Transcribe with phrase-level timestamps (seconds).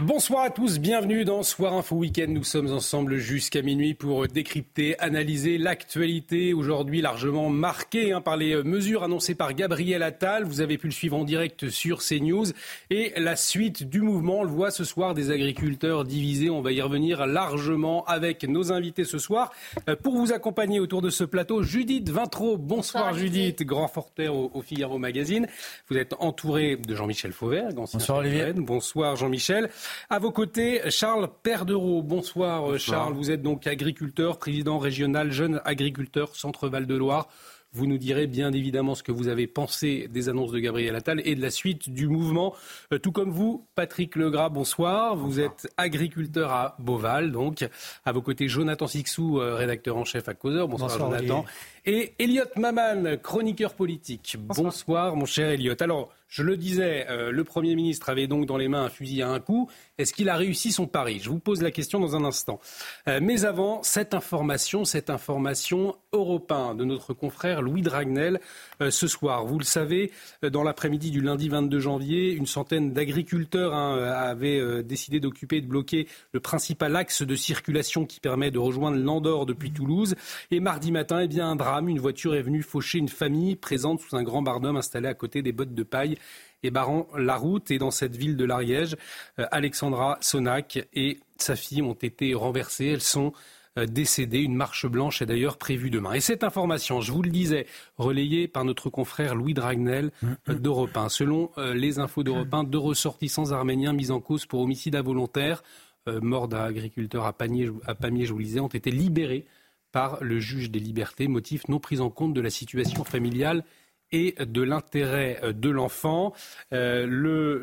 [0.00, 2.26] Bonsoir à tous, bienvenue dans Soir Info Week-end.
[2.28, 8.62] Nous sommes ensemble jusqu'à minuit pour décrypter, analyser l'actualité aujourd'hui largement marquée hein, par les
[8.62, 10.44] mesures annoncées par Gabriel Attal.
[10.44, 12.46] Vous avez pu le suivre en direct sur CNews
[12.90, 14.38] et la suite du mouvement.
[14.38, 16.50] On le voit ce soir des agriculteurs divisés.
[16.50, 19.50] On va y revenir largement avec nos invités ce soir.
[19.88, 22.58] Euh, Pour vous accompagner autour de ce plateau, Judith Vintraud.
[22.58, 25.48] Bonsoir, Judith, grand reporter au, au Figaro Magazine.
[25.88, 28.52] Vous êtes entouré de Jean-Michel Fauvergue, Bonsoir, Olivier.
[28.54, 29.68] Bonsoir Jean-Michel.
[30.08, 32.02] À vos côtés, Charles Perdereau.
[32.02, 33.14] Bonsoir, Charles.
[33.14, 37.28] Vous êtes donc agriculteur, président régional jeune agriculteur Centre Val de Loire.
[37.72, 41.22] Vous nous direz bien évidemment ce que vous avez pensé des annonces de Gabriel Attal
[41.24, 42.52] et de la suite du mouvement.
[42.92, 45.14] Euh, tout comme vous, Patrick Legras, bonsoir.
[45.14, 47.64] Vous êtes agriculteur à Beauval, donc.
[48.04, 50.66] À vos côtés, Jonathan Sixou, euh, rédacteur en chef à Causeur.
[50.66, 51.44] Bonsoir, Bonsoir, Jonathan.
[51.86, 54.36] Et Elliot Maman, chroniqueur politique.
[54.40, 55.76] Bonsoir, mon cher Elliot.
[55.78, 59.20] Alors, je le disais, euh, le Premier ministre avait donc dans les mains un fusil
[59.20, 59.68] à un coup.
[59.98, 61.18] Est-ce qu'il a réussi son pari?
[61.20, 62.60] Je vous pose la question dans un instant.
[63.08, 68.40] Euh, mais avant, cette information, cette information européenne de notre confrère Louis Dragnel
[68.80, 69.44] euh, ce soir.
[69.44, 75.18] Vous le savez, dans l'après-midi du lundi 22 janvier, une centaine d'agriculteurs hein, avaient décidé
[75.18, 79.72] d'occuper et de bloquer le principal axe de circulation qui permet de rejoindre l'Andorre depuis
[79.72, 80.14] Toulouse.
[80.52, 81.88] Et mardi matin, eh bien, un drame.
[81.88, 85.42] Une voiture est venue faucher une famille présente sous un grand barnum installé à côté
[85.42, 86.16] des bottes de paille
[86.62, 87.70] et barrant la route.
[87.70, 88.96] Et dans cette ville de l'Ariège,
[89.38, 92.86] euh, Alexandra Sonac et sa fille ont été renversées.
[92.86, 93.32] Elles sont
[93.78, 94.40] euh, décédées.
[94.40, 96.12] Une marche blanche est d'ailleurs prévue demain.
[96.12, 100.96] Et cette information, je vous le disais, relayée par notre confrère Louis Dragnel euh, d'Europe
[100.96, 101.08] 1.
[101.08, 105.62] Selon les infos d'Europe 1, deux ressortissants arméniens mis en cause pour homicide involontaire,
[106.08, 109.44] euh, mort d'un agriculteur à Pamiers, à Pamiers, je vous le disais, ont été libérés
[109.92, 113.64] par le juge des libertés, motif non pris en compte de la situation familiale
[114.12, 116.32] et de l'intérêt euh, de l'enfant.
[116.72, 117.06] Euh,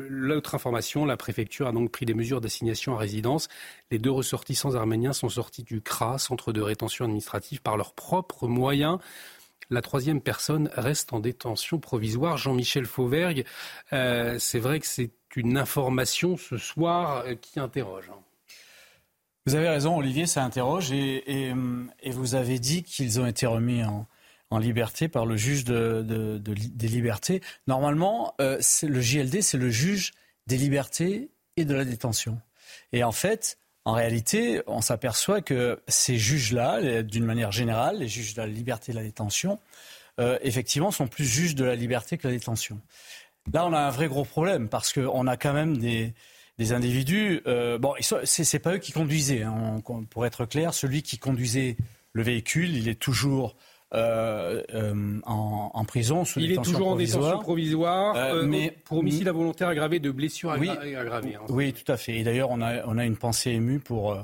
[0.08, 3.48] L'autre information, la préfecture a donc pris des mesures d'assignation à résidence.
[3.90, 8.48] Les deux ressortissants arméniens sont sortis du CRA, centre de rétention administrative, par leurs propres
[8.48, 8.98] moyens.
[9.70, 12.38] La troisième personne reste en détention provisoire.
[12.38, 13.44] Jean-Michel Fauvergue,
[13.92, 18.08] euh, c'est vrai que c'est une information ce soir qui interroge.
[18.10, 18.18] hein.
[19.46, 20.90] Vous avez raison, Olivier, ça interroge.
[20.92, 21.52] Et
[22.10, 24.06] vous avez dit qu'ils ont été remis en,
[24.50, 27.42] en liberté par le juge de, de- de des libertés.
[27.66, 30.12] Normalement, euh, le JLD, c'est le juge
[30.46, 32.40] des libertés et de la détention.
[32.92, 38.34] Et en fait, en réalité, on s'aperçoit que ces juges-là, d'une manière générale, les juges
[38.34, 39.58] de la liberté et de la détention,
[40.20, 42.80] euh, effectivement, sont plus juges de la liberté que la détention.
[43.52, 46.12] Là, on a un vrai gros problème parce qu'on a quand même des,
[46.72, 47.40] individus.
[47.46, 47.94] euh, bon,
[48.24, 49.42] c'est pas eux qui conduisaient.
[49.42, 49.80] hein,
[50.10, 51.76] pour être clair, celui qui conduisait
[52.12, 53.56] le véhicule, il est toujours
[53.94, 58.76] euh, euh, en, en prison sous Il est toujours en détention provisoire Euh, euh, mais-
[58.84, 60.68] pour homicide involontaire aggravé de blessures Oui.
[60.68, 61.36] aggra- aggravées.
[61.36, 61.40] hein.
[61.48, 62.16] Oui, tout à fait.
[62.18, 64.16] Et d'ailleurs, on a, on a une pensée émue pour,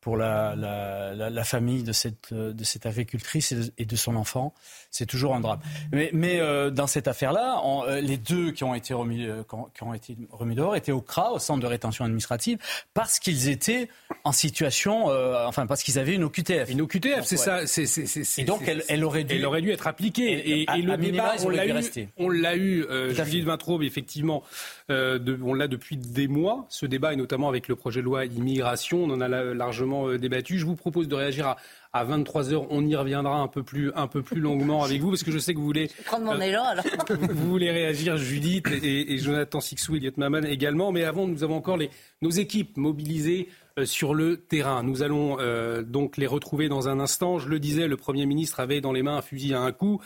[0.00, 3.96] pour la, la, la, la famille de cette, de cette agricultrice et de, et de
[3.96, 4.54] son enfant.
[4.90, 5.60] C'est toujours un drame.
[5.92, 9.42] Mais, mais euh, dans cette affaire-là, euh, les deux qui ont été remis, euh,
[9.74, 12.58] qui ont, été remis dehors étaient au CRA, au centre de rétention administrative,
[12.94, 13.88] parce qu'ils étaient
[14.24, 15.06] en situation,
[15.46, 16.70] enfin, parce qu'ils avaient une OQTF.
[16.70, 17.66] Une OQTF, c'est Ouais.
[17.66, 18.40] ça.
[18.40, 19.34] Et donc, elle, elle aurait dû.
[19.36, 20.32] Elle aurait dû être appliquée.
[20.32, 22.08] Et- Et, à- et le débat, on l'a eu, rester.
[22.16, 22.82] on l'a eu,
[23.14, 23.40] fait.
[23.40, 24.42] Vintraube, effectivement,
[24.88, 28.24] de- on l'a depuis des mois, ce débat, et notamment avec le projet de loi
[28.24, 30.58] immigration, on en a la- largement débattu.
[30.58, 31.56] Je vous propose de réagir à,
[31.98, 35.22] à 23h, on y reviendra un peu plus, un peu plus longuement avec vous, parce
[35.22, 36.84] que je sais que vous voulez prendre mon élan alors.
[37.30, 40.92] vous voulez réagir, Judith et, et Jonathan Sixou, Elliot Maman également.
[40.92, 41.90] Mais avant, nous avons encore les,
[42.22, 44.82] nos équipes mobilisées euh, sur le terrain.
[44.82, 47.38] Nous allons euh, donc les retrouver dans un instant.
[47.38, 50.00] Je le disais, le Premier ministre avait dans les mains un fusil à un coup.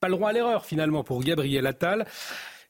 [0.00, 2.06] Pas le droit à l'erreur finalement pour Gabriel Attal.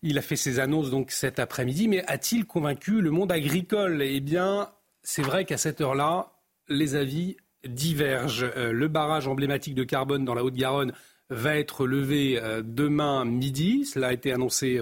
[0.02, 4.00] Il a fait ses annonces donc cet après-midi, mais a-t-il convaincu le monde agricole?
[4.02, 4.70] Eh bien,
[5.02, 6.32] c'est vrai qu'à cette heure-là,
[6.68, 8.46] les avis divergent.
[8.56, 10.92] Euh, le barrage emblématique de Carbone dans la Haute-Garonne
[11.30, 13.84] va être levé euh, demain midi.
[13.84, 14.80] Cela a été annoncé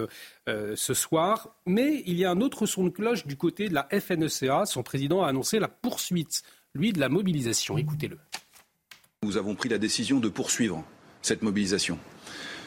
[0.48, 1.56] euh, ce soir.
[1.66, 4.66] Mais il y a un autre son de cloche du côté de la FNECA.
[4.66, 6.42] Son président a annoncé la poursuite,
[6.74, 7.78] lui, de la mobilisation.
[7.78, 8.18] Écoutez-le.
[9.22, 10.84] Nous avons pris la décision de poursuivre
[11.22, 11.98] cette mobilisation.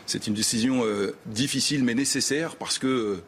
[0.05, 0.83] C'est une décision
[1.27, 3.21] difficile mais nécessaire parce que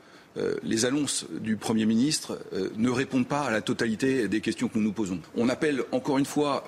[0.64, 2.40] les annonces du Premier ministre
[2.78, 5.20] ne répondent pas à la totalité des questions que nous nous posons.
[5.36, 6.64] On appelle encore une fois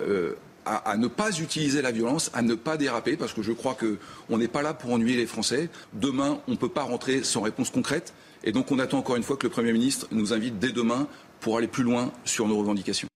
[0.65, 4.37] à, ne pas utiliser la violence, à ne pas déraper, parce que je crois qu'on
[4.37, 5.69] n'est pas là pour ennuyer les Français.
[5.93, 8.13] Demain, on ne peut pas rentrer sans réponse concrète.
[8.43, 11.07] Et donc, on attend encore une fois que le Premier ministre nous invite dès demain
[11.39, 13.07] pour aller plus loin sur nos revendications.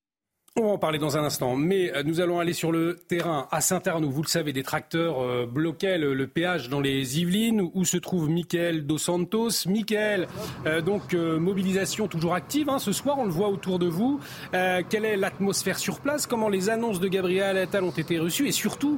[0.59, 3.48] On va en parler dans un instant, mais euh, nous allons aller sur le terrain
[3.51, 4.09] à Saint-Arnoux.
[4.09, 8.27] Vous le savez, des tracteurs euh, bloquaient le, péage dans les Yvelines, où se trouve
[8.27, 9.68] Michael Dos Santos.
[9.68, 10.27] Michael,
[10.65, 14.19] euh, donc mobilisation toujours active hein, ce soir, on le voit autour de vous.
[14.51, 16.25] quelle est l'atmosphère sur place?
[16.25, 18.48] Comment les annonces de Gabriel Attal ont été reçues?
[18.48, 18.98] Et surtout,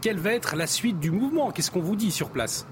[0.00, 1.50] quelle va être la suite du mouvement?
[1.50, 2.66] Qu'est-ce qu'on vous dit sur place?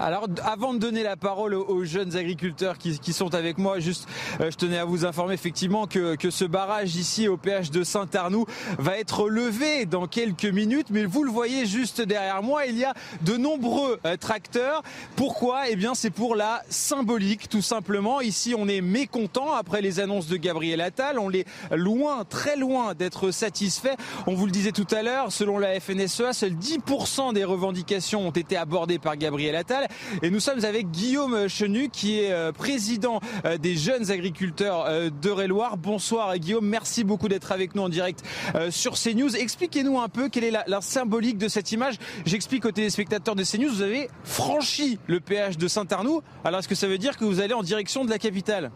[0.00, 4.06] Alors, avant de donner la parole aux, jeunes agriculteurs qui, sont avec moi, juste,
[4.40, 8.46] euh, je tenais à vous informer effectivement que, ce barrage ici au péage de Saint-Arnoux
[8.78, 10.88] va être levé dans quelques minutes.
[10.90, 14.82] Mais vous le voyez juste derrière moi, il y a de nombreux euh, tracteurs.
[15.16, 15.68] Pourquoi?
[15.68, 18.20] Eh bien, c'est pour la symbolique, tout simplement.
[18.20, 21.18] Ici, on est mécontent après les annonces de Gabriel Attal.
[21.18, 23.96] On est loin, très loin d'être satisfait.
[24.28, 28.32] On vous le disait tout à l'heure, selon la FNSEA, seuls 10% des revendications ont
[28.32, 29.87] été abordées par Gabriel Attal.
[30.22, 35.10] Et nous sommes avec Guillaume Chenu, qui est euh, président euh, des jeunes agriculteurs euh,
[35.10, 35.76] de Réloir.
[35.76, 38.22] Bonsoir Guillaume, merci beaucoup d'être avec nous en direct
[38.70, 39.36] sur CNews.
[39.36, 41.96] Expliquez-nous un peu quelle est la, la symbolique de cette image.
[42.26, 46.22] J'explique aux téléspectateurs de CNews, vous avez franchi le péage de Saint-Arnoux.
[46.44, 48.70] Alors est-ce que ça veut dire que vous allez en direction de la capitale?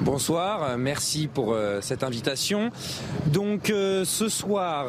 [0.00, 2.70] Bonsoir, euh, merci pour euh, cette invitation.
[3.28, 4.88] Donc euh, ce soir,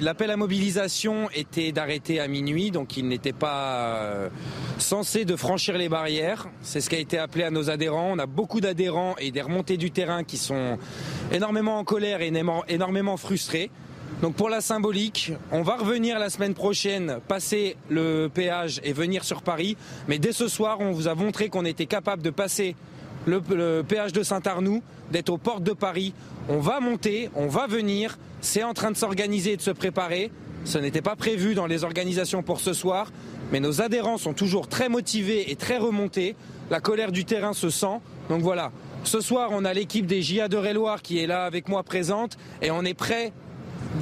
[0.00, 4.28] l'appel à mobilisation était d'arrêter à minuit, donc il n'était pas
[4.78, 6.48] censé de franchir les barrières.
[6.60, 8.10] C'est ce qui a été appelé à nos adhérents.
[8.12, 10.78] On a beaucoup d'adhérents et des remontées du terrain qui sont
[11.32, 12.32] énormément en colère et
[12.68, 13.70] énormément frustrés.
[14.22, 19.24] Donc pour la symbolique, on va revenir la semaine prochaine, passer le péage et venir
[19.24, 19.78] sur Paris.
[20.08, 22.76] Mais dès ce soir, on vous a montré qu'on était capable de passer
[23.26, 26.14] le, péage de Saint-Arnoux, d'être aux portes de Paris.
[26.48, 28.18] On va monter, on va venir.
[28.40, 30.30] C'est en train de s'organiser et de se préparer.
[30.64, 33.12] Ce n'était pas prévu dans les organisations pour ce soir,
[33.50, 36.36] mais nos adhérents sont toujours très motivés et très remontés.
[36.70, 38.00] La colère du terrain se sent.
[38.28, 38.70] Donc voilà,
[39.04, 42.36] ce soir, on a l'équipe des JA de Réloir qui est là avec moi présente
[42.60, 43.32] et on est prêt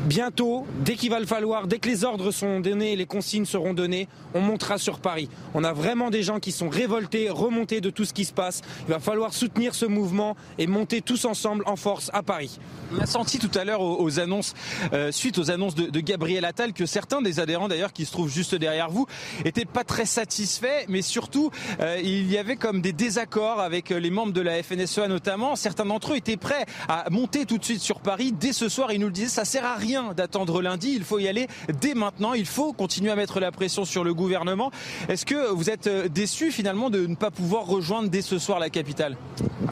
[0.08, 3.75] bientôt, dès qu'il va le falloir, dès que les ordres sont donnés, les consignes seront
[3.75, 5.29] données, on montera sur Paris.
[5.55, 8.62] On a vraiment des gens qui sont révoltés, remontés de tout ce qui se passe.
[8.87, 12.58] Il va falloir soutenir ce mouvement et monter tous ensemble en force à Paris.
[12.94, 14.55] On a senti tout à l'heure aux, annonces,
[14.93, 18.31] euh, suite aux annonces de, Gabriel Attal, que certains des adhérents d'ailleurs qui se trouvent
[18.31, 19.06] juste derrière vous
[19.44, 21.50] étaient pas très satisfaits, mais surtout
[21.81, 25.56] euh, il y avait comme des désaccords avec les membres de la FNSEA notamment.
[25.56, 28.93] Certains d'entre eux étaient prêts à monter tout de suite sur Paris dès ce soir.
[28.93, 31.46] Ils nous le disaient, ça sert à rien d'attendre lundi, il faut y aller
[31.80, 34.70] dès maintenant, il faut continuer à mettre la pression sur le gouvernement.
[35.08, 38.58] Est-ce que vous êtes euh, déçu finalement de ne pas pouvoir rejoindre dès ce soir
[38.58, 39.16] la capitale?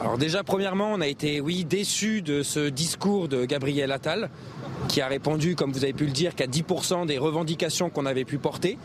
[0.01, 4.29] Alors déjà premièrement, on a été oui déçu de ce discours de Gabriel Attal
[4.87, 8.25] qui a répondu, comme vous avez pu le dire, qu'à 10% des revendications qu'on avait
[8.25, 8.77] pu porter.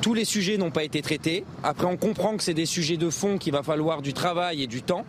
[0.00, 1.44] Tous les sujets n'ont pas été traités.
[1.62, 4.66] Après, on comprend que c'est des sujets de fond qu'il va falloir du travail et
[4.66, 5.04] du temps.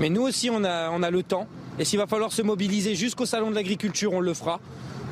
[0.00, 1.46] Mais nous aussi, on a, on a le temps.
[1.78, 4.60] Et s'il va falloir se mobiliser jusqu'au salon de l'agriculture, on le fera.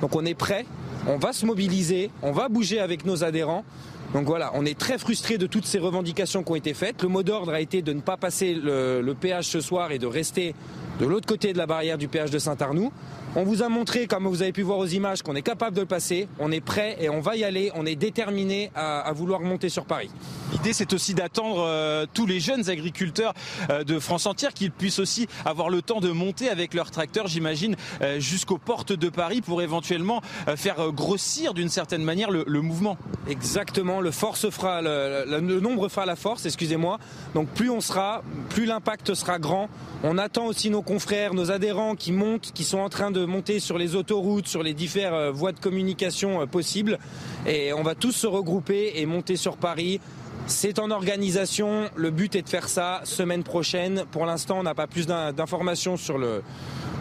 [0.05, 0.67] Donc on est prêt,
[1.07, 3.65] on va se mobiliser, on va bouger avec nos adhérents.
[4.13, 7.03] Donc voilà, on est très frustré de toutes ces revendications qui ont été faites.
[7.03, 9.99] Le mot d'ordre a été de ne pas passer le, le péage ce soir et
[9.99, 10.55] de rester
[11.01, 12.93] de l'autre côté de la barrière du péage de Saint-Arnoux.
[13.37, 15.81] On vous a montré, comme vous avez pu voir aux images, qu'on est capable de
[15.81, 16.29] le passer.
[16.39, 17.73] On est prêt et on va y aller.
[17.75, 20.09] On est déterminé à, vouloir monter sur Paris.
[20.53, 23.35] L'idée, c'est aussi d'attendre euh, tous les jeunes agriculteurs
[23.71, 27.27] euh, de France entière qu'ils puissent aussi avoir le temps de monter avec leurs tracteurs,
[27.27, 30.23] j'imagine, euh, jusqu'aux portes de Paris pour éventuellement
[30.57, 32.97] faire grossir d'une certaine manière le, mouvement.
[33.29, 34.01] Exactement.
[34.01, 36.47] Le force fera le, le nombre fera la force.
[36.47, 36.99] Excusez-moi.
[37.35, 39.69] Donc plus on sera, plus l'impact sera grand.
[40.05, 43.61] On attend aussi nos confrères, nos adhérents qui montent, qui sont en train de monter
[43.61, 46.99] sur les autoroutes, sur les différentes euh, voies de communication euh, possibles.
[47.47, 50.01] Et on va tous se regrouper et monter sur Paris.
[50.47, 51.89] C'est en organisation.
[51.97, 54.05] Le but est de faire ça semaine prochaine.
[54.11, 56.19] Pour l'instant, on n'a pas plus d'informations sur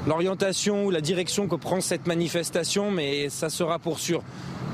[0.08, 4.24] l'orientation ou la direction que prend cette manifestation, mais ça sera pour sûr.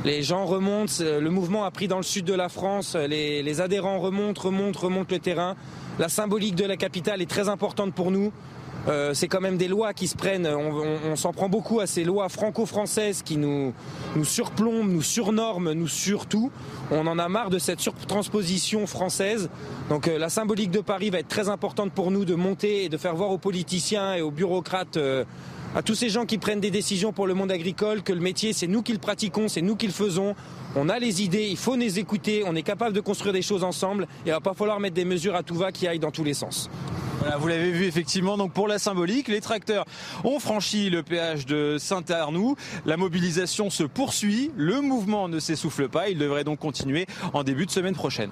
[0.06, 4.00] Les gens remontent, le mouvement a pris dans le sud de la France, les adhérents
[4.00, 5.56] remontent, remontent, remontent le terrain.
[5.98, 8.32] La symbolique de la capitale est très importante pour nous.
[8.90, 10.48] Euh, c'est quand même des lois qui se prennent.
[10.48, 13.74] On, s'en prend beaucoup à ces lois franco-françaises qui nous,
[14.24, 16.52] surplombent, nous surnorment, nous surtout.
[16.92, 19.50] On en a marre de cette surtransposition française.
[19.90, 22.90] Donc euh, la symbolique de Paris va être très importante pour nous de monter et
[22.90, 24.98] de faire voir aux politiciens et aux bureaucrates.
[24.98, 25.24] Euh,
[25.76, 28.54] à tous ces gens qui prennent des décisions pour le monde agricole, que le métier,
[28.54, 30.34] c'est nous qui le pratiquons, c'est nous qui le faisons.
[30.76, 33.64] On a les idées, il faut les écouter, on est capable de construire des choses
[33.64, 36.10] ensemble et il va pas falloir mettre des mesures à tout va qui aillent dans
[36.10, 36.72] tous les sens.
[37.20, 38.38] Voilà, vous l'avez vu effectivement.
[38.38, 39.86] Donc pour la symbolique, les tracteurs
[40.24, 42.56] ont franchi le péage de Saint-Arnoux.
[42.86, 44.52] La mobilisation se poursuit.
[44.56, 46.10] Le mouvement ne s'essouffle pas.
[46.10, 48.32] Il devrait donc continuer en début de semaine prochaine.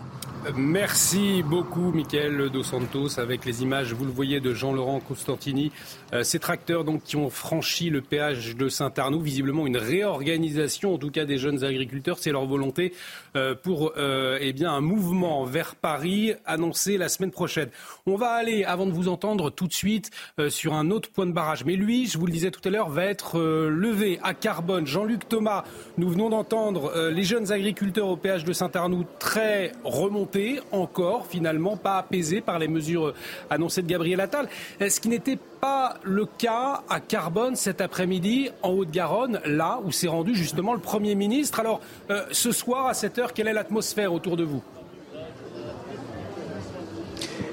[0.55, 5.71] Merci beaucoup, Michael Dos Santos, avec les images, vous le voyez, de Jean-Laurent Costantini.
[6.13, 10.97] Euh, ces tracteurs donc, qui ont franchi le péage de Saint-Arnoux, visiblement une réorganisation, en
[10.97, 12.93] tout cas des jeunes agriculteurs, c'est leur volonté
[13.35, 17.69] euh, pour euh, eh bien, un mouvement vers Paris annoncé la semaine prochaine.
[18.05, 20.11] On va aller, avant de vous entendre, tout de suite
[20.49, 21.65] sur un autre point de barrage.
[21.65, 24.87] Mais lui, je vous le disais tout à l'heure, va être levé à Carbone.
[24.87, 25.63] Jean-Luc Thomas,
[25.97, 30.37] nous venons d'entendre les jeunes agriculteurs au péage de Saint-Arnoux très remontés
[30.72, 33.13] encore finalement pas apaisé par les mesures
[33.50, 34.48] annoncées de Gabriel Attal.
[34.79, 40.08] Ce qui n'était pas le cas à Carbone cet après-midi en Haute-Garonne, là où s'est
[40.08, 41.60] rendu justement le Premier ministre.
[41.60, 44.63] Alors euh, ce soir à 7 heure, quelle est l'atmosphère autour de vous?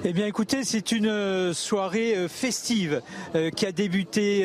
[0.06, 3.00] Eh bien écoutez, c'est une euh, soirée euh, festive
[3.34, 4.44] euh, qui a débuté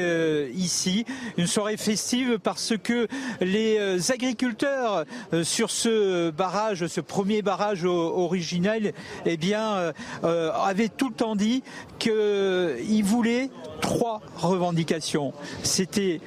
[0.55, 1.05] ici.
[1.37, 3.07] Une soirée festive parce que
[3.41, 5.05] les agriculteurs
[5.43, 8.93] sur ce barrage, ce premier barrage original,
[9.25, 11.63] eh bien, avaient tout le temps dit
[11.97, 13.49] qu'ils voulaient
[13.81, 15.33] trois revendications.
[15.63, 16.21] C'était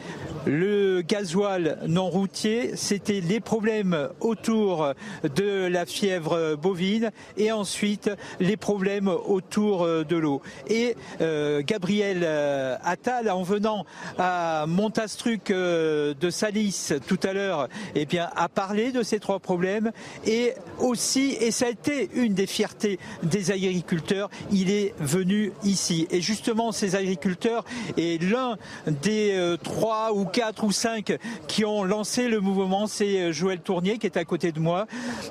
[0.47, 8.11] le gasoil non routier, c'était les problèmes autour de la fièvre bovine et ensuite
[8.41, 10.43] les problèmes autour de l'eau.
[10.69, 13.85] Et euh, Gabriel euh, Attal, en venant
[14.19, 19.39] à Montastruc euh, de Salis tout à l'heure, eh bien, a parlé de ces trois
[19.39, 19.93] problèmes
[20.27, 26.07] et aussi, et ça a été une des fiertés des agriculteurs, il est venu ici.
[26.11, 27.65] Et justement, ces agriculteurs
[27.97, 33.61] et l'un des trois ou quatre ou cinq qui ont lancé le mouvement, c'est Joël
[33.61, 34.87] Tournier qui est à côté de moi.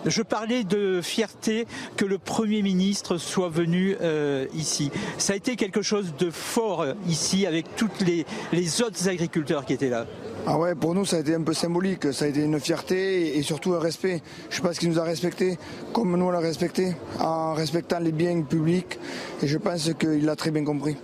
[0.05, 1.65] Je parlais de fierté
[1.97, 4.91] que le Premier ministre soit venu euh, ici.
[5.17, 9.73] Ça a été quelque chose de fort ici avec tous les, les autres agriculteurs qui
[9.73, 10.05] étaient là.
[10.47, 12.11] Ah ouais, pour nous, ça a été un peu symbolique.
[12.13, 14.21] Ça a été une fierté et surtout un respect.
[14.49, 15.57] Je ce qu'il nous a respecté,
[15.93, 18.97] comme nous on l'a respecté, en respectant les biens publics.
[19.43, 20.97] Et je pense qu'il l'a très bien compris.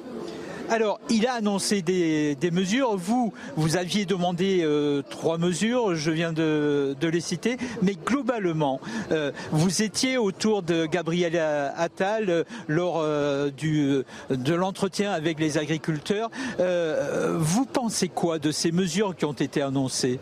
[0.70, 2.98] Alors, il a annoncé des, mesures.
[2.98, 8.82] Vous, vous aviez demandé euh, trois mesures, je viens de, les citer, mais globalement,
[9.12, 11.38] euh, vous étiez autour de Gabriel
[11.78, 16.30] Attal euh, lors de l'entretien avec les agriculteurs.
[16.60, 20.20] vous pensez quoi de ces mesures qui ont été annoncées?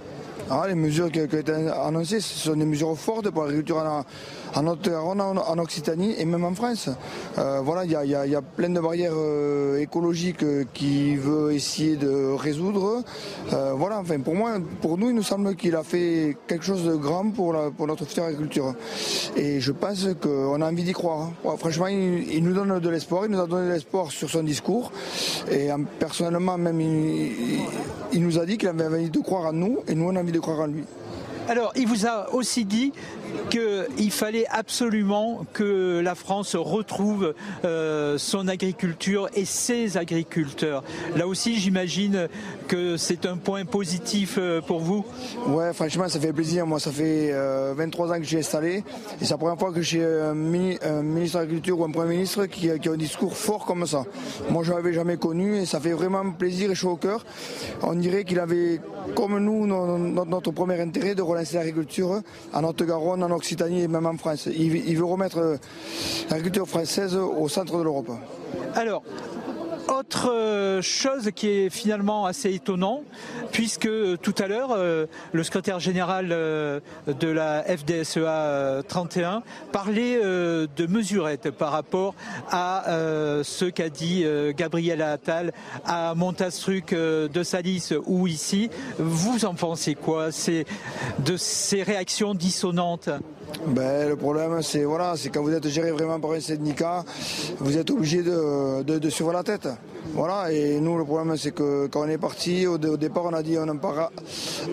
[0.50, 3.80] Ah, les mesures qui, ont été annoncées, ce sont des mesures fortes pour l'agriculture
[4.56, 6.90] en Occitanie et même en France.
[7.38, 12.34] Euh, voilà, il y a, plein de barrières euh, écologiques euh, qui veut essayer de
[12.34, 13.04] résoudre.
[13.52, 16.96] voilà, enfin pour moi, pour nous, il nous semble qu'il a fait quelque chose de
[16.96, 18.74] grand pour, notre future agriculture.
[19.36, 21.32] Et je pense qu'on a envie d'y croire.
[21.46, 21.56] Hein.
[21.58, 24.92] franchement, il, nous donne de l'espoir, il nous a donné de l'espoir sur son discours.
[25.52, 25.70] Et
[26.00, 30.06] personnellement, même, il, nous a dit qu'il avait envie de croire en nous et nous,
[30.06, 30.84] on a envie de croire en lui.
[31.48, 32.92] Alors, il vous a aussi dit
[33.50, 40.84] qu'il fallait absolument que la France retrouve euh, son agriculture et ses agriculteurs.
[41.16, 42.28] Là aussi, j'imagine
[42.68, 45.06] que c'est un point positif euh, pour vous.
[45.48, 46.66] Ouais, franchement, ça fait plaisir.
[46.66, 47.32] Moi, ça fait
[47.76, 48.84] 23 euh, ans que j'ai installé et
[49.22, 52.70] c'est la première fois que j'ai un, ministre de l'Agriculture ou un Premier ministre qui,
[52.70, 54.06] a un discours fort comme ça.
[54.50, 57.26] Moi, je l'avais jamais connu et ça fait vraiment plaisir et chaud au cœur.
[57.82, 58.80] On dirait qu'il avait,
[59.16, 62.22] comme nous, notre premier intérêt de relancer l'agriculture
[62.54, 64.48] en Haute-Garonne, en Occitanie et même en France.
[64.48, 65.58] Il, veut remettre euh,
[66.30, 68.12] l'agriculture française au centre de l'Europe.
[68.76, 69.04] Alors,
[69.88, 73.04] autre euh, chose qui est finalement assez étonnant,
[73.52, 81.52] puisque euh, tout à l'heure, le secrétaire général de la FDSEA 31 parlait de mesurettes
[81.52, 82.16] par rapport
[82.52, 82.86] à
[83.44, 84.26] ce qu'a dit
[84.56, 85.54] Gabriel Attal
[85.86, 88.70] à Montastruc de Salis ou ici.
[88.98, 90.30] Vous en pensez quoi
[91.20, 93.10] de ces réactions dissonantes?
[93.68, 97.04] Ben, le problème, c'est voilà, quand vous êtes géré vraiment par un syndicat,
[97.60, 99.68] vous êtes obligé de, de, suivre la tête.
[100.14, 103.42] Voilà, et nous, le problème, c'est que quand on est parti, au, départ, on a
[103.42, 104.12] dit on n'a pas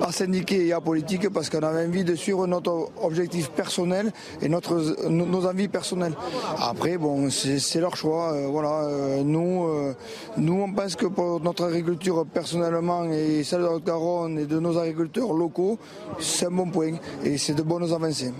[0.01, 4.13] à syndiquer et à politique parce qu'on avait envie de suivre notre objectif personnel
[4.43, 6.15] et notre, nos envies personnelles.
[6.61, 8.33] Après, bon, c'est leur choix.
[8.35, 9.95] Euh, voilà, euh, nous, euh,
[10.37, 14.77] nous, on pense que pour notre agriculture personnellement et celle de Haute-Garonne et de nos
[14.79, 15.79] agriculteurs locaux,
[16.19, 16.93] c'est un bon point
[17.25, 18.33] et c'est de bonnes avancées.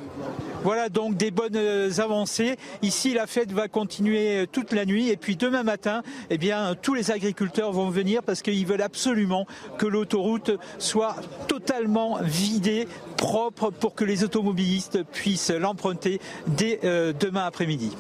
[0.65, 2.57] Voilà donc des bonnes euh, avancées.
[2.83, 6.77] Ici, la fête va continuer euh, toute la nuit et puis demain matin, eh bien,
[6.81, 11.17] tous les agriculteurs vont venir parce qu'ils veulent absolument que l'autoroute soit
[11.49, 12.87] totalement vidée,
[13.17, 17.91] propre pour que les automobilistes puissent l'emprunter dès euh, demain après-midi.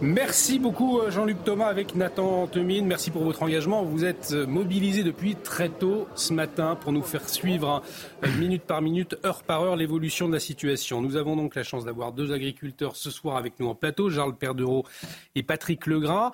[0.00, 2.86] Merci beaucoup euh, Jean-Luc Thomas avec Nathan Temine.
[2.86, 3.82] Merci pour votre engagement.
[3.82, 7.82] Vous êtes euh, mobilisé depuis très tôt ce matin pour nous faire suivre hein,
[8.24, 11.02] euh, minute par minute, heure par heure l'évolution de la situation.
[11.02, 14.36] Nous avons donc la chance d'avoir deux agriculteurs ce soir avec nous en plateau, Charles
[14.36, 14.84] Perdereau
[15.34, 16.30] et Patrick Legras.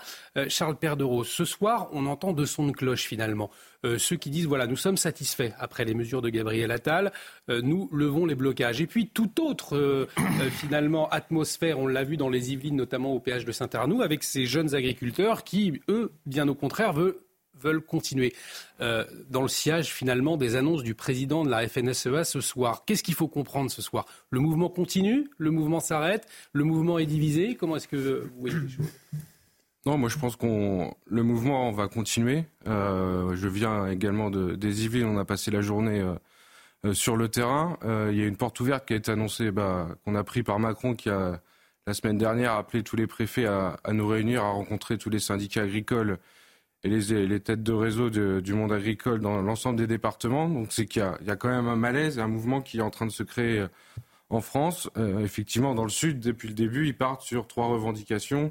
[0.49, 3.50] Charles Perdereau, ce soir, on entend deux sons de cloche finalement.
[3.85, 7.12] Euh, ceux qui disent voilà, nous sommes satisfaits après les mesures de Gabriel Attal,
[7.50, 8.81] euh, nous levons les blocages.
[8.81, 10.07] Et puis toute autre euh,
[10.50, 14.47] finalement atmosphère, on l'a vu dans les Yvelines, notamment au péage de Saint-Arnoux, avec ces
[14.47, 18.35] jeunes agriculteurs qui, eux, bien au contraire, veulent continuer.
[18.79, 22.85] dans le sillage finalement des annonces du président de la FNSEA ce soir.
[22.85, 24.05] Qu'est-ce qu'il faut comprendre ce soir?
[24.31, 25.31] Le mouvement continue?
[25.38, 26.26] Le mouvement s'arrête?
[26.53, 27.55] Le mouvement est divisé?
[27.55, 28.87] Comment est-ce que vous voyez les choses?
[29.87, 32.47] Non, moi je pense qu'on le mouvement va continuer.
[32.67, 36.14] Euh, je viens également de, des Yvelines, on a passé la journée euh,
[36.87, 37.79] euh, sur le terrain.
[38.11, 40.59] il y a une porte ouverte qui a été annoncée, bah, qu'on a pris par
[40.59, 41.41] Macron, qui a
[41.87, 45.62] la semaine dernière appelé tous les préfets à, nous réunir, à rencontrer tous les syndicats
[45.62, 46.19] agricoles
[46.83, 50.49] et les, têtes de réseau du monde agricole dans l'ensemble des départements.
[50.49, 52.91] Donc c'est qu'il y, y, a quand même un malaise, un mouvement qui est en
[52.91, 53.67] train de se créer
[54.31, 54.88] en France.
[55.21, 58.50] effectivement, dans le sud, depuis le début, ils partent sur trois revendications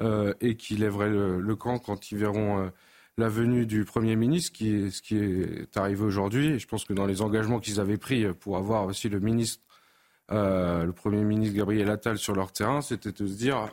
[0.00, 2.68] et qui lèveraient le, camp quand ils verront euh,
[3.16, 6.48] la venue du Premier ministre, qui est, ce qui est arrivé aujourd'hui.
[6.48, 9.62] Et je pense que dans les engagements qu'ils avaient pris pour avoir aussi le ministre,
[10.32, 13.68] euh, le Premier ministre Gabriel Attal sur leur terrain, c'était de se dire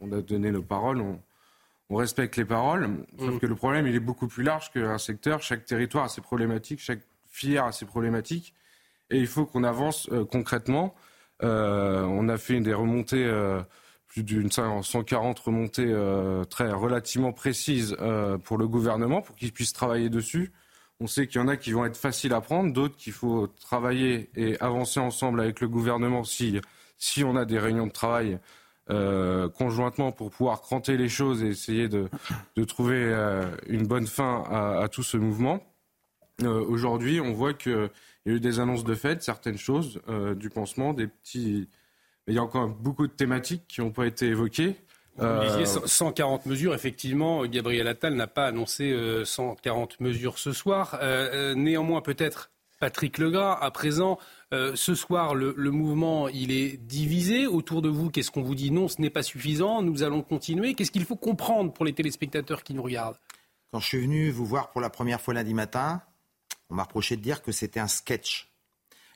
[0.00, 2.88] on a donné nos paroles, on, respecte les paroles.
[3.18, 3.38] Sauf mm.
[3.40, 5.42] que le problème, il est beaucoup plus large qu'un secteur.
[5.42, 8.54] Chaque territoire a ses problématiques, chaque filière a ses problématiques.
[9.10, 10.94] Et il faut qu'on avance concrètement.
[11.40, 13.26] on a fait des remontées
[14.08, 19.72] plus d'une 140 remontées euh, très relativement précises euh, pour le gouvernement pour qu'il puisse
[19.72, 20.50] travailler dessus.
[21.00, 23.46] On sait qu'il y en a qui vont être faciles à prendre, d'autres qu'il faut
[23.46, 26.58] travailler et avancer ensemble avec le gouvernement si,
[26.96, 28.40] si on a des réunions de travail
[28.90, 32.08] euh, conjointement pour pouvoir cranter les choses et essayer de,
[32.56, 33.14] de trouver
[33.68, 35.62] une bonne fin à, à tout ce mouvement.
[36.42, 37.90] Aujourd'hui, on voit qu'il
[38.26, 40.00] y a eu des annonces de fait, certaines choses,
[40.36, 41.68] du pansement, des petits
[42.28, 44.76] il y a encore beaucoup de thématiques qui n'ont pas été évoquées.
[45.16, 46.74] Vous disiez 140 euh, mesures.
[46.74, 50.98] Effectivement, Gabriel Attal n'a pas annoncé 140 euh, mesures ce soir.
[51.02, 54.18] Euh, néanmoins, peut-être Patrick Legras, à présent,
[54.52, 57.48] ce soir, le, mouvement, il est divisé.
[57.48, 58.70] Autour de vous, qu'est-ce qu'on vous dit?
[58.70, 59.82] Non, ce n'est pas suffisant.
[59.82, 60.74] Nous allons continuer.
[60.74, 63.18] Qu'est-ce qu'il faut comprendre pour les téléspectateurs qui nous regardent?
[63.72, 66.00] Quand je suis venu vous voir pour la première fois lundi matin,
[66.70, 68.48] on m'a reproché de dire que c'était un sketch.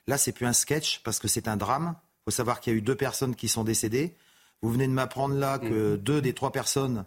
[0.07, 1.95] Là, c'est plus un sketch parce que c'est un drame.
[2.23, 4.15] Il faut savoir qu'il y a eu deux personnes qui sont décédées.
[4.61, 5.97] Vous venez de m'apprendre là que mm.
[5.97, 7.05] deux des trois personnes,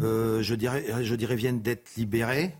[0.00, 2.54] euh, je, dirais, je dirais, viennent d'être libérées.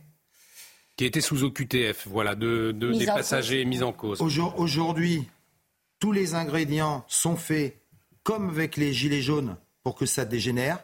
[0.97, 4.21] Qui étaient sous OQTF, voilà, de, des passagers mis en cause.
[4.57, 5.29] Aujourd'hui,
[6.01, 7.81] tous les ingrédients sont faits
[8.25, 10.81] comme avec les gilets jaunes pour que ça dégénère.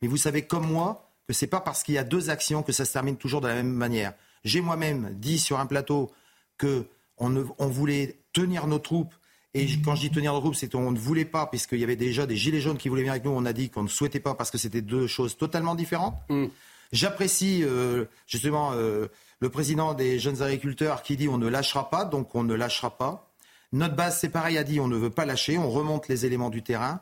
[0.00, 2.72] Mais vous savez comme moi que c'est pas parce qu'il y a deux actions que
[2.72, 4.14] ça se termine toujours de la même manière.
[4.44, 6.10] J'ai moi-même dit sur un plateau
[6.58, 6.86] que
[7.18, 9.14] on, on voulait tenir nos troupes
[9.54, 11.96] et quand je dis tenir le groupe, c'est qu'on ne voulait pas, puisqu'il y avait
[11.96, 13.32] déjà des gilets jaunes qui voulaient venir avec nous.
[13.32, 16.16] On a dit qu'on ne souhaitait pas parce que c'était deux choses totalement différentes.
[16.30, 16.46] Mm.
[16.92, 19.08] J'apprécie euh, justement euh,
[19.40, 22.96] le président des jeunes agriculteurs qui dit on ne lâchera pas, donc on ne lâchera
[22.96, 23.30] pas.
[23.72, 26.50] Notre base, c'est pareil, a dit on ne veut pas lâcher, on remonte les éléments
[26.50, 27.00] du terrain.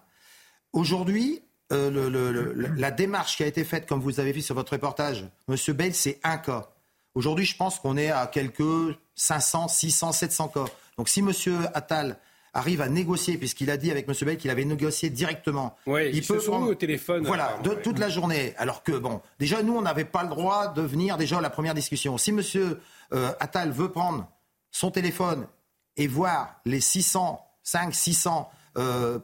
[0.72, 4.72] Aujourd'hui, euh, le, la démarche qui a été faite, comme vous avez vu sur votre
[4.72, 6.70] reportage, Monsieur Bale, c'est un cas.
[7.14, 10.64] Aujourd'hui, je pense qu'on est à quelques 500, 600, 700 cas.
[10.96, 12.18] Donc si Monsieur Attal
[12.54, 14.14] arrive à négocier, puisqu'il a dit avec M.
[14.22, 15.76] Bell qu'il avait négocié directement.
[15.86, 17.24] Oui, il peut au téléphone.
[17.26, 18.54] Voilà, de, toute la journée.
[18.56, 21.50] Alors que, bon, déjà, nous, on n'avait pas le droit de venir déjà à la
[21.50, 22.18] première discussion.
[22.18, 22.40] Si M.
[23.12, 24.28] Euh, Attal veut prendre
[24.70, 25.46] son téléphone
[25.96, 28.50] et voir les 600, 5, 600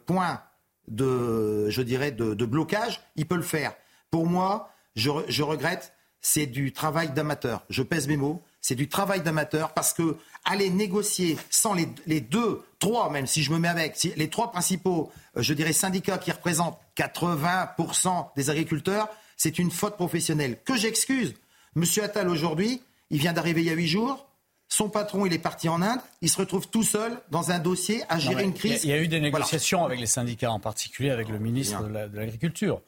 [0.06, 0.40] points
[0.88, 3.74] de, je dirais, de, blocage, il peut le faire.
[4.10, 7.64] Pour moi, je, je regrette, c'est du travail d'amateur.
[7.70, 12.64] Je pèse mes mots c'est du travail d'amateur parce que aller négocier sans les, deux,
[12.80, 16.32] trois même, si je me mets avec, les trois principaux, euh, je dirais, syndicats qui
[16.32, 21.34] représentent 80% des agriculteurs, c'est une faute professionnelle que j'excuse.
[21.76, 24.26] Monsieur Attal, aujourd'hui, il vient d'arriver il y a huit jours.
[24.66, 26.00] Son patron, il est parti en Inde.
[26.20, 28.82] Il se retrouve tout seul dans un dossier à gérer une crise.
[28.82, 32.16] Il y, a eu des négociations avec les syndicats, en particulier avec le ministre de
[32.16, 32.82] l'Agriculture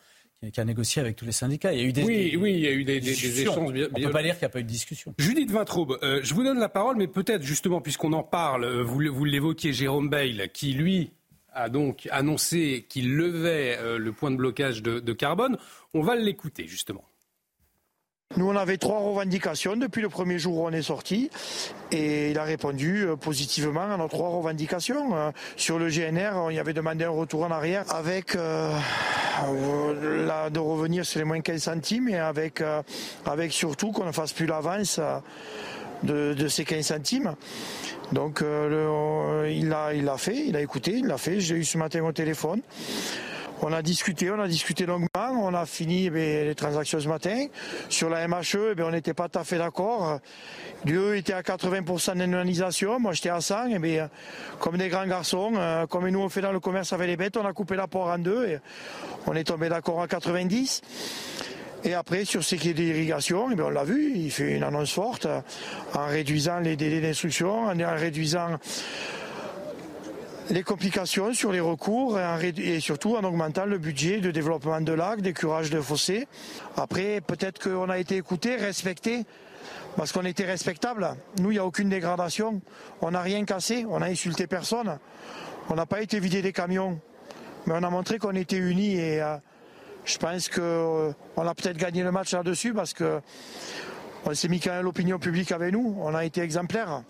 [0.53, 1.73] qui a négocié avec tous les syndicats.
[1.73, 3.73] Il y a eu des, oui, oui, il y a eu des, échanges.
[3.73, 5.15] Bien, On ne peut pas dire qu'il n'y a pas eu de discussion.
[5.19, 8.83] Judith Vintraube, euh, je vous donne la parole, mais peut-être justement, puisqu'on en parle, euh,
[8.85, 11.11] vous, vous l'évoquiez, Jérôme Bail, qui lui
[11.53, 15.59] a donc annoncé qu'il levait euh, le point de blocage de, de carbone.
[15.93, 17.05] On va l'écouter justement.
[18.39, 21.29] Nous, on avait trois revendications depuis le premier jour où on est sorti
[21.91, 25.17] et il a répondu euh, positivement à nos trois revendications.
[25.17, 28.73] Euh, Sur le GNR, on y avait demandé un retour en arrière avec euh,
[29.45, 32.81] euh, de revenir sur les moins 15 centimes et avec, euh,
[33.27, 35.01] avec surtout qu'on ne fasse plus l'avance
[36.05, 37.35] de, ces 15 centimes.
[38.13, 41.41] Donc euh, il l'a il fait, il a écouté, il l'a fait.
[41.41, 42.61] J'ai eu ce matin au téléphone.
[43.61, 47.47] On a discuté, on a discuté longuement, on a fini eh les transactions ce matin.
[47.89, 50.21] Sur la MHE, eh on n'était pas tout à fait d'accord.
[50.85, 53.67] Lui était à 80% d'indemnisation, moi j'étais à 100.
[53.71, 54.11] Et bien,
[54.61, 57.37] comme des grands garçons, euh, comme nous on fait dans le commerce avec les bêtes,
[57.37, 58.59] on a coupé la poire en deux et
[59.27, 60.83] on est tombé d'accord à 90.
[61.85, 64.93] Et après, sur ce qui est d'irrigation, eh on l'a vu, il fait une annonce
[64.93, 65.27] forte
[65.95, 68.59] en réduisant les délais d'instruction, en réduisant
[70.51, 75.21] les complications sur les recours et, surtout en augmentant le budget de développement de lacs,
[75.21, 76.27] des curages de fossés.
[76.77, 79.25] Après, peut-être qu'on a été écouté, respecté,
[79.97, 81.17] parce qu'on était respectable.
[81.39, 82.61] Nous, il n'y a aucune dégradation.
[83.03, 84.99] On n'a rien cassé, on n'a insulté personne.
[85.69, 86.99] On n'a pas été vidé des camions.
[87.67, 89.37] Mais on a montré qu'on était unis et euh,
[90.05, 93.21] je pense qu'on a peut-être gagné le match là-dessus parce que
[94.25, 95.97] on s'est mis quand même l'opinion publique avec nous.
[96.01, 97.03] On a été exemplaires.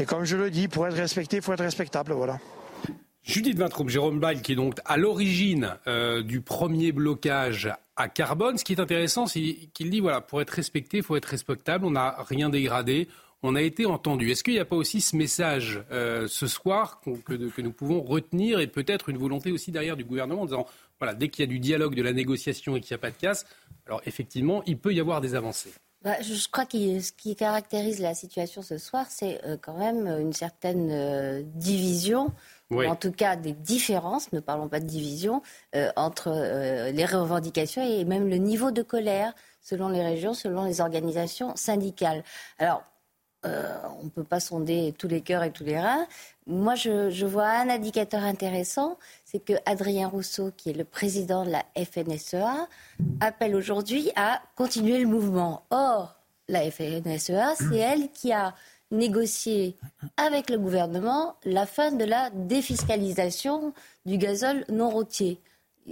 [0.00, 2.12] Et comme je le dis, pour être respecté, il faut être respectable.
[2.12, 2.38] Voilà.
[3.22, 8.56] Judith Vintraub, Jérôme Bail, qui est donc à l'origine euh, du premier blocage à carbone.
[8.56, 11.84] Ce qui est intéressant, c'est qu'il dit voilà, pour être respecté, il faut être respectable.
[11.84, 13.08] On n'a rien dégradé.
[13.42, 14.30] On a été entendu.
[14.30, 18.00] Est-ce qu'il n'y a pas aussi ce message euh, ce soir que, que nous pouvons
[18.00, 20.66] retenir et peut-être une volonté aussi derrière du gouvernement en disant
[20.98, 23.10] voilà, dès qu'il y a du dialogue, de la négociation et qu'il n'y a pas
[23.10, 23.44] de casse,
[23.86, 25.72] alors effectivement, il peut y avoir des avancées.
[26.02, 29.76] Bah, je je crois que ce qui caractérise la situation ce soir, c'est euh, quand
[29.76, 32.32] même une certaine euh, division,
[32.70, 32.86] Oui.
[32.86, 35.42] ou en tout cas des différences, ne parlons pas de division,
[35.74, 40.64] euh, entre euh, les revendications et même le niveau de colère selon les régions, selon
[40.64, 42.24] les organisations syndicales.
[42.58, 42.82] Alors,
[43.46, 46.06] euh, on ne peut pas sonder tous les cœurs et tous les reins.
[46.46, 48.98] Moi, je, je vois un indicateur intéressant,
[49.30, 52.66] c'est que Adrien Rousseau, qui est le président de la FNSEA,
[53.20, 55.62] appelle aujourd'hui à continuer le mouvement.
[55.70, 56.16] Or,
[56.48, 58.54] la FNSEA, c'est elle qui a
[58.90, 59.76] négocié
[60.16, 63.72] avec le gouvernement la fin de la défiscalisation
[64.04, 65.40] du gazole non routier.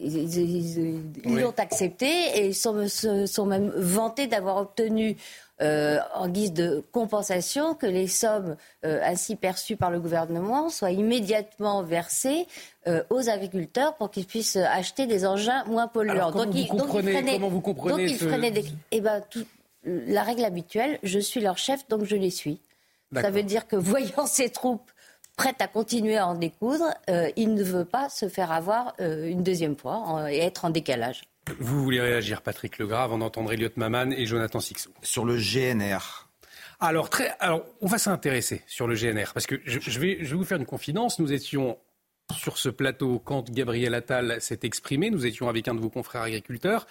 [0.03, 1.41] Ils, Oui.
[1.43, 2.07] l'ont accepté
[2.37, 5.17] et ils sont, se sont même vantés d'avoir obtenu
[5.61, 10.93] euh, en guise de compensation que les sommes euh, ainsi perçues par le gouvernement soient
[10.93, 12.47] immédiatement versées
[12.87, 16.13] euh, aux agriculteurs pour qu'ils puissent acheter des engins moins polluants.
[16.13, 19.45] Alors, vous ils- freinaient- comment vous comprenez donc ils ce- freinaient des- eh ben, tout-
[19.85, 22.61] la règle habituelle, je suis leur chef, donc je les suis.
[23.15, 24.91] Ça veut dire que voyant ces troupes
[25.39, 29.27] prêtes à continuer à en découdre, euh, il ne veut pas se faire avoir euh,
[29.27, 31.23] une deuxième fois en- et être en décalage.
[31.59, 34.91] Vous voulez réagir, Patrick Legras, avant d'entendre Elliot Maman et Jonathan Sixou.
[35.03, 36.29] Sur le GNR.
[36.81, 40.31] Alors, très, alors, on va s'intéresser sur le GNR, parce que je, je vais, je
[40.31, 41.19] vais vous faire une confidence.
[41.19, 41.79] Nous étions
[42.37, 45.09] sur ce plateau quand Gabriel Attal s'est exprimé.
[45.11, 46.87] Nous étions avec un de vos confrères agriculteurs.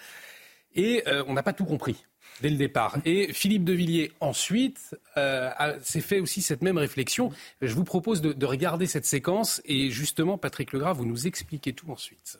[0.74, 2.04] Et euh, on n'a pas tout compris
[2.40, 2.98] dès le départ.
[3.04, 5.50] Et Philippe de Villiers, ensuite, euh,
[5.82, 7.30] s'est fait aussi cette même réflexion.
[7.62, 9.60] Je vous propose de, de regarder cette séquence.
[9.64, 12.38] Et justement, Patrick Legras, vous nous expliquez tout ensuite.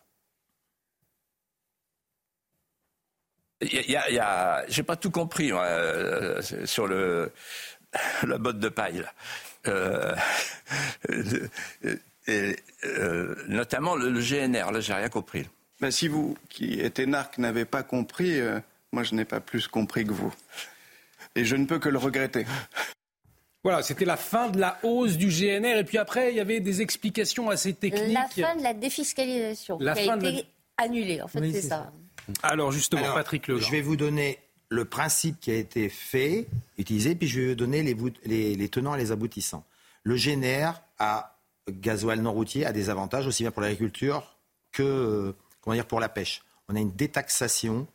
[3.60, 7.32] Il y a, y j'ai pas tout compris moi, euh, sur le
[8.26, 8.98] la botte de paille.
[8.98, 9.12] là.
[9.66, 10.14] Euh,
[12.28, 15.46] et, euh, notamment le, le GNR, là j'ai rien compris.
[15.80, 18.60] Ben, si vous, qui êtes énarque, n'avez pas compris, euh,
[18.92, 20.32] moi je n'ai pas plus compris que vous.
[21.34, 22.46] Et je ne peux que le regretter.
[23.64, 25.78] Voilà, c'était la fin de la hausse du GNR.
[25.78, 28.14] Et puis après, il y avait des explications assez techniques.
[28.14, 30.46] La fin de la défiscalisation La qui fin a de la- été
[30.78, 31.92] annulée, en fait, Oui, c'est ça.
[32.42, 33.66] Alors justement, Alors, Patrick Legras.
[33.66, 36.46] Je vais vous donner le principe qui a été fait,
[36.78, 39.64] utilisé, puis je vais vous donner les, bout- les- les tenants et les aboutissants.
[40.04, 44.36] Le GNR à gasoil non routier a des avantages aussi bien pour l'agriculture
[44.72, 46.42] que euh, comment dire, pour la pêche.
[46.68, 47.86] On a une détaxation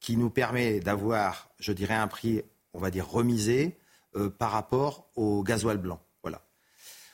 [0.00, 2.42] qui nous permet d'avoir, je dirais, un prix,
[2.74, 3.76] on va dire, remisé
[4.16, 6.00] euh, par rapport au gasoil blanc.
[6.22, 6.40] Voilà.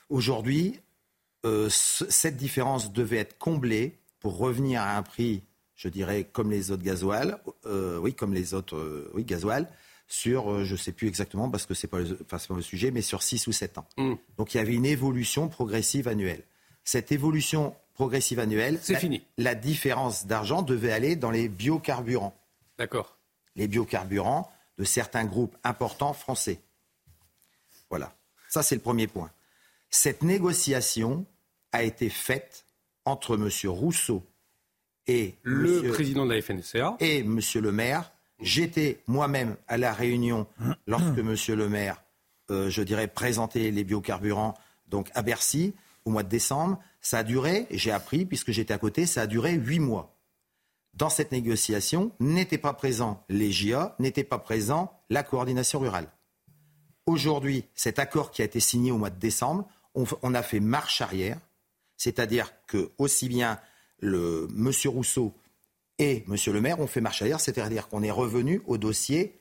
[0.09, 0.79] Aujourd'hui,
[1.45, 5.43] euh, ce- cette différence devait être comblée pour revenir à un prix,
[5.75, 9.67] je dirais, comme les autres gasoil, euh, oui, comme les autres, oui, gasoil,
[10.07, 12.61] sur, je ne sais plus exactement parce que ce n'est pas, le- enfin, pas le
[12.61, 13.87] sujet, mais sur 6 ou 7 ans.
[13.97, 14.13] Mm.
[14.37, 16.43] Donc il y avait une évolution progressive annuelle.
[16.83, 19.23] Cette évolution progressive annuelle, C'est la- fini.
[19.37, 22.35] La différence d'argent devait aller dans les biocarburants.
[22.77, 23.17] D'accord.
[23.55, 26.59] Les biocarburants de certains groupes importants français.
[27.89, 28.13] Voilà.
[28.49, 29.31] Ça, c'est le premier point.
[29.89, 31.25] Cette négociation
[31.71, 32.65] a été faite
[33.05, 33.49] entre M.
[33.69, 34.23] Rousseau
[35.07, 36.95] et Le monsieur- président de la FNSEA.
[36.99, 38.11] et Monsieur le maire.
[38.41, 40.45] J'étais moi-même à la réunion
[40.87, 42.03] lorsque Monsieur le maire,
[42.51, 44.55] euh, je dirais, présentait les biocarburants
[44.87, 46.81] donc à Bercy au mois de décembre.
[46.99, 50.14] Ça a duré, j'ai appris puisque j'étais à côté, ça a duré huit mois.
[50.95, 56.09] Dans cette négociation, n'étaient pas présents les JA, n'était pas présent la coordination rurale.
[57.05, 61.01] Aujourd'hui, cet accord qui a été signé au mois de décembre, on, a fait marche
[61.01, 61.39] arrière,
[61.97, 63.59] c'est-à-dire que aussi bien
[63.99, 65.33] le Monsieur Rousseau
[65.99, 69.39] et Monsieur le maire ont fait marche arrière, c'est-à-dire qu'on est revenu au dossier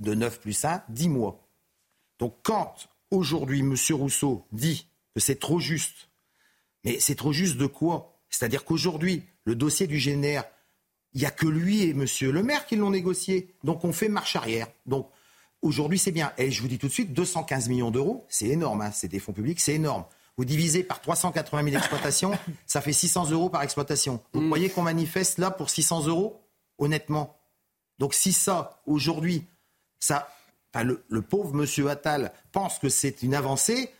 [0.00, 1.46] de 9 plus 1, 10 mois.
[2.18, 6.08] Donc quand aujourd'hui Monsieur Rousseau dit que c'est trop juste,
[6.84, 8.20] mais c'est trop juste de quoi?
[8.28, 10.42] C'est-à-dire qu'aujourd'hui, le dossier du GNR,
[11.14, 13.54] il n'y a que lui et Monsieur le maire qui l'ont négocié.
[13.64, 14.68] Donc on fait marche arrière.
[14.86, 15.08] Donc
[15.60, 16.32] aujourd'hui c'est bien.
[16.38, 19.18] Et je vous dis tout de suite, 215 millions d'euros, c'est énorme, hein, c'est des
[19.18, 20.04] fonds publics, c'est énorme.
[20.38, 22.32] Vous divisez par 380 000 exploitations,
[22.66, 24.22] ça fait 600 euros par exploitation.
[24.32, 26.38] Vous croyez qu'on manifeste là pour 600 euros
[26.78, 27.36] Honnêtement?
[27.98, 29.46] Donc si ça, aujourd'hui,
[30.00, 30.28] ça,
[30.72, 33.90] enfin, le, le pauvre monsieur Attal pense que c'est une avancée,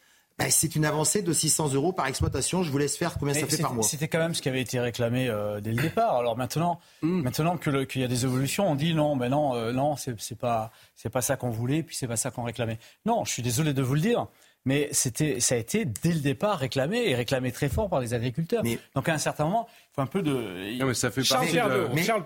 [0.50, 2.62] c'est une avancée de 600 euros par exploitation.
[2.62, 3.85] Je vous laisse faire combien ça Mais fait par mois.
[3.85, 6.16] C'était quand même ce qui avait été réclamé euh, dès le départ.
[6.16, 7.22] Alors maintenant, Hmm.
[7.22, 10.70] maintenant qu'il y a des évolutions, on dit non, ben non, euh, non, c'est pas,
[10.94, 12.78] c'est pas ça qu'on voulait, puis c'est pas ça qu'on réclamait.
[13.07, 14.26] Non, je suis désolé de vous le dire.
[14.64, 18.14] Mais c'était, ça a été dès le départ réclamé et réclamé très fort par les
[18.14, 18.62] agriculteurs.
[18.94, 20.78] Donc à un certain moment, il faut un peu de.
[20.78, 21.88] Non, mais ça fait Charles partie Pierre de-.
[21.92, 22.22] Mais- Charles.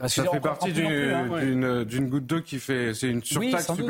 [0.00, 1.84] Ah, ça on fait partie hein.
[1.84, 2.94] d'une goutte d'eau qui fait.
[2.94, 3.86] C'est une surtaxe doute.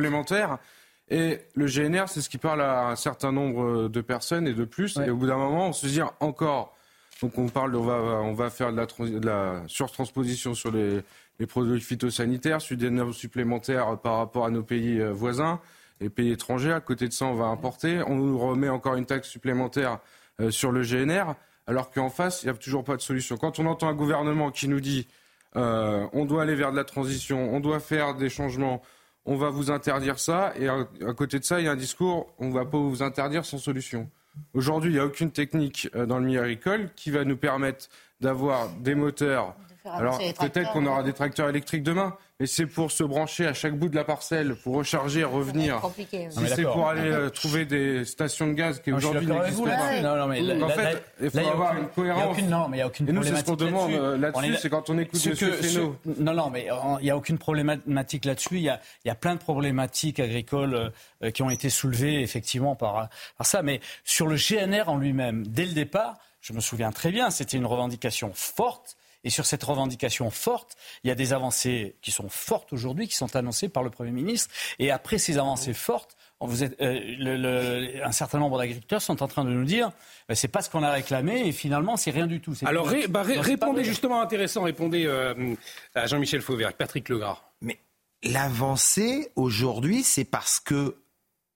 [1.11, 4.65] Et le GNR, c'est ce qui parle à un certain nombre de personnes et de
[4.65, 4.99] plus.
[4.99, 6.77] Et au bout d'un moment, on se dit encore.
[7.23, 11.01] Donc on parle, on va, on va faire de la, de la surtransposition sur les,
[11.39, 15.61] les produits phytosanitaires, sur des normes supplémentaires par rapport à nos pays euh, voisins,
[16.01, 16.73] les pays étrangers.
[16.73, 18.03] À côté de ça, on va importer.
[18.07, 19.99] On nous remet encore une taxe supplémentaire
[20.41, 21.35] euh, sur le GNR,
[21.67, 23.37] alors qu'en face, il n'y a toujours pas de solution.
[23.37, 25.09] Quand on entend un gouvernement qui nous dit
[25.57, 28.83] euh, on doit aller vers de la transition, on doit faire des changements,
[29.29, 31.77] on va vous interdire ça, et à, à côté de ça, il y a un
[31.77, 34.09] discours on ne va pas vous interdire sans solution.
[34.55, 37.89] Aujourd'hui, il n'y a aucune technique euh, dans le milieu agricole qui va nous permettre
[38.21, 39.55] d'avoir des moteurs.
[39.85, 43.77] Alors peut-être qu'on aura des tracteurs électriques demain, mais c'est pour se brancher à chaque
[43.77, 45.81] bout de la parcelle, pour recharger et revenir.
[45.81, 46.29] compliqué.
[46.31, 50.01] Si c'est pour aller euh, trouver des stations de gaz qui aujourd'hui n'existent pas.
[50.01, 52.33] Non, non, mais en fait, il faut avoir aucune- une il y a cohérence.
[52.37, 54.17] aucune- non, mais il y a aucune Et nous, c'est ce qu'on problématique demande euh,
[54.19, 54.55] là-dessus.
[54.55, 55.81] Est- c'est quand on écoute Ce que- ce-.
[56.21, 56.69] Non, non, mais
[57.01, 58.55] il n'y a aucune problématique là-dessus.
[58.57, 60.93] Il y a, il y a plein de problématiques agricoles
[61.25, 63.63] euh, qui ont été soulevées effectivement par, par ça.
[63.63, 67.57] Mais sur le GNR en lui-même, dès le départ, je me souviens très bien, c'était
[67.57, 68.97] une revendication forte.
[69.25, 73.17] Et sur cette revendication forte, il y a des avancées qui sont fortes aujourd'hui, qui
[73.17, 74.49] sont annoncées par le Premier ministre.
[74.79, 79.03] Et après ces avancées fortes, on vous êtes- euh, le- le- un certain nombre d'agriculteurs
[79.03, 79.91] sont en train de nous dire
[80.31, 82.55] euh, c'est pas ce qu'on a réclamé et finalement c'est rien du tout.
[82.65, 85.55] Alors ré- bah, ré- répondez justement intéressant, répondez euh,
[85.97, 87.43] à Jean-Michel Fauvert, Patrick Legras.
[87.61, 87.81] Mais
[88.23, 90.97] l'avancée aujourd'hui, c'est parce que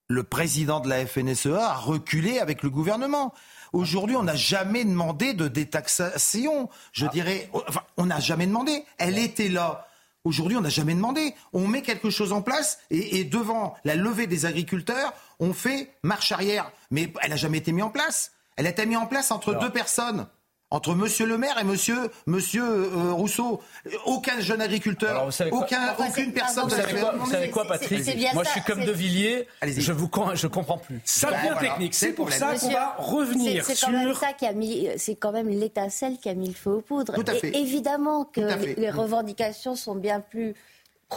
[0.09, 3.33] le président de la FNSEA a reculé avec le gouvernement.
[3.73, 6.69] Aujourd'hui, on n'a jamais demandé de détaxation.
[6.91, 8.85] Je dirais, enfin, on n'a jamais demandé.
[8.99, 9.87] Elle était là.
[10.23, 11.33] Aujourd'hui, on n'a jamais demandé.
[11.51, 15.91] On met quelque chose en place et, et devant la levée des agriculteurs, on fait
[16.03, 16.71] marche arrière.
[16.91, 18.31] Mais elle n'a jamais été mise en place.
[18.55, 20.27] Elle a été mise en place entre deux personnes.
[20.73, 23.61] Entre Monsieur le maire et Monsieur, monsieur euh, Rousseau.
[24.05, 26.99] Aucun jeune agriculteur, Alors, vous savez quoi aucun, Enfin, c'est- aucune personne Vous la savez
[26.99, 29.47] quoi, vous savez quoi, Patrick Moi, ça, je suis comme De Villiers.
[29.63, 30.99] Je vous je comprends plus.
[31.05, 31.93] Ça devient voilà, technique.
[31.93, 34.17] c'est pour ça qu'on va revenir c'est- C'est quand même sur.
[34.19, 37.13] ça qui a mis, c'est quand même l'étincelle qui a mis le feu aux poudres.
[37.13, 38.41] Tout à Et évidemment que
[38.79, 40.55] les revendications sont bien plus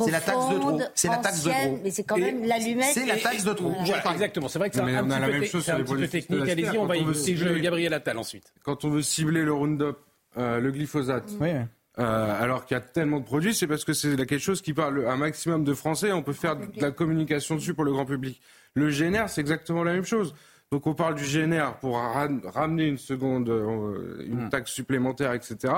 [0.04, 0.80] C'est la taxe de trop.
[0.94, 1.78] C'est la taxe de trop.
[1.82, 2.90] Mais c'est quand même l'allumette.
[2.92, 3.70] c'est la taxe de trop.
[3.84, 4.12] Voilà.
[4.12, 4.48] Exactement.
[4.48, 6.48] C'est vrai que c'est un, petit peu chose un petit peu technique.
[6.48, 8.52] Allez-y, on va cibler- Gabriel Attal ensuite.
[8.62, 9.96] Quand on veut cibler le Roundup,
[10.38, 11.50] euh, le glyphosate, Oui.
[11.98, 14.74] Euh, alors qu'il y a tellement de produits, c'est parce que c'est quelque chose qui
[14.74, 16.12] parle à un maximum de Français.
[16.12, 18.38] On peut faire de la communication dessus pour le grand public.
[18.74, 20.34] Le GNR, c'est exactement la même chose.
[20.70, 25.72] Donc on parle du GNR pour ra- ramener une seconde, euh, une taxe supplémentaire, etc.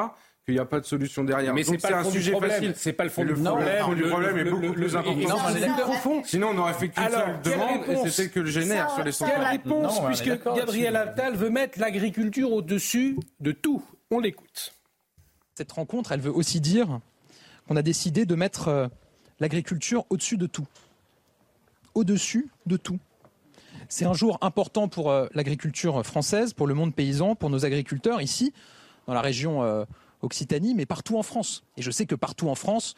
[0.48, 1.52] Qu'il n'y a pas de solution derrière.
[1.52, 2.52] Mais Donc c'est pas le un fond du sujet problème.
[2.52, 2.72] facile.
[2.74, 3.66] C'est pas le fond du problème.
[3.98, 5.82] Le problème le- est beaucoup le- plus le- important.
[5.82, 6.22] profond.
[6.24, 9.30] Sinon, on n'aurait fait qu'une seule demande, et c'était que le Ça, sur les centres.
[9.30, 10.96] Quelle réponse, puisque Gabriel.
[10.96, 14.72] Attal veut mettre l'agriculture au-dessus de tout On l'écoute.
[15.54, 16.98] Cette rencontre, elle veut aussi dire
[17.68, 18.87] qu'on a décidé de mettre euh,
[19.40, 20.66] l'agriculture au-dessus de tout.
[21.94, 22.98] Au-dessus de tout.
[23.90, 28.22] C'est un jour important pour euh, l'agriculture française, pour le monde paysan, pour nos agriculteurs
[28.22, 28.54] ici,
[29.06, 29.84] dans la région euh,
[30.22, 31.62] Occitanie, mais partout en France.
[31.76, 32.94] Et je sais que partout en France,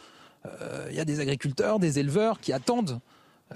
[0.47, 3.01] euh, il y a des agriculteurs, des éleveurs qui attendent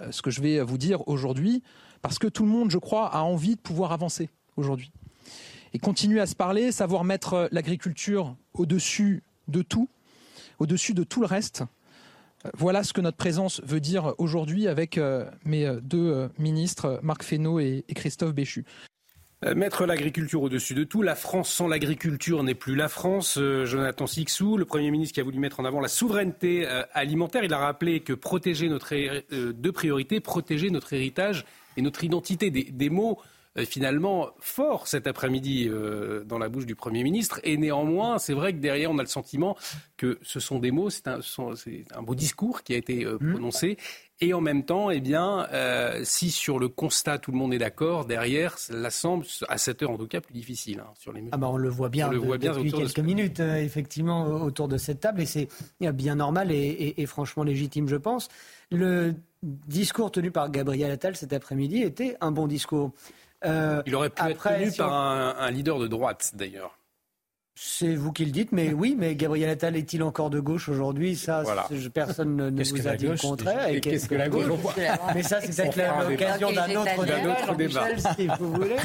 [0.01, 1.63] euh, ce que je vais vous dire aujourd'hui,
[2.03, 4.93] parce que tout le monde, je crois, a envie de pouvoir avancer aujourd'hui.
[5.73, 9.89] et continuer à se parler, savoir mettre l'agriculture au-dessus de tout,
[10.61, 11.65] au-dessus de tout le reste.
[12.57, 15.01] Voilà ce que notre présence veut dire aujourd'hui avec
[15.45, 18.65] mes deux ministres, Marc Fesneau et Christophe Béchu.
[19.45, 21.03] Euh, mettre l'agriculture au-dessus de tout.
[21.03, 23.37] La France sans l'agriculture n'est plus la France.
[23.39, 26.83] Euh, Jonathan Sixou, le Premier ministre qui a voulu mettre en avant la souveraineté euh,
[26.95, 28.95] alimentaire, il a rappelé que protéger notre
[29.53, 31.45] deux priorités, protéger notre héritage
[31.77, 33.19] et notre identité, des, mots
[33.59, 35.71] finalement forts cet après-midi
[36.27, 37.41] dans la bouche du Premier ministre.
[37.45, 39.57] Et néanmoins, c'est vrai que derrière, on a le sentiment
[39.97, 41.21] que ce sont des mots, c'est un,
[41.95, 43.33] un, beau discours qui a été mmh.
[43.33, 43.77] prononcé.
[44.21, 47.59] Et en même temps, eh bien, euh, si sur le constat tout le monde est
[47.59, 51.25] d'accord, derrière, cela semble, à cette heure en tout cas, plus difficile hein, sur les
[51.33, 55.21] Ah bah on le voit bien, depuis quelques minutes, euh, effectivement, autour de cette table,
[55.21, 55.49] et c'est
[55.81, 58.29] bien normal et, franchement légitime, je pense.
[58.71, 62.93] Le discours tenu par Gabriel Attal cet après-midi était un bon discours.
[63.45, 66.79] Euh, Il aurait pu être tenu par un leader de droite, d'ailleurs.
[67.57, 71.15] C'est vous qui le dites, mais oui, mais Gabriel Attal est-il encore de gauche aujourd'hui?
[71.15, 71.45] Ça,
[71.93, 73.69] personne ne, vous a dit le contraire.
[73.69, 74.47] Et qu'est-ce que la gauche
[75.15, 78.77] Mais ça, c'est peut-être l'occasion d'un autre débat, si vous voulez.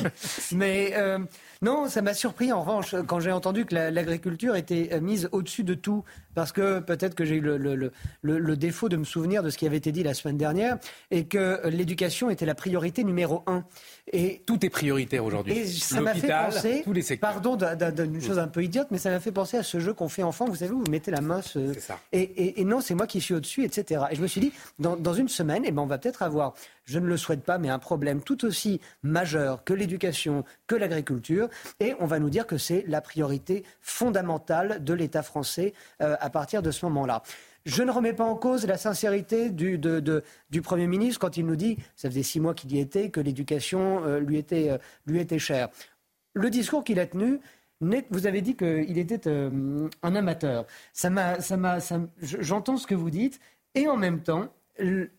[0.51, 1.17] Mais euh,
[1.63, 5.63] non, ça m'a surpris en revanche quand j'ai entendu que l'agriculture était euh, mise au-dessus
[5.63, 6.03] de tout,
[6.35, 9.77] parce que peut-être que j'ai eu le, défaut de me souvenir de ce qui avait
[9.77, 10.77] été dit la semaine dernière,
[11.11, 13.63] et que l'éducation était la priorité numéro un.
[14.11, 15.57] Et tout est prioritaire aujourd'hui.
[15.57, 16.83] Et ça m'a fait penser,
[17.19, 20.09] pardon d'une chose un peu idiote, mais ça m'a fait penser à ce jeu qu'on
[20.09, 20.45] fait enfant.
[20.45, 21.41] Vous savez, vous mettez la main.
[22.11, 24.03] Et, non, c'est moi qui suis au-dessus, etc.
[24.11, 26.53] Et je me suis dit, dans, une semaine, eh ben, on va peut-être avoir
[26.89, 31.47] je ne le souhaite pas, mais un problème tout aussi majeur que l'éducation, que l'agriculture.
[31.79, 36.28] Et on va nous dire que c'est la priorité fondamentale de l'État français euh, à
[36.29, 37.23] partir de ce moment-là.
[37.65, 41.55] Je ne remets pas en cause la sincérité du, du, Premier ministre quand il nous
[41.55, 45.19] dit, ça faisait six mois qu'il y était, que l'éducation euh, lui, était, euh, lui
[45.19, 45.69] était chère.
[46.33, 47.39] Le discours qu'il a tenu,
[47.81, 50.65] vous avez dit qu'il était un amateur.
[50.93, 51.09] Ça
[52.21, 53.39] j'entends ce que vous dites,
[53.75, 54.49] et en même temps,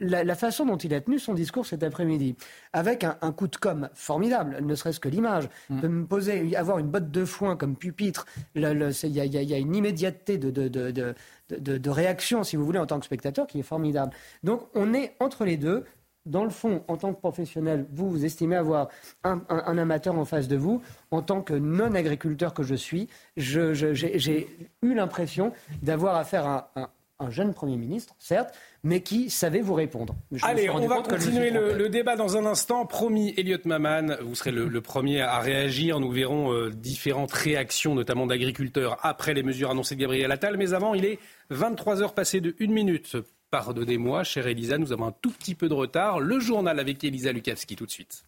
[0.01, 2.37] la, façon dont il a tenu son discours cet après-midi,
[2.73, 5.81] avec un, coup de com formidable, ne serait-ce que l'image, mm.
[5.81, 10.39] de me poser, avoir une botte de foin comme pupitre, il y, a une immédiateté
[10.39, 14.13] de, de, réaction, si vous voulez, en tant que spectateur, qui est formidable.
[14.43, 15.85] Donc on est entre les deux.
[16.27, 18.89] Dans le fond, en tant que professionnel, vous, vous estimez avoir
[19.25, 20.83] un, amateur en face de vous.
[21.11, 24.49] En tant que non-agriculteur que je suis, j'ai
[24.83, 26.91] eu l'impression d'avoir affaire à un
[27.29, 30.15] jeune Premier ministre, certes, mais qui savait vous répondre.
[30.41, 32.87] Allez, on va continuer le, débat dans un instant.
[32.87, 36.01] Promis, Elliot Maman, vous serez le, premier à réagir.
[36.01, 40.57] Nous verrons euh, différentes réactions, notamment d'agriculteurs, après les mesures annoncées de Gabriel Attal.
[40.57, 41.19] Mais avant, il est
[41.51, 43.17] 23 heures passées de 1 minute.
[43.51, 46.21] Pardonnez-moi, chère Elisa, nous avons un tout petit peu de retard.
[46.21, 48.25] Le journal avec Elisa Lukavski tout de suite.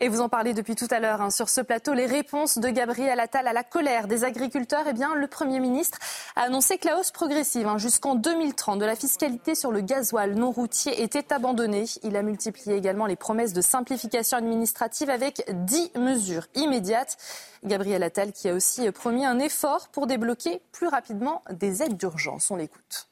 [0.00, 2.68] Et vous en parlez depuis tout à l'heure hein, sur ce plateau, les réponses de
[2.68, 4.84] Gabriel Attal à la colère des agriculteurs.
[4.88, 5.98] Eh bien, le Premier ministre
[6.36, 10.36] a annoncé que la hausse progressive hein, jusqu'en 2030 de la fiscalité sur le gasoil
[10.36, 11.86] non routier était abandonnée.
[12.04, 17.16] Il a multiplié également les promesses de simplification administrative avec 10 mesures immédiates.
[17.64, 22.52] Gabriel Attal qui a aussi promis un effort pour débloquer plus rapidement des aides d'urgence.
[22.52, 23.08] On l'écoute.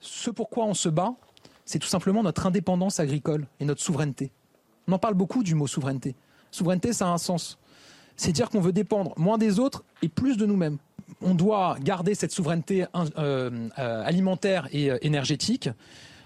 [0.00, 1.12] Ce pourquoi on se bat,
[1.66, 4.32] c'est tout simplement notre indépendance agricole et notre souveraineté.
[4.88, 6.14] On en parle beaucoup du mot souveraineté.
[6.50, 7.58] Souveraineté, ça a un sens.
[8.16, 10.78] C'est dire qu'on veut dépendre moins des autres et plus de nous-mêmes.
[11.20, 15.68] On doit garder cette souveraineté euh, euh, alimentaire et euh, énergétique.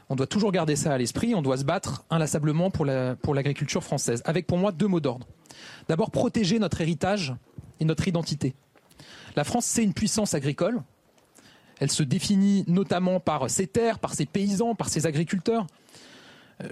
[0.09, 1.35] On doit toujours garder ça à l'esprit.
[1.35, 4.23] On doit se battre inlassablement pour l'agriculture française.
[4.25, 5.27] Avec pour moi deux mots d'ordre.
[5.89, 7.35] D'abord, protéger notre héritage
[7.81, 8.55] et notre identité.
[9.37, 10.83] La France, c'est une puissance agricole.
[11.79, 15.67] Elle se définit notamment par ses terres, par ses paysans, par ses agriculteurs.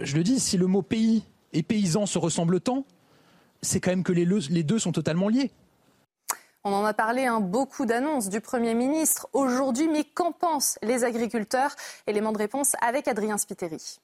[0.03, 1.23] Je le dis, si le mot pays
[1.57, 2.85] et paysans se ressemblent tant,
[3.63, 5.51] c'est quand même que les, deux sont totalement liés.
[6.65, 11.05] On en a parlé, hein, beaucoup d'annonces du Premier ministre aujourd'hui, mais qu'en pensent les
[11.05, 11.75] agriculteurs?
[12.07, 13.99] Élément de réponse avec Adrien Spiteri.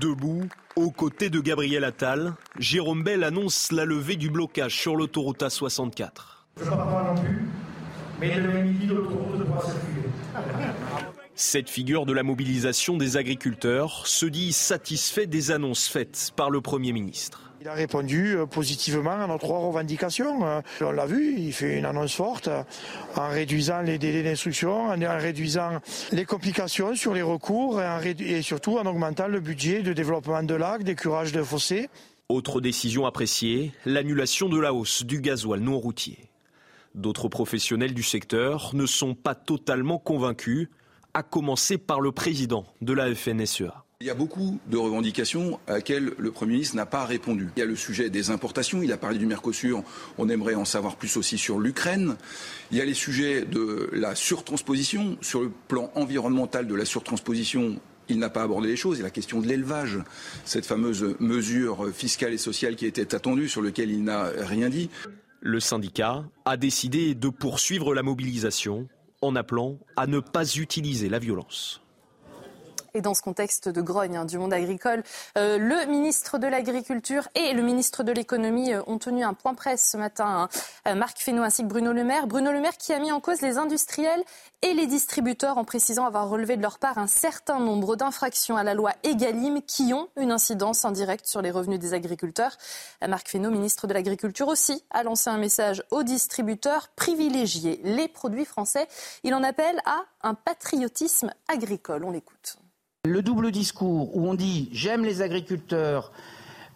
[0.00, 0.44] Debout,
[0.76, 6.10] aux côtés de Gabriel Attal, Jérôme Bell annonce la levée du blocage sur l'autoroute A64.
[6.56, 7.48] Je ne pas non plus,
[8.18, 10.08] mais midi, l'autoroute circuler.
[11.34, 16.60] Cette figure de la mobilisation des agriculteurs se dit satisfait des annonces faites par le
[16.60, 17.52] Premier ministre.
[17.62, 20.44] Il a répondu euh, positivement à nos trois revendications.
[20.44, 22.50] Euh, on l'a vu, il fait une annonce forte
[23.16, 25.80] en réduisant les délais d'instruction, en réduisant
[26.10, 30.82] les complications sur les recours et surtout en augmentant le budget de développement de lacs,
[30.82, 31.88] d'écurage de fossés.
[32.28, 36.18] Autre décision appréciée, l'annulation de la hausse du gasoil non routier.
[36.94, 40.68] D'autres professionnels du secteur ne sont pas totalement convaincus
[41.14, 43.84] à commencer par le président de la FNSEA.
[44.00, 47.50] Il y a beaucoup de revendications à laquelle le Premier ministre n'a pas répondu.
[47.56, 49.84] Il y a le sujet des importations, il a parlé du Mercosur,
[50.18, 52.16] on aimerait en savoir plus aussi sur l'Ukraine.
[52.72, 57.78] Il y a les sujets de la surtransposition, sur le plan environnemental de la surtransposition,
[58.08, 58.98] il n'a pas abordé les choses.
[58.98, 60.00] Et la question de l'élevage,
[60.44, 64.90] cette fameuse mesure fiscale et sociale qui était attendue, sur laquelle il n'a rien dit.
[65.40, 68.88] Le syndicat a décidé de poursuivre la mobilisation
[69.22, 71.81] en appelant à ne pas utiliser la violence.
[72.94, 75.02] Et dans ce contexte de grogne hein, du monde agricole,
[75.38, 79.54] euh, le ministre de l'Agriculture et le ministre de l'Économie euh, ont tenu un point
[79.54, 80.26] presse ce matin.
[80.26, 80.48] Hein.
[80.86, 82.26] Euh, Marc Fesneau ainsi que Bruno Le Maire.
[82.26, 84.22] Bruno Le Maire qui a mis en cause les industriels
[84.60, 88.62] et les distributeurs en précisant avoir relevé de leur part un certain nombre d'infractions à
[88.62, 92.58] la loi Egalim qui ont une incidence indirecte sur les revenus des agriculteurs.
[93.08, 98.44] Marc Fesneau, ministre de l'Agriculture aussi, a lancé un message aux distributeurs privilégier les produits
[98.44, 98.86] français.
[99.24, 102.04] Il en appelle à un patriotisme agricole.
[102.04, 102.61] On l'écoute.
[103.04, 106.12] Le double discours où on dit j'aime les agriculteurs,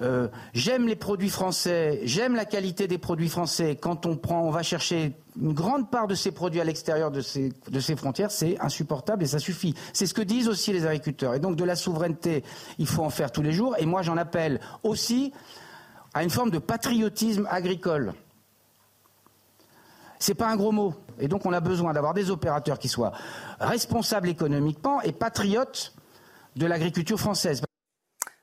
[0.02, 3.76] euh, j'aime les produits français, j'aime la qualité des produits français.
[3.80, 7.20] Quand on prend, on va chercher une grande part de ces produits à l'extérieur de
[7.20, 9.76] ces, de ces frontières, c'est insupportable et ça suffit.
[9.92, 11.34] C'est ce que disent aussi les agriculteurs.
[11.34, 12.42] Et donc de la souveraineté,
[12.78, 13.76] il faut en faire tous les jours.
[13.78, 15.32] Et moi, j'en appelle aussi
[16.12, 18.14] à une forme de patriotisme agricole.
[20.18, 20.92] C'est pas un gros mot.
[21.20, 23.12] Et donc on a besoin d'avoir des opérateurs qui soient
[23.60, 25.92] responsables économiquement et patriotes
[26.56, 27.62] de l'agriculture française.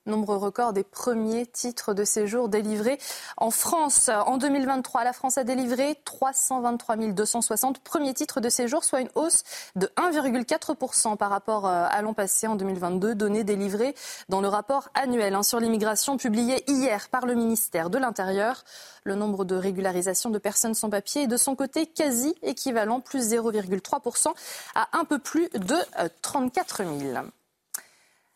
[0.06, 3.00] Nombre record des premiers titres de séjour délivrés
[3.38, 4.10] en France.
[4.10, 9.44] En 2023, la France a délivré 323 260 premiers titres de séjour, soit une hausse
[9.78, 13.96] de 1,4% par rapport euh, à l'an passé en 2022, données délivrées
[14.28, 18.66] dans le rapport annuel hein, sur l'immigration publié hier par le ministère de l'Intérieur.
[19.06, 23.34] Le nombre de régularisations de personnes sans papier est de son côté quasi équivalent, plus
[23.34, 24.34] 0,3%
[24.76, 25.78] à un peu plus de
[26.22, 27.26] 34 euh, 000.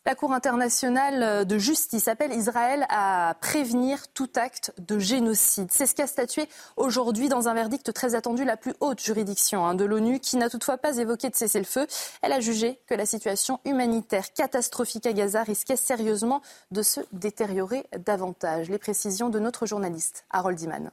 [0.07, 5.67] La Cour internationale de justice appelle Israël à prévenir tout acte de génocide.
[5.69, 6.47] C'est ce qu'a statué
[6.77, 10.49] aujourd'hui dans un verdict très attendu la plus haute juridiction hein, de l'ONU qui n'a
[10.49, 11.87] toutefois pas évoqué de cessez-le-feu.
[12.21, 16.41] Elle a jugé que la situation humanitaire catastrophique à Gaza risquait sérieusement
[16.71, 18.69] de se détériorer davantage.
[18.69, 20.89] Les précisions de notre journaliste Harold Iman.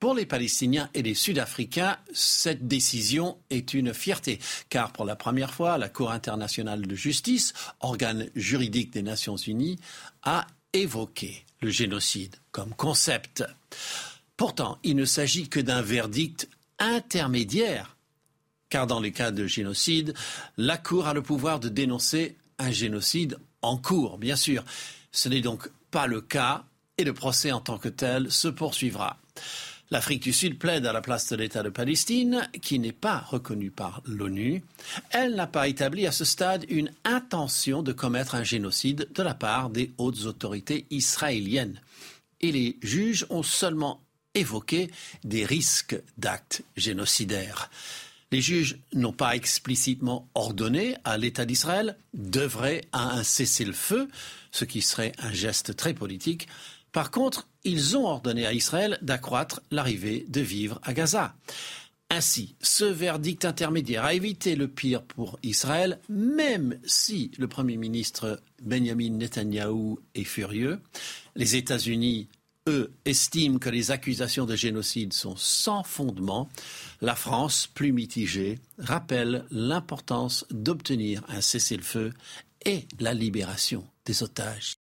[0.00, 4.38] Pour les Palestiniens et les Sud-Africains, cette décision est une fierté,
[4.68, 9.78] car pour la première fois, la Cour internationale de justice, organe juridique des Nations unies,
[10.22, 13.44] a évoqué le génocide comme concept.
[14.36, 17.96] Pourtant, il ne s'agit que d'un verdict intermédiaire,
[18.68, 20.12] car dans les cas de génocide,
[20.56, 24.64] la Cour a le pouvoir de dénoncer un génocide en cours, bien sûr.
[25.12, 26.64] Ce n'est donc pas le cas
[26.98, 29.18] et le procès en tant que tel se poursuivra.
[29.90, 33.70] L'Afrique du Sud plaide à la place de l'État de Palestine, qui n'est pas reconnu
[33.70, 34.62] par l'ONU.
[35.10, 39.34] Elle n'a pas établi à ce stade une intention de commettre un génocide de la
[39.34, 41.80] part des hautes autorités israéliennes.
[42.40, 44.00] Et les juges ont seulement
[44.34, 44.90] évoqué
[45.22, 47.70] des risques d'actes génocidaires.
[48.32, 54.08] Les juges n'ont pas explicitement ordonné à l'État d'Israël d'œuvrer à un cessez-le-feu,
[54.50, 56.48] ce qui serait un geste très politique.
[56.94, 61.34] Par contre, ils ont ordonné à Israël d'accroître l'arrivée de vivres à Gaza.
[62.08, 68.40] Ainsi, ce verdict intermédiaire a évité le pire pour Israël, même si le Premier ministre
[68.62, 70.78] Benjamin Netanyahou est furieux.
[71.34, 72.28] Les États-Unis,
[72.68, 76.48] eux, estiment que les accusations de génocide sont sans fondement.
[77.00, 82.12] La France, plus mitigée, rappelle l'importance d'obtenir un cessez-le-feu
[82.64, 84.76] et la libération des otages.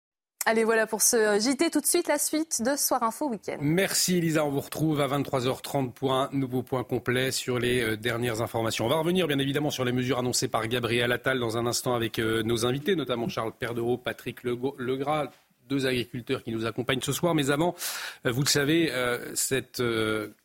[0.49, 1.69] Allez, voilà pour ce JT.
[1.69, 3.57] Tout de suite, la suite de Soir Info Week-end.
[3.61, 4.43] Merci Elisa.
[4.43, 8.87] On vous retrouve à 23h30 pour un nouveau point complet sur les euh, dernières informations.
[8.87, 11.93] On va revenir bien évidemment sur les mesures annoncées par Gabriel Attal dans un instant
[11.93, 15.27] avec euh, nos invités, notamment Charles Perdereau, Patrick Legras,
[15.69, 17.35] deux agriculteurs qui nous accompagnent ce soir.
[17.35, 17.75] Mais avant,
[18.25, 18.91] euh, vous le savez,
[19.35, 19.81] cette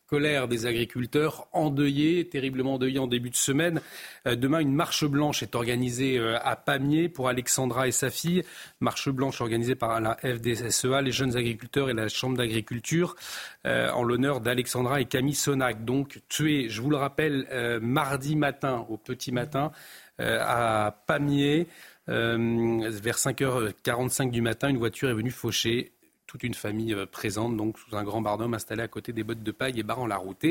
[0.07, 3.81] colère des agriculteurs endeuillés, terriblement endeuillés en début de semaine.
[4.27, 8.43] Euh, demain, une marche blanche est organisée euh, à Pamiers pour Alexandra et sa fille.
[8.79, 13.15] Marche blanche organisée par la FDSEA, les jeunes agriculteurs et la Chambre d'agriculture
[13.65, 15.83] euh, en l'honneur d'Alexandra et Camille Sonac.
[15.83, 17.47] Donc tués, je vous le rappelle,
[17.81, 19.71] mardi matin, au petit matin,
[20.19, 21.67] à Pamiers.
[22.07, 25.95] Vers 5h45 du matin, une voiture est venue faucher
[26.27, 29.43] toute une famille euh, présente, donc sous un grand bardome installé à côté des bottes
[29.43, 30.45] de paille et barrant la route.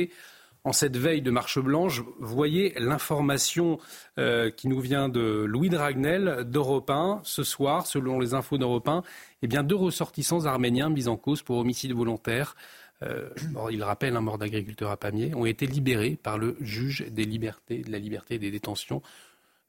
[0.65, 3.79] en cette veille de marche blanche, voyez l'information
[4.19, 7.21] euh, qui nous vient de Louis Dragnel d'Europe 1.
[7.23, 9.03] Ce soir, selon les infos d'Europe 1,
[9.43, 12.57] eh bien, deux ressortissants arméniens mis en cause pour homicide volontaire.
[13.03, 13.29] Euh,
[13.71, 17.83] il rappelle un mort d'agriculteur à Pamiers, ont été libérés par le juge des libertés,
[17.83, 19.03] de la liberté et des détentions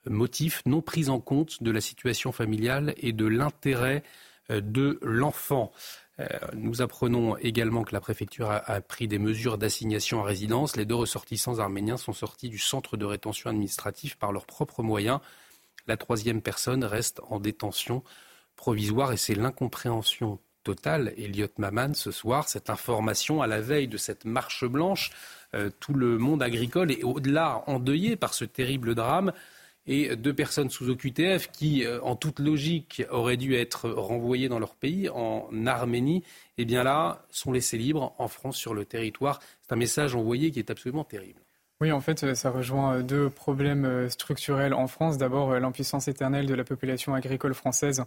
[0.10, 4.04] motif non prise en compte de la situation familiale et de l'intérêt
[4.50, 5.72] de l'enfant.
[6.54, 10.78] Nous apprenons également que la préfecture a, pris des mesures d'assignation à résidence.
[10.78, 15.20] Les deux ressortissants arméniens sont sortis du centre de rétention administrative par leurs propres moyens.
[15.88, 18.04] La troisième personne reste en détention
[18.56, 21.14] provisoire et c'est l'incompréhension totale.
[21.18, 25.12] Elliot Maman, ce soir, cette information à la veille de cette marche blanche,
[25.54, 29.32] euh, tout le monde agricole est au-delà endeuillé par ce terrible drame
[29.88, 34.60] et deux personnes sous OQTF qui, euh, en toute logique, auraient dû être renvoyées dans
[34.60, 36.24] leur pays, en Arménie,
[36.58, 39.40] eh bien là, sont laissées libres en France sur le territoire.
[39.62, 41.45] C'est un message envoyé qui est absolument terrible.
[41.82, 45.18] Oui, en fait, ça rejoint euh, deux problèmes euh, structurels en France.
[45.18, 48.06] D'abord, euh, l'impuissance éternelle de la population agricole française,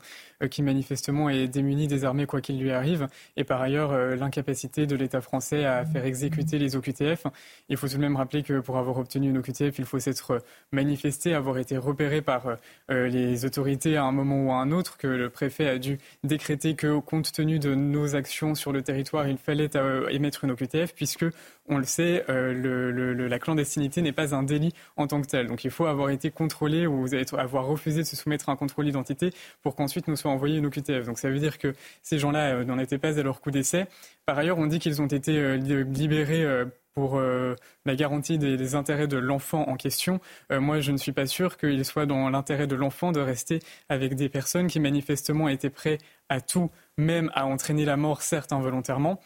[0.50, 4.96] qui manifestement est démunie des armées quoi qu'il lui arrive, et par ailleurs, l'incapacité de
[4.96, 7.26] l'État français à faire exécuter les OQTF.
[7.68, 10.42] Il faut tout de même rappeler que pour avoir obtenu une OQTF, il faut s'être
[10.72, 12.56] manifesté, avoir été repéré par
[12.88, 16.74] les autorités à un moment ou à un autre, que le préfet a dû décréter
[16.74, 19.70] que, compte tenu de nos actions sur le territoire, il fallait
[20.10, 21.26] émettre une OQTF, puisque,
[21.68, 25.48] on le sait, la clandestinité clandestinité n'est pas un délit en tant que tel.
[25.48, 27.06] Donc il faut avoir été contrôlé ou
[27.36, 29.30] avoir refusé de se soumettre à un contrôle d'identité
[29.62, 31.06] pour qu'ensuite nous soit envoyé une OQTF.
[31.06, 33.86] Donc ça veut dire que ces gens-là euh, n'en étaient pas à leur coup d'essai.
[34.26, 39.06] Par ailleurs, on dit qu'ils ont été euh, libérés euh, pour la garantie des, intérêts
[39.06, 40.18] de l'enfant en question.
[40.50, 44.16] moi, je ne suis pas sûr qu'il soit dans l'intérêt de l'enfant de rester avec
[44.16, 49.20] des personnes qui manifestement étaient prêtes à tout, même à entraîner la mort, certes involontairement,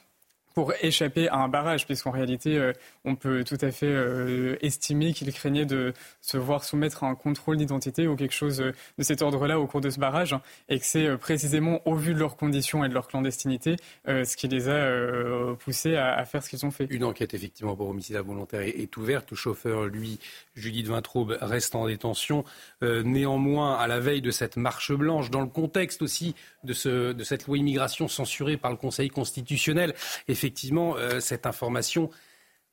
[0.55, 2.73] pour échapper à un barrage, puisqu'en réalité, euh,
[3.05, 7.15] on peut tout à fait euh, estimer qu'il craignait de se voir soumettre à un
[7.15, 10.37] contrôle d'identité ou quelque chose euh, de cet ordre-là au cours de ce barrage,
[10.69, 13.77] et que c'est précisément au vu de leurs conditions et de leur clandestinité
[14.07, 16.87] ce qui les a poussés à, faire ce qu'ils ont fait.
[16.91, 19.31] Une enquête effectivement pour homicide involontaire est, ouverte.
[19.31, 20.19] Le chauffeur, lui,
[20.55, 22.45] Judith Vintraube, reste en détention.
[22.83, 26.35] néanmoins, à la veille de cette marche blanche, dans le contexte aussi
[26.65, 29.95] de, de cette loi immigration censurée par le Conseil constitutionnel,
[30.43, 32.11] effectivement, euh, cette information,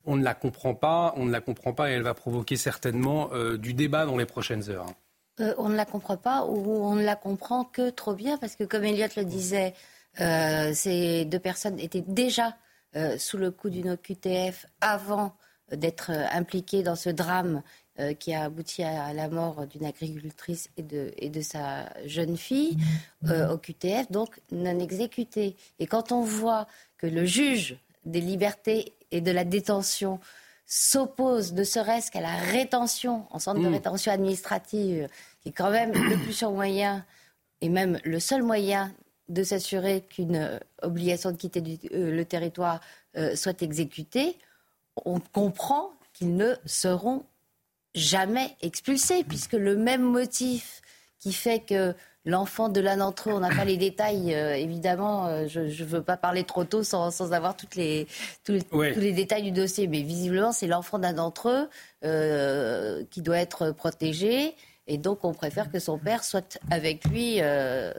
[0.03, 3.29] on ne la comprend pas, on ne la comprend pas et elle va provoquer certainement
[3.33, 4.87] euh, du débat dans les prochaines heures.
[5.39, 8.55] Euh, on ne la comprend pas ou on ne la comprend que trop bien parce
[8.55, 9.75] que, comme Elliot le disait,
[10.73, 12.57] ces deux personnes étaient déjà
[13.17, 15.35] sous le coup d'une OQTF avant
[15.71, 17.61] d'être impliquées dans ce drame
[18.19, 22.77] qui a abouti à, la mort d'une agricultrice et de, et de, sa jeune fille
[23.23, 25.55] au QTF, donc non exécutée.
[25.79, 30.19] Et quand on voit que le juge des libertés et de la détention
[30.65, 33.73] s'oppose ne serait-ce qu'à la rétention en centre de mm.
[33.73, 35.09] rétention administrative,
[35.41, 37.03] qui est quand même le plus sûr moyen
[37.61, 38.93] et même le seul moyen
[39.29, 42.81] de s'assurer qu'une euh, obligation de quitter euh, le territoire
[43.17, 44.37] euh, soit exécutée,
[45.05, 47.23] on comprend qu'ils ne seront
[47.99, 50.81] jamais expulsés, puisque le même motif
[51.19, 51.93] qui fait que
[52.25, 53.33] l'enfant de l'un d'entre eux.
[53.33, 55.27] On n'a pas les détails, euh, évidemment.
[55.27, 58.07] Euh, je ne veux pas parler trop tôt sans, sans avoir toutes les,
[58.43, 59.87] tous, les, tous les détails du dossier.
[59.87, 61.69] Mais visiblement, c'est l'enfant d'un d'entre eux
[62.05, 64.55] euh, qui doit être protégé.
[64.91, 67.93] Et donc, on préfère que son père soit avec lui euh,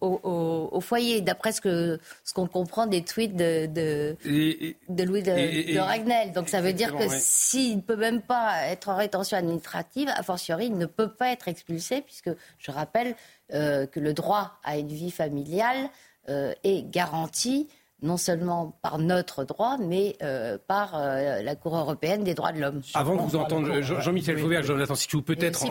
[0.00, 6.32] au, foyer, d'après ce qu'on ce qu'on comprend des tweets de, de, Louis de, Ragnel.
[6.32, 10.24] Donc, ça veut dire que s'il ne peut même pas être en rétention administrative, a
[10.24, 13.14] fortiori, il ne peut pas être expulsé, puisque je rappelle
[13.52, 15.88] euh, que le droit à une vie familiale
[16.28, 17.68] euh, est garanti
[18.02, 22.60] non seulement par notre droit, mais euh, par euh, la Cour européenne des droits de
[22.60, 22.82] l'homme.
[22.94, 25.64] Avant de vous entendre, Jean-Michel Fauvert, Jonathan vous peut-être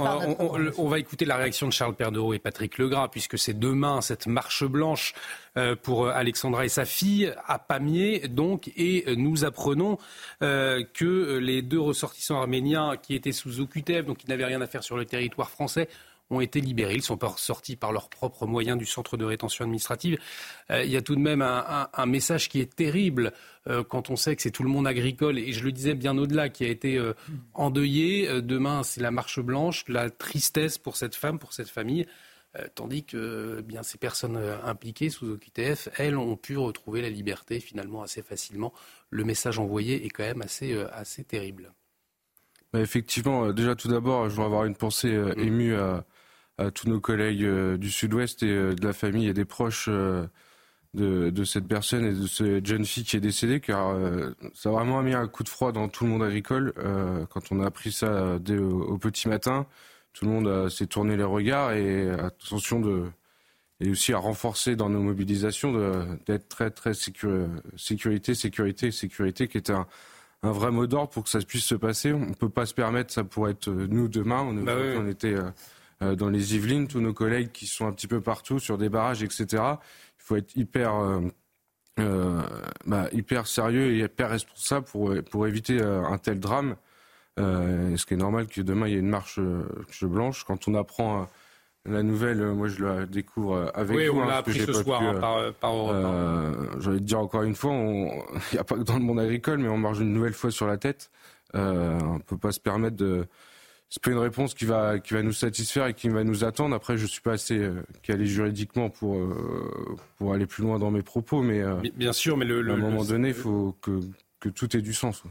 [0.77, 4.27] on, va écouter la réaction de Charles Perdeau et Patrick Legras, puisque c'est demain cette
[4.27, 5.13] marche blanche
[5.57, 9.97] euh, pour Alexandra et sa fille à Pamiers, donc, et nous apprenons
[10.39, 14.83] que les deux ressortissants arméniens qui étaient sous OQTF, donc qui n'avaient rien à faire
[14.83, 15.87] sur le territoire français,
[16.29, 16.95] ont été libérés.
[16.95, 20.17] Ils sont sortis par leurs propres moyens du centre de rétention administrative.
[20.71, 23.33] Euh, il y a tout de même un, message qui est terrible
[23.67, 26.17] euh, quand on sait que c'est tout le monde agricole, et je le disais bien
[26.17, 27.13] au-delà, qui a été euh,
[27.53, 28.41] endeuillé.
[28.41, 32.05] demain, c'est la marche blanche, la tristesse pour cette femme, pour cette famille.
[32.75, 38.03] tandis que bien ces personnes impliquées sous OQTF, elles ont pu retrouver la liberté finalement
[38.03, 38.73] assez facilement.
[39.09, 41.73] Le message envoyé est quand même assez, assez terrible.
[42.71, 45.39] Bah, effectivement, déjà tout d'abord, je voudrais avoir une pensée mm.
[45.39, 46.05] émue à,
[46.57, 49.87] à tous nos collègues euh, du Sud-Ouest et euh, de la famille et des proches
[49.89, 50.25] euh,
[50.93, 53.97] de, de, cette personne et de cette jeune fille qui est décédée, car
[54.53, 56.71] ça a vraiment mis un coup de froid dans tout le monde agricole.
[57.31, 59.65] quand on a appris ça dès au, petit matin,
[60.13, 63.05] tout le monde s'est tourné les regards et attention de
[63.79, 65.73] et aussi à renforcer dans nos mobilisations
[66.27, 69.87] d'être très très sécurité sécurité sécurité qui est un,
[70.43, 72.13] un vrai mot d'ordre pour que ça puisse se passer.
[72.13, 74.41] On ne peut pas se permettre, ça pourrait être nous demain.
[74.41, 74.95] On, Bah oui.
[74.95, 75.37] on était
[76.15, 79.23] dans les Yvelines, tous nos collègues qui sont un petit peu partout sur des barrages,
[79.23, 79.45] etc.
[79.53, 81.21] Il faut être hyper, euh,
[81.99, 82.41] euh,
[82.85, 86.75] bah, hyper sérieux et hyper responsable pour, pour éviter euh, un tel drame.
[87.39, 89.63] Euh, ce qui est normal que demain il y ait une marche euh,
[90.03, 90.43] blanche.
[90.43, 91.25] Quand on apprend euh,
[91.85, 94.19] la nouvelle, euh, moi je la découvre euh, avec Oui, vous.
[94.19, 97.01] on hein, l'a que appris ce soir pu, hein, euh, par, euh, euh, J'ai envie
[97.01, 99.67] de dire encore une fois, il n'y a pas que dans le monde agricole, mais
[99.67, 101.09] on marche une nouvelle fois sur la tête.
[101.55, 103.25] Euh, on peut pas se permettre de.
[103.95, 106.75] C'est pas une réponse qui va qui va nous satisfaire et qui va nous attendre.
[106.75, 110.89] Après, je suis pas assez euh, calé juridiquement pour euh, pour aller plus loin dans
[110.89, 113.27] mes propos, mais euh, Bi- Bien sûr, mais le, le- à un moment le- donné,
[113.27, 113.99] il faut que
[114.39, 115.21] que tout ait du sens.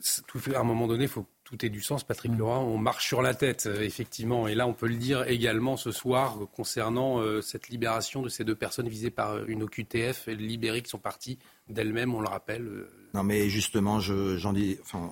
[0.00, 2.32] c'est tout fait- à un moment donné, il faut que tout ait du sens, Patrick
[2.36, 2.58] Leroy.
[2.58, 4.48] On marche sur la tête, effectivement.
[4.48, 8.42] Et là, on peut le dire également ce soir concernant euh, cette libération de ces
[8.42, 11.38] deux personnes visées par une OQTF et libérées qui sont parties
[11.68, 12.68] d'elles-mêmes, on le rappelle.
[13.14, 14.78] Non, mais justement, je- j'en dis.
[14.82, 15.08] Enfin,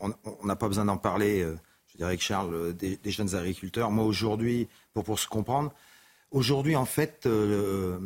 [0.00, 1.42] on on n'a pas besoin d'en parler.
[1.42, 1.56] euh,
[1.92, 3.90] Je dirais que Charles, euh, des, jeunes agriculteurs.
[3.90, 5.72] Moi, aujourd'hui, pour, se comprendre,
[6.30, 7.98] aujourd'hui, en fait, euh,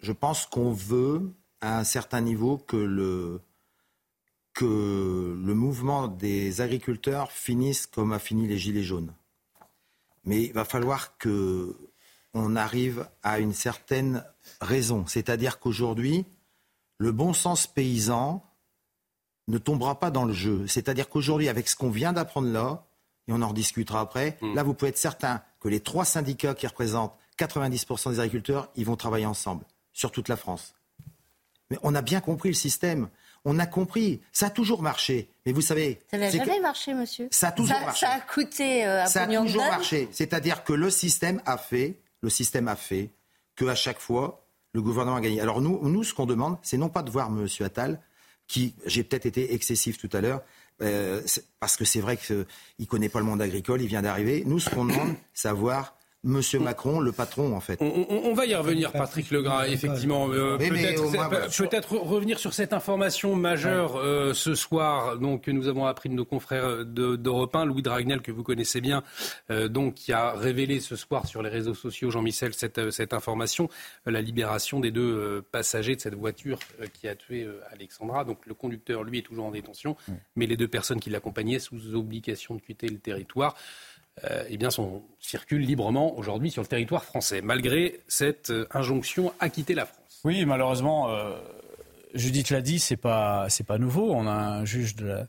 [0.00, 1.30] je pense qu'on veut,
[1.60, 3.40] à un certain niveau, que le,
[4.54, 9.14] que mouvement des agriculteurs finisse comme a fini les Gilets jaunes.
[10.24, 11.76] Mais il va falloir que
[12.32, 14.24] on arrive à une certaine
[14.60, 15.04] raison.
[15.06, 16.24] C'est-à-dire qu'aujourd'hui,
[16.98, 18.44] le bon sens paysan
[19.48, 20.66] ne tombera pas dans le jeu.
[20.66, 22.84] C'est-à-dire qu'aujourd'hui, avec ce qu'on vient d'apprendre là,
[23.28, 26.66] et on en rediscutera après, là, vous pouvez être certain que les trois syndicats qui
[26.66, 30.74] représentent 90% des agriculteurs, ils vont travailler ensemble, sur toute la France.
[31.70, 33.08] Mais on a bien compris le système.
[33.44, 34.20] On a compris.
[34.32, 35.30] Ça a toujours marché.
[35.46, 36.00] Mais vous savez.
[36.10, 37.28] Ça n'a que- jamais marché, monsieur.
[37.30, 38.06] Ça a toujours ça, marché.
[38.06, 40.08] Ça a coûté euh, un ça a toujours marché.
[40.12, 43.10] C'est-à-dire que le système a fait, le système a fait
[43.56, 45.40] que à chaque fois, le gouvernement a gagné.
[45.40, 47.46] Alors nous, nous ce qu'on demande, c'est non pas de voir M.
[47.64, 48.00] Attal,
[48.50, 50.42] qui, j'ai peut-être été excessif tout à l'heure,
[50.82, 51.22] euh,
[51.60, 52.44] parce que c'est vrai qu'il
[52.80, 54.42] ne connaît pas le monde agricole, il vient d'arriver.
[54.44, 55.54] Nous, ce qu'on demande, c'est à
[56.22, 56.62] voir M.
[56.62, 57.78] Macron, le patron, en fait.
[57.80, 60.28] On, on- on va y revenir, Patrick Legras, effectivement.
[60.30, 61.46] Euh, peut-être au moins, voilà.
[61.48, 66.14] peut-être revenir sur cette information majeure euh, ce soir, donc que nous avons appris de
[66.14, 69.02] nos confrères de- d'Europe 1, Louis Dragnel, que vous connaissez bien,
[69.50, 73.14] euh, donc qui a révélé ce soir sur les réseaux sociaux, Jean-Michel, cette, euh, cette
[73.14, 73.68] information,
[74.06, 77.60] euh, la libération des deux euh, passagers de cette voiture euh, qui a tué euh,
[77.72, 78.24] Alexandra.
[78.24, 79.96] Donc le conducteur, lui, est toujours en détention,
[80.36, 83.54] mais les deux personnes qui l'accompagnaient sous obligation de quitter le territoire
[84.24, 89.32] euh, eh bien, sont, circulent librement aujourd'hui sur le territoire français, malgré cette euh, injonction
[89.40, 90.20] à quitter la France.
[90.24, 91.36] Oui, malheureusement, euh,
[92.14, 94.12] Judith l'a dit, c'est pas c'est pas nouveau.
[94.12, 95.26] On a un juge de la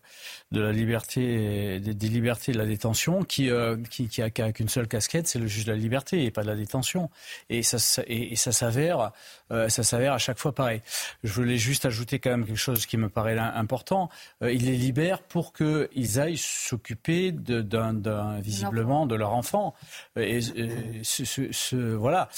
[0.51, 4.69] de la liberté des, des libertés de la détention qui euh, qui, qui a, qu'une
[4.69, 7.09] seule casquette, c'est le juge de la liberté et pas de la détention.
[7.49, 9.11] Et ça ça- et, et ça s'avère
[9.51, 10.81] euh, ça s'avère à chaque fois pareil.
[11.23, 14.09] Je voulais juste ajouter quand même quelque chose qui me paraît important.
[14.41, 19.73] Euh, il les libère pour qu'ils aillent s'occuper de- d'un d'un visiblement de leur enfant.
[20.15, 22.29] Et, et ce, ce- ce- voilà.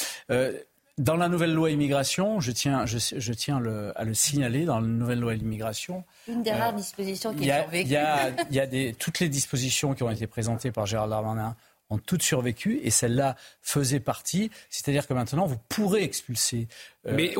[0.99, 4.79] Dans la nouvelle loi immigration, je tiens, je, je tiens le- à le signaler, dans
[4.79, 7.87] la nouvelle loi immigration, Une des Euh, rares dispositions qui a, survécue.
[7.87, 10.85] il y a- il y a des, toutes les dispositions qui ont été présentées par
[10.85, 11.55] Gérald Darmanin
[11.89, 14.51] ont toutes survécu et celle-là faisait partie.
[14.69, 16.67] C'est-à-dire que maintenant, vous pourrez expulser.
[17.05, 17.33] Euh, Mais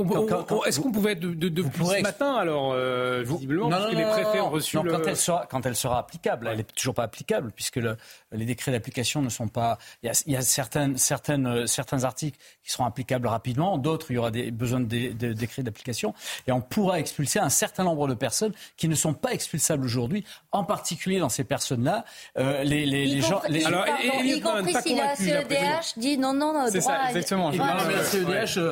[0.68, 3.84] est-ce qu'on pouvait être de, de- depuis pourrez ce matin, alors, euh, visiblement, non, parce
[3.86, 4.92] non, que les préfets non, ont reçu non, le...
[4.92, 7.96] quand elle sera quand elle sera applicable, elle est toujours pas applicable puisque le-
[8.32, 9.78] les décrets d'application ne sont pas.
[10.04, 13.78] Il y a, il y a certaines certaines euh, certains articles qui seront applicables rapidement,
[13.78, 16.14] d'autres il y aura des besoin de, dé- de décrets d'application
[16.48, 20.26] et on pourra expulser un certain nombre de personnes qui ne sont pas expulsables aujourd'hui,
[20.52, 22.04] en particulier dans ces personnes-là,
[22.38, 23.42] euh, les, les, les gens.
[23.48, 23.62] Les...
[23.62, 23.78] pardon,
[24.24, 27.52] y compris si la CEDH dit non, non, C'est droit exactement.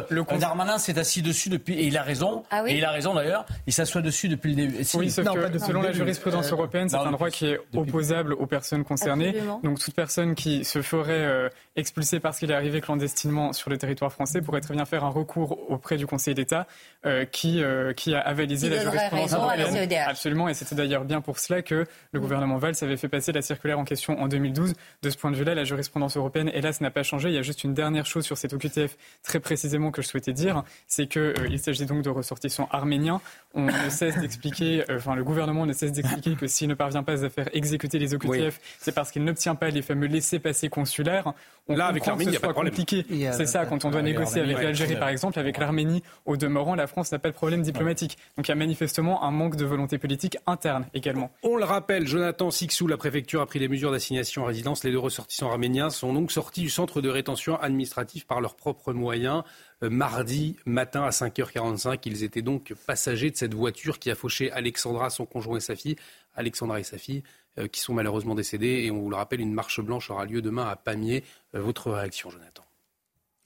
[0.09, 2.43] Le Darmanin s'est assis dessus depuis, et il a raison.
[2.51, 3.45] Ah oui et il a raison d'ailleurs.
[3.67, 4.83] Il s'assoit dessus depuis le début.
[4.95, 8.33] Oui, sauf non, que selon la jurisprudence Euh, européenne, c'est un droit qui est opposable
[8.33, 9.29] aux personnes concernées.
[9.29, 9.61] Absolument.
[9.63, 13.77] Donc toute personne qui se ferait euh, expulser parce qu'il est arrivé clandestinement sur le
[13.77, 16.67] territoire français pourrait très bien faire un recours auprès du Conseil d'État
[17.05, 19.89] euh, qui, euh, qui a avalisé la jurisprudence raison à la européenne.
[19.89, 20.09] CEDH.
[20.09, 23.41] Absolument, et c'était d'ailleurs bien pour cela que le gouvernement Valls avait fait passer la
[23.41, 24.73] circulaire en question en 2012.
[25.01, 27.29] De ce point de vue-là, la jurisprudence européenne, hélas, n'a pas changé.
[27.29, 30.33] Il y a juste une dernière chose sur cette OQTF très précisément que je souhaitais
[30.33, 33.21] dire, c'est qu'il s'agit donc de ressortissants arméniens.
[33.53, 37.03] On ne cesse d'expliquer, euh, enfin le gouvernement ne cesse d'expliquer que s'il ne parvient
[37.03, 41.33] pas à faire exécuter les OQTF, c'est parce qu'il n'obtient pas les fameux laissés-passer consulaires.
[41.67, 42.73] On Là, avec l'Arménie, il y a pas de problème.
[42.73, 43.05] compliqué.
[43.09, 46.37] Il C'est ça, quand on doit négocier l'Arménie, avec l'Algérie par exemple, avec l'Arménie, au
[46.37, 48.17] demeurant, la France n'a pas de problème diplomatique.
[48.37, 51.31] Donc il y a manifestement un manque de volonté politique interne également.
[51.43, 54.83] On le rappelle, Jonathan Sixou, la préfecture a pris des mesures d'assignation à résidence.
[54.83, 58.93] Les deux ressortissants arméniens sont donc sortis du centre de rétention administrative par leurs propres
[58.93, 59.43] moyens.
[59.81, 61.99] Mardi matin à 5h45.
[62.05, 65.75] Ils étaient donc passagers de cette voiture qui a fauché Alexandra, son conjoint et sa
[65.75, 65.95] fille.
[66.35, 67.23] Alexandra et sa fille
[67.71, 68.83] qui sont malheureusement décédés.
[68.83, 71.23] Et on vous le rappelle, une marche blanche aura lieu demain à Pamiers.
[71.53, 72.63] votre réaction, Jonathan?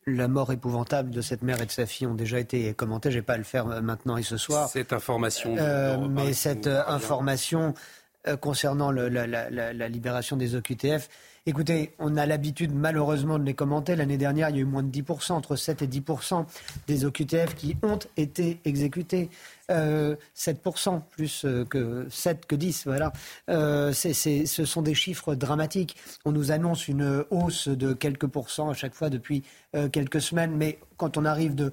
[0.08, 3.10] La mort épouvantable de cette mère et de sa fille ont déjà été commentées.
[3.10, 4.70] Je ne vais pas le faire maintenant et ce soir.
[4.70, 5.56] Cette information.
[5.58, 7.74] Euh, mais cette euh, information
[8.28, 11.10] euh, concernant le, la, la, la, libération des OQTF,
[11.46, 13.96] écoutez, on a l'habitude malheureusement de les commenter.
[13.96, 16.46] L'année dernière, il y a eu moins de 10%, entre 7 et 10%
[16.88, 19.30] des OQTF qui ont été exécutés.
[19.70, 23.12] 7%, plus que 7 que 10, voilà.
[23.50, 25.96] Euh, ce sont des chiffres dramatiques.
[26.26, 29.44] On nous annonce une hausse de quelques pourcents à chaque fois depuis
[29.76, 31.72] euh, quelques semaines, mais quand on arrive de,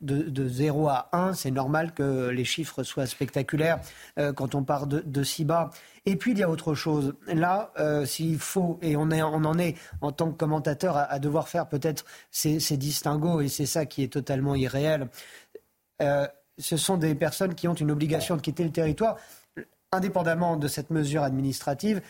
[0.00, 3.80] de, 0 à 1, c'est normal que les chiffres soient spectaculaires
[4.18, 5.70] euh, quand on part de, si bas.
[6.06, 7.14] Et puis il y a autre chose.
[7.28, 7.72] Là,
[8.04, 11.68] s'il faut, et on, est, on en est en tant que commentateur à, devoir faire
[11.68, 15.08] peut-être ces, ces distinguos, et c'est ça qui est totalement irréel
[16.58, 19.16] ce sont des personnes qui ont une obligation de quitter le territoire,
[19.90, 22.00] indépendamment de cette mesure administrative.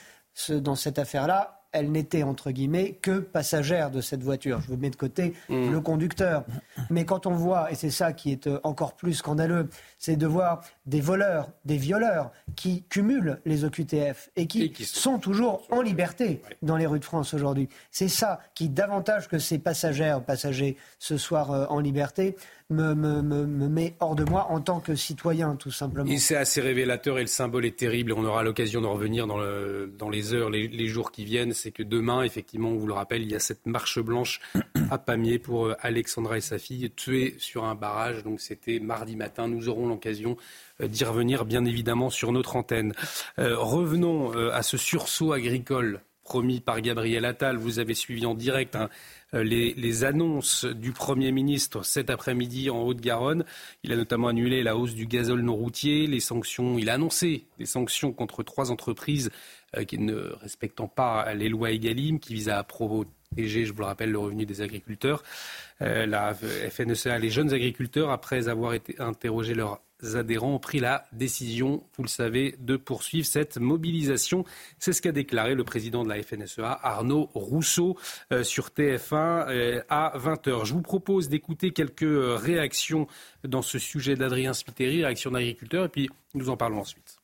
[0.49, 4.61] dans cette affaire-là, elle n'était entre guillemets que passagère de cette voiture.
[4.61, 5.71] Je vous mets de côté mmh.
[5.71, 6.45] le conducteur.
[6.91, 9.69] Mais quand on voit, et c'est ça qui est euh, encore plus scandaleux,
[9.99, 15.67] c'est de voir des voleurs, des violeurs qui cumulent les OQTF et qui, sont toujours
[15.71, 17.69] en liberté dans les rues de France aujourd'hui.
[17.91, 22.37] C'est ça qui, davantage que ces passagères, passagers ce soir euh, en liberté,
[22.73, 26.11] me, me, me, met hors de moi en tant que citoyen, tout simplement.
[26.11, 28.13] Et c'est assez révélateur et le symbole est terrible.
[28.13, 31.53] On aura l'occasion de revenir dans, le, dans les heures, les, jours qui viennent.
[31.53, 34.41] C'est que demain, effectivement, on vous le rappelle, il y a cette marche blanche
[34.91, 38.25] à Pamiers pour euh, Alexandra et sa fille tuées sur un barrage.
[38.25, 39.49] Donc c'était mardi matin.
[39.49, 40.37] Nous aurons l'occasion
[40.81, 42.93] euh, d'y revenir, bien évidemment, sur notre antenne.
[43.39, 47.57] Euh, revenons à ce sursaut agricole promis par Gabriel Attal.
[47.57, 48.89] Vous avez suivi en direct hein,
[49.35, 53.45] euh, les, annonces du Premier ministre cet après-midi en Haute-Garonne.
[53.83, 56.79] Il a notamment annulé la hausse du gazole non routier, les sanctions.
[56.79, 59.31] Il a annoncé des sanctions contre trois entreprises
[59.77, 63.87] euh, qui ne respectant pas les lois EGalim, qui visent à protéger, je vous le
[63.87, 65.23] rappelle, le revenu des agriculteurs.
[65.81, 69.81] Euh, la FNSEA, les jeunes agriculteurs, après avoir été interrogés leur
[70.15, 74.45] adhérents ont pris la décision, vous le savez, de poursuivre cette mobilisation.
[74.79, 77.97] C'est ce qu'a déclaré le président de la FNSEA, Arnaud Rousseau,
[78.33, 80.65] euh, sur TF1 euh, à 20h.
[80.65, 83.07] Je vous propose d'écouter quelques réactions
[83.45, 87.19] dans ce sujet d'Adrien Spiteri, réaction d'agriculteurs, et puis nous en parlons ensuite.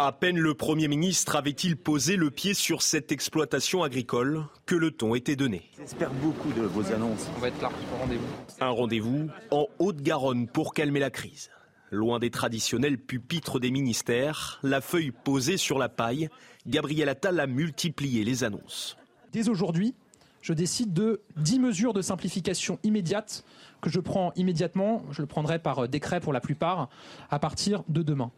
[0.00, 4.92] À peine le Premier ministre avait-il posé le pied sur cette exploitation agricole que le
[4.92, 5.62] ton était donné.
[5.76, 7.26] J'espère beaucoup de vos annonces.
[7.36, 8.26] On va être là pour rendez-vous.
[8.60, 11.50] Un rendez-vous en Haute-Garonne pour calmer la crise.
[11.90, 16.28] Loin des traditionnels pupitres des ministères, la feuille posée sur la paille,
[16.68, 18.96] Gabriel Attal a multiplié les annonces.
[19.32, 19.96] Dès aujourd'hui,
[20.42, 23.44] je décide de 10 mesures de simplification immédiate
[23.80, 26.88] que je prends immédiatement, je le prendrai par décret pour la plupart,
[27.30, 28.30] à partir de demain.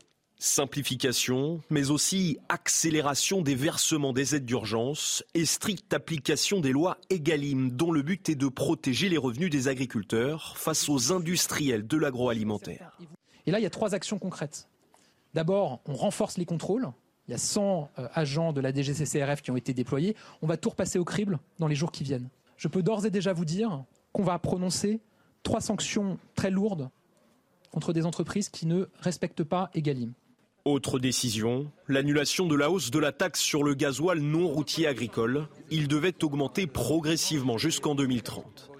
[0.42, 7.70] Simplification, mais aussi accélération des versements des aides d'urgence et stricte application des lois EGalim,
[7.70, 12.96] dont le but est de protéger les revenus des agriculteurs face aux industriels de l'agroalimentaire.
[13.44, 14.66] Et là, il y a trois actions concrètes.
[15.34, 16.88] D'abord, on renforce les contrôles.
[17.28, 20.16] Il y a 100 euh, agents de la DGCCRF qui ont été déployés.
[20.40, 22.30] On va tout repasser au crible dans les jours qui viennent.
[22.56, 25.00] Je peux d'ores et déjà vous dire qu'on va prononcer
[25.42, 26.88] trois sanctions très lourdes
[27.70, 30.14] contre des entreprises qui ne respectent pas EGalim.
[30.70, 35.48] Autre décision, l'annulation de la hausse de la taxe sur le gasoil non routier agricole.
[35.72, 38.70] Il devait augmenter progressivement jusqu'en 2030.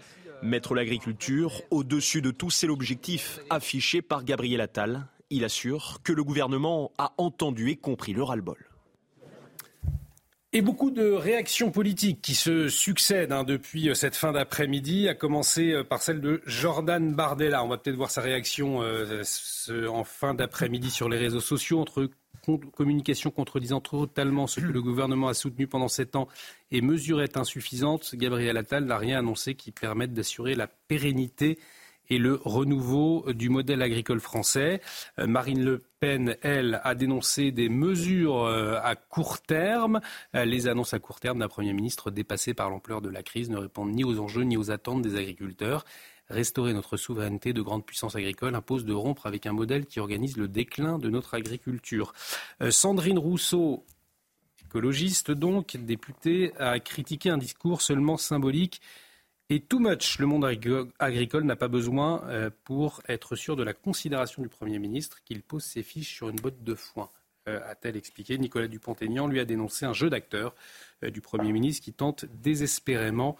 [0.40, 5.08] Mettre l'agriculture au-dessus de tout, c'est l'objectif affiché par Gabriel Attal.
[5.30, 8.69] Il assure que le gouvernement a entendu et compris le ras-le-bol.
[10.52, 15.14] Et beaucoup de réactions politiques qui se succèdent hein, depuis euh, cette fin d'après-midi, à
[15.14, 17.62] commencer euh, par celle de Jordan Bardella.
[17.62, 19.22] On va peut-être voir sa réaction euh,
[19.86, 22.10] en fin d'après-midi sur les réseaux sociaux entre
[22.74, 26.26] communication contredisant totalement ce que le gouvernement a soutenu pendant sept ans
[26.72, 28.16] et mesures insuffisantes.
[28.16, 31.60] Gabriel Attal n'a rien annoncé qui permette d'assurer la pérennité
[32.10, 34.82] et le renouveau du modèle agricole français.
[35.18, 40.00] Euh, Marine Le Pen, elle, a dénoncé des mesures euh, à court terme.
[40.34, 43.48] Euh, les annonces à court terme d'un Premier ministre dépassé par l'ampleur de la crise
[43.48, 45.84] ne répondent ni aux enjeux ni aux attentes des agriculteurs.
[46.28, 50.36] Restaurer notre souveraineté de grande puissance agricole impose de rompre avec un modèle qui organise
[50.36, 52.12] le déclin de notre agriculture.
[52.70, 53.84] Sandrine Rousseau,
[54.64, 58.80] écologiste donc, députée, a critiqué un discours seulement symbolique
[59.50, 63.74] et too much, le monde agricole n'a pas besoin, euh, pour être sûr de la
[63.74, 67.10] considération du Premier ministre, qu'il pose ses fiches sur une botte de foin.
[67.48, 70.54] Euh, a-t-elle expliqué Nicolas Dupont-Aignan lui a dénoncé un jeu d'acteur
[71.04, 73.36] euh, du Premier ministre qui tente désespérément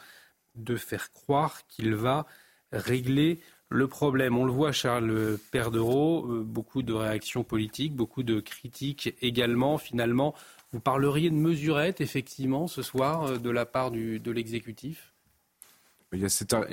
[0.57, 2.27] de faire croire qu'il va
[2.73, 3.39] régler
[3.69, 4.37] le problème.
[4.37, 9.79] On le voit, Charles Perdereau, beaucoup de réactions politiques, beaucoup de critiques également.
[9.79, 10.35] Finalement,
[10.73, 15.13] vous parleriez de mesurette, effectivement, ce soir, euh, de la part de l'exécutif?
[16.13, 16.29] Il y a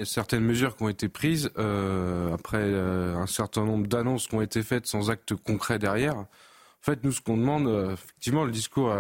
[0.06, 4.64] certaines mesures qui ont été prises euh, après un certain nombre d'annonces qui ont été
[4.64, 6.18] faites sans acte concret derrière.
[6.18, 6.28] En
[6.82, 8.96] fait, nous, ce qu'on demande, effectivement, le discours,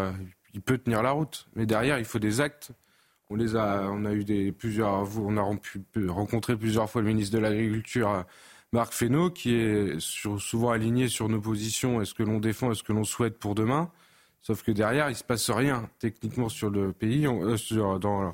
[0.53, 2.71] il peut tenir la route, mais derrière, il faut des actes
[3.29, 7.35] on les a, on a eu des plusieurs, on a rencontré plusieurs fois le ministre
[7.35, 8.25] de l'Agriculture,
[8.71, 12.93] Marc Fesneau, qui est souvent aligné sur nos positions, est-ce que l'on défend, est-ce que
[12.93, 13.91] l'on souhaite pour demain.
[14.41, 18.33] Sauf que derrière, il se passe rien techniquement sur le pays, euh, dans,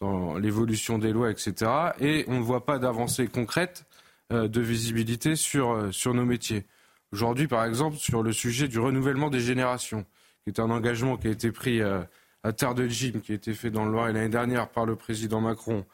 [0.00, 1.70] dans l'évolution des lois, etc.
[2.00, 3.84] Et on ne voit pas d'avancée concrète
[4.32, 6.64] euh, de visibilité sur, euh, sur nos métiers.
[7.12, 10.04] Aujourd'hui, par exemple, sur le sujet du renouvellement des générations,
[10.44, 13.52] qui est un engagement qui a été pris à Terre de Gym, qui a été
[13.52, 15.84] fait dans le Loir l'année dernière par le président Macron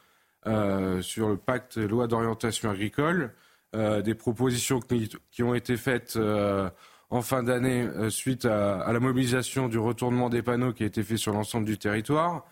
[0.46, 3.32] euh, sur le pacte loi d'orientation agricole,
[3.74, 6.70] euh, des propositions qui, ont été faites euh,
[7.10, 11.16] en fin d'année suite à, la mobilisation du retournement des panneaux qui a été fait
[11.16, 12.46] sur l'ensemble du territoire,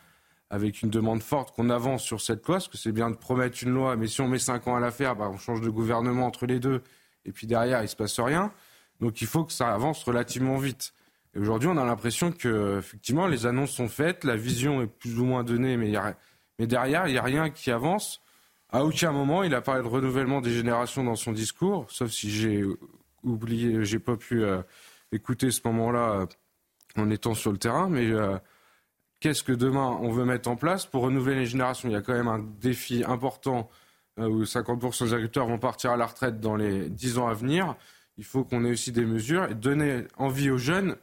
[0.55, 3.59] avec une demande forte qu'on avance sur cette loi, parce que c'est bien de promettre
[3.65, 5.69] une loi, mais si on met cinq ans à la faire, bah, on change de
[5.69, 6.81] gouvernement entre les deux,
[7.25, 8.53] et puis derrière, il ne se passe rien.
[9.01, 10.95] Donc il faut que ça avance relativement vite.
[11.35, 15.19] Et aujourd'hui, on a l'impression que, effectivement, les annonces sont faites, la vision est plus
[15.19, 15.93] ou moins donnée, mais,
[16.61, 18.21] mais derrière, il n'y a rien qui avance.
[18.71, 22.31] À aucun moment, il a parlé de renouvellement des générations dans son discours, sauf si
[22.31, 22.65] j'ai
[23.25, 24.63] oublié, j'ai pas pu euh,
[25.11, 26.27] écouter ce moment-là euh,
[26.97, 27.89] en étant sur le terrain.
[27.89, 28.39] Mais euh,
[29.25, 31.89] qu'est-ce que demain on veut mettre en place pour renouveler les générations?
[31.89, 33.71] Il y a quand même un défi important
[34.19, 37.75] où 50% des agriculteurs vont partir à la retraite dans les 10 ans à venir.
[38.19, 40.97] Il faut qu'on ait aussi des mesures et donner envie aux jeunes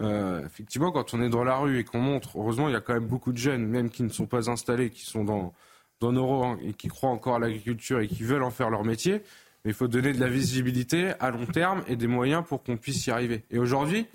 [0.00, 2.80] euh, effectivement, quand on est dans la rue et qu'on montre, heureusement, il y a
[2.80, 5.52] quand même beaucoup de jeunes, même qui ne sont pas installés, qui sont dans,
[6.00, 8.84] dans nos rangs et qui croient encore à l'agriculture et qui veulent en faire leur
[8.84, 9.22] métier.
[9.64, 12.76] Mais il faut donner de la visibilité à long terme et des moyens pour qu'on
[12.76, 13.44] puisse y arriver.
[13.50, 14.06] Et aujourd'hui,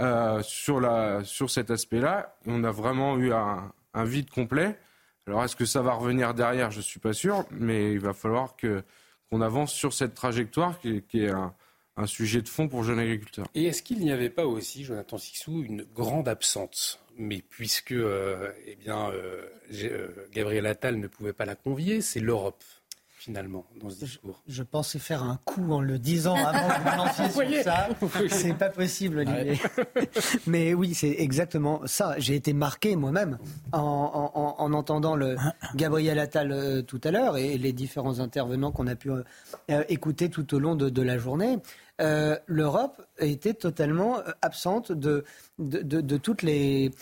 [0.00, 3.72] euh, sur, la, sur cet aspect-là, on a vraiment eu un,
[4.04, 4.78] vide complet.
[5.26, 6.70] Alors, est-ce que ça va revenir derrière?
[6.70, 8.82] Je ne suis pas sûr, mais il va falloir que,
[9.28, 11.52] qu'on avance sur cette trajectoire qui, est un,
[11.98, 13.46] un sujet de fond pour jeunes agriculteurs.
[13.54, 17.00] Et est-ce qu'il n'y avait pas aussi, Jonathan Sixou, une grande absente?
[17.16, 19.42] Mais puisque euh, eh bien, euh,
[19.82, 22.62] euh, Gabriel Attal ne pouvait pas la convier, c'est l'Europe
[23.18, 24.42] finalement dans ce discours.
[24.46, 27.88] Je, pensais faire un coup en le disant avant que vous lanciez sur ça.
[28.28, 29.60] C'est pas possible, Olivier.
[30.46, 32.14] Mais oui, c'est exactement ça.
[32.18, 33.38] J'ai été marqué moi-même
[33.72, 35.36] en, entendant le
[35.74, 39.10] Gabriel Attal tout à l'heure et les différents intervenants qu'on a pu
[39.88, 41.58] écouter tout au long de la journée.
[42.00, 45.24] Euh, l'Europe était totalement euh, absente de,
[45.58, 46.92] de, toutes les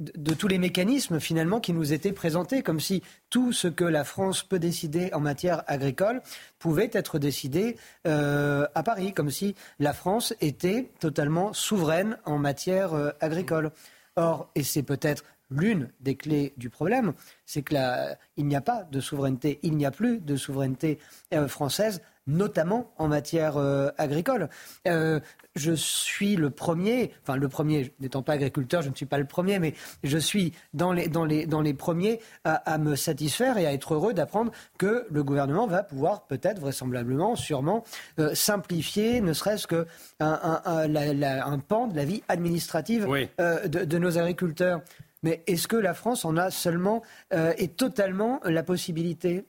[0.00, 4.04] de, tous les mécanismes finalement qui nous étaient présentés, comme si tout ce que la
[4.04, 6.22] France peut décider en matière agricole
[6.58, 13.12] pouvait être décidé euh, à Paris, comme si la France était totalement souveraine en matière
[13.20, 13.70] agricole.
[14.16, 17.12] Or, et c'est peut-être l'une des clés du problème,
[17.44, 20.98] c'est qu'il n'y a pas de souveraineté, il n'y a plus de souveraineté
[21.46, 24.48] française notamment en matière euh, agricole.
[24.86, 25.20] Euh,
[25.54, 29.24] je suis le premier, enfin le premier, n'étant pas agriculteur, je ne suis pas le
[29.24, 29.74] premier, mais
[30.04, 33.94] je suis dans les, dans les, dans les premiers à, me satisfaire et à être
[33.94, 37.84] heureux d'apprendre que le gouvernement va pouvoir peut-être, vraisemblablement, sûrement,
[38.18, 39.86] euh, simplifier ne serait-ce que
[40.20, 44.82] un, un, pan de la vie administrative de, de, nos agriculteurs.
[45.22, 47.02] Mais est-ce que la France en a seulement
[47.32, 49.46] et totalement la possibilité?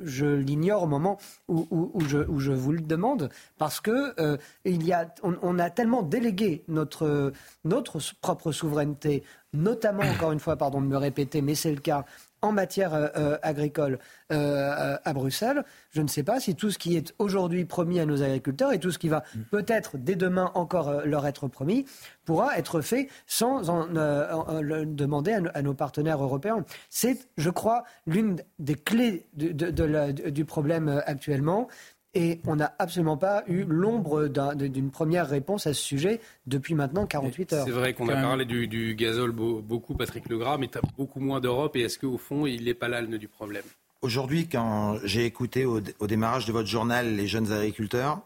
[0.00, 1.18] Je l'ignore au moment
[1.48, 6.64] où, je, vous le demande, parce que euh, il y a, on, a tellement délégué
[6.68, 7.32] notre,
[7.64, 9.22] notre propre souveraineté,
[9.52, 12.04] notamment, encore une fois, pardon de me répéter, mais c'est le cas,
[12.44, 13.98] en matière euh, euh, agricole
[14.30, 15.64] euh, à Bruxelles.
[15.92, 18.78] Je ne sais pas si tout ce qui est aujourd'hui promis à nos agriculteurs et
[18.78, 19.40] tout ce qui va mm.
[19.50, 21.86] peut-être dès demain encore leur être promis
[22.26, 26.64] pourra être fait sans en, demander à, nos partenaires européens.
[26.90, 31.68] C'est, je crois, l'une des clés du problème actuellement.
[32.14, 37.06] Et on n'a absolument pas eu l'ombre d'une première réponse à ce sujet depuis maintenant
[37.06, 37.64] 48 heures.
[37.64, 41.20] C'est vrai qu'on a parlé du, du gazole beaucoup, Patrick Legras, mais tu as beaucoup
[41.20, 41.74] moins d'Europe.
[41.76, 43.64] Et est-ce qu'au fond, il n'est pas là le nœud du problème?
[44.04, 48.20] Aujourd'hui, quand j'ai écouté au, démarrage de votre journal les jeunes agriculteurs,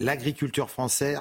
[0.00, 1.20] l'agriculture française,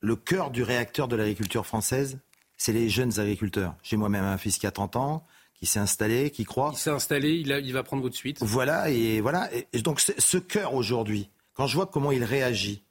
[0.00, 2.18] le cœur du réacteur de l'agriculture française,
[2.56, 3.76] c'est les jeunes agriculteurs.
[3.82, 5.24] J'ai moi-même un fils qui a 30 ans,
[5.54, 6.70] qui s'est installé, qui croit.
[6.72, 8.38] Il s'est installé, il, il, va prendre votre suite.
[8.40, 9.48] Voilà, et voilà.
[9.72, 12.82] Et donc ce cœur aujourd'hui, quand je vois comment il réagit,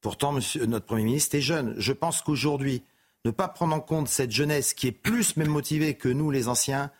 [0.00, 2.82] pourtant monsieur, notre Premier ministre est jeune, je pense qu'aujourd'hui,
[3.24, 6.48] ne pas prendre en compte cette jeunesse qui est plus même motivée que nous les
[6.48, 6.90] anciens,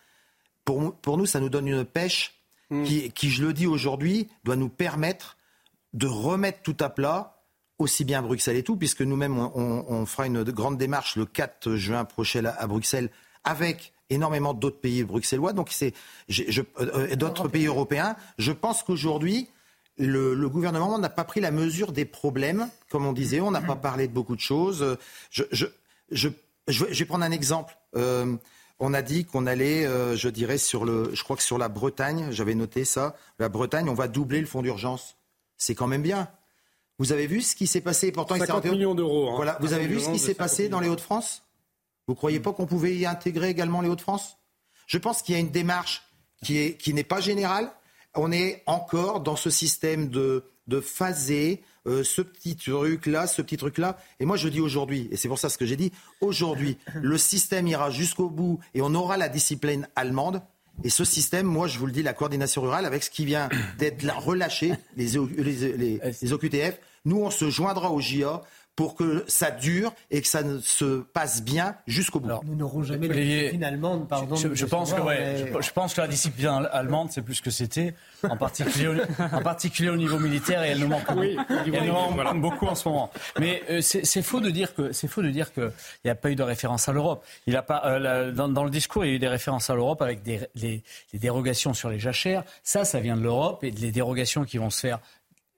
[0.65, 2.37] pour, pour nous, ça nous donne une pêche
[2.69, 2.83] Hmm.
[2.83, 5.37] qui, qui, je le dis aujourd'hui, doit nous permettre
[5.93, 7.41] de remettre tout à plat,
[7.79, 11.25] aussi bien Bruxelles et tout, puisque nous-mêmes, on, on, on, fera une grande démarche le
[11.25, 13.09] 4 juin prochain à Bruxelles
[13.45, 15.93] avec énormément d'autres pays bruxellois, donc c'est
[16.79, 18.15] euh, d'autres pays européens.
[18.37, 19.49] Je pense qu'aujourd'hui,
[19.97, 23.61] le, le, gouvernement n'a pas pris la mesure des problèmes, comme on disait, on n'a
[23.61, 24.97] pas parlé de beaucoup de choses.
[25.31, 25.65] Je, je,
[26.11, 26.29] je,
[26.67, 27.77] je vais prendre un exemple.
[27.95, 28.35] Euh,
[28.79, 31.67] on a dit qu'on allait, euh, je dirais, sur le, je crois que sur la
[31.67, 35.15] Bretagne, j'avais noté ça, la Bretagne, on va doubler le fonds d'urgence.
[35.57, 36.29] C'est quand même bien.
[36.99, 38.11] Vous avez vu ce qui s'est passé?
[38.11, 39.29] Pourtant, 50 millions d'euros.
[39.29, 39.35] Hein.
[39.35, 39.57] Voilà.
[39.61, 41.43] Vous avez vu ce qui s'est passé dans les Hauts-de-France?
[42.07, 44.37] Vous croyez pas qu'on pouvait y intégrer également les Hauts-de-France?
[44.87, 46.03] Je pense qu'il y a une démarche
[46.43, 47.71] qui est qui n'est pas générale.
[48.15, 53.57] On est encore dans ce système de de phaser euh, ce petit truc-là, ce petit
[53.57, 53.97] truc-là.
[54.19, 57.17] Et moi, je dis aujourd'hui, et c'est pour ça ce que j'ai dit, aujourd'hui, le
[57.17, 60.41] système ira jusqu'au bout et on aura la discipline allemande.
[60.83, 63.49] Et ce système, moi, je vous le dis, la coordination rurale, avec ce qui vient
[63.77, 68.43] d'être relâché, les, les, les, les OQTF, nous, on se joindra au JA
[68.77, 72.27] pour que ça dure et que ça se passe bien jusqu'au bout.
[72.27, 74.35] Alors, nous n'aurons jamais la discipline allemande, pardon.
[74.35, 75.51] Je, je pense que, ouais, mais...
[75.51, 78.95] je, je, pense que la discipline allemande, c'est plus que c'était, en particulier, au,
[79.35, 82.33] en particulier au niveau militaire, et elle nous manque, oui, beaucoup, elle nous manque voilà.
[82.33, 83.09] beaucoup en ce moment.
[83.39, 85.71] Mais euh, c'est faux de dire que c'est faux de dire qu'il
[86.05, 87.25] n'y a pas eu de référence à l'Europe.
[87.47, 89.71] Il a pas euh, la, dans, dans, le discours, il y a eu des références
[89.71, 92.43] à l'Europe avec des, les, les dérogations sur les jachères.
[92.61, 94.99] Ça, ça vient de l'Europe et les dérogations qui vont se faire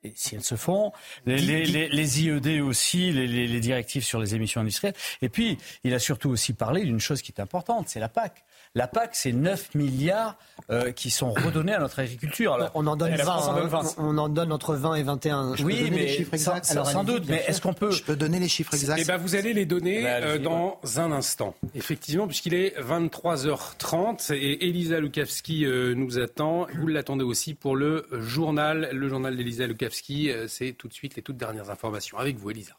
[0.04, 0.94] et si elles se font,
[1.26, 4.96] les, les, les, les IED aussi, les, directives sur les émissions industrielles.
[5.22, 8.46] Et puis, il a surtout aussi parlé d'une chose qui est importante, c'est la PAC.
[8.76, 10.38] La PAC, c'est 9 milliards
[10.70, 12.54] euh, qui sont redonnés à notre agriculture.
[12.54, 13.96] Alors, on en donne 20, en donne 20.
[13.98, 15.56] On en donne entre 20 et 21.
[15.56, 17.24] Je oui, mais les chiffres exacts sans, sans doute.
[17.28, 19.02] Mais est-ce qu'on peut Je peux donner les chiffres exacts.
[19.02, 21.56] Eh ben, vous allez les donner Bah, euh, dans un instant.
[21.74, 26.68] Effectivement, puisqu'il est 23h30 et Elisa Lukavski euh, nous attend.
[26.80, 30.30] Vous l'attendez aussi pour le journal, le journal d'Elisa Lukavski.
[30.30, 32.74] Euh, C'est tout de suite les toutes dernières informations avec vous, Elisa.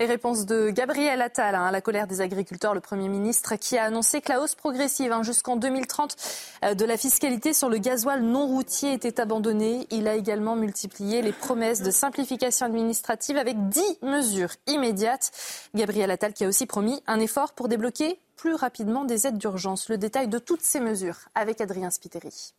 [0.00, 3.78] Les réponses de Gabriel Attal hein, à la colère des agriculteurs, le Premier ministre, qui
[3.78, 6.16] a annoncé que la hausse progressive hein, jusqu'en 2030
[6.64, 9.86] euh, de la fiscalité sur le gasoil non routier était abandonnée.
[9.92, 15.30] Il a également multiplié les promesses de simplification administrative avec 10 mesures immédiates.
[15.76, 19.88] Gabriel Attal qui a aussi promis un effort pour débloquer plus rapidement des aides d'urgence.
[19.88, 22.52] Le détail de toutes ces mesures avec Adrien Spiteri.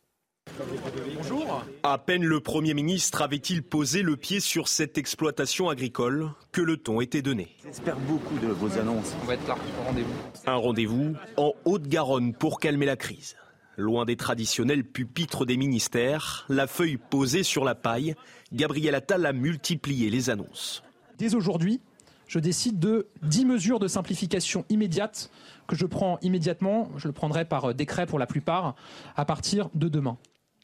[1.16, 1.64] Bonjour.
[1.82, 6.76] À peine le Premier ministre avait-il posé le pied sur cette exploitation agricole que le
[6.76, 7.48] ton était donné.
[7.64, 9.14] J'espère beaucoup de vos annonces.
[9.22, 10.14] On va être là rendez-vous.
[10.46, 13.36] Un rendez-vous en Haute-Garonne pour calmer la crise.
[13.76, 18.14] Loin des traditionnels pupitres des ministères, la feuille posée sur la paille,
[18.52, 20.82] Gabriel Attal a multiplié les annonces.
[21.18, 21.80] Dès aujourd'hui,
[22.28, 25.30] je décide de 10 mesures de simplification immédiate
[25.66, 26.88] que je prends immédiatement.
[26.96, 28.74] Je le prendrai par décret pour la plupart
[29.14, 30.16] à partir de demain.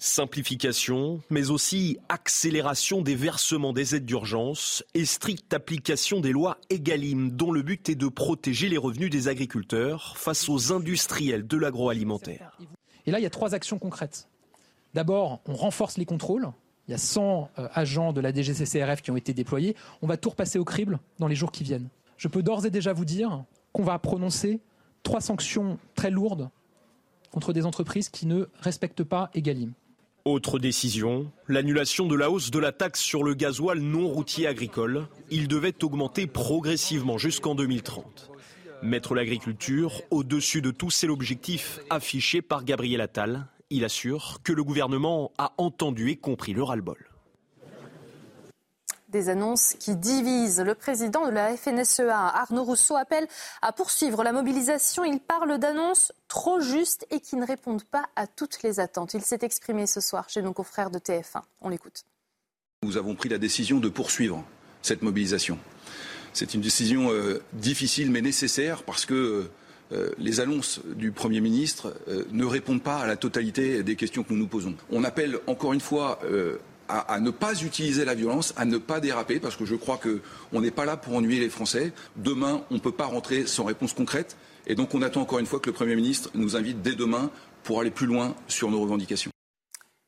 [0.04, 7.30] Simplification, mais aussi accélération des versements des aides d'urgence et stricte application des lois EGalim,
[7.30, 12.58] dont le but est de protéger les revenus des agriculteurs face aux industriels de l'agroalimentaire.
[13.06, 14.28] Et là, il y a trois actions concrètes.
[14.92, 16.50] D'abord, on renforce les contrôles.
[16.88, 19.76] Il y a 100 agents de la DGCCRF qui ont été déployés.
[20.02, 21.88] On va tout repasser au crible dans les jours qui viennent.
[22.16, 24.58] Je peux d'ores et déjà vous dire qu'on va prononcer
[25.04, 26.50] trois sanctions très lourdes
[27.30, 29.74] contre des entreprises qui ne respectent pas Egalim.
[30.24, 35.08] Autre décision, l'annulation de la hausse de la taxe sur le gasoil non routier agricole.
[35.30, 38.30] Il devait augmenter progressivement jusqu'en 2030.
[38.84, 43.48] Mettre l'agriculture au-dessus de tout, c'est l'objectif affiché par Gabriel Attal.
[43.70, 47.11] Il assure que le gouvernement a entendu et compris le ras-le-bol.
[49.12, 50.60] Des annonces qui divisent.
[50.60, 53.28] Le président de la FNSEA, Arnaud Rousseau, appelle
[53.60, 55.04] à poursuivre la mobilisation.
[55.04, 59.12] Il parle d'annonces trop justes et qui ne répondent pas à toutes les attentes.
[59.12, 61.42] Il s'est exprimé ce soir chez nos confrères de TF1.
[61.60, 62.04] On l'écoute.
[62.84, 64.42] Nous avons pris la décision de poursuivre
[64.80, 65.58] cette mobilisation.
[66.32, 69.50] C'est une décision euh, difficile mais nécessaire parce que
[69.92, 74.22] euh, les annonces du Premier ministre euh, ne répondent pas à la totalité des questions
[74.22, 74.74] que nous nous posons.
[74.90, 76.18] On appelle encore une fois
[76.92, 80.60] à, ne pas utiliser la violence, à ne pas déraper, parce que je crois qu'on
[80.60, 81.92] n'est pas là pour ennuyer les Français.
[82.16, 84.36] Demain, on ne peut pas rentrer sans réponse concrète.
[84.66, 87.30] Et donc, on attend encore une fois que le Premier ministre nous invite dès demain
[87.64, 89.31] pour aller plus loin sur nos revendications.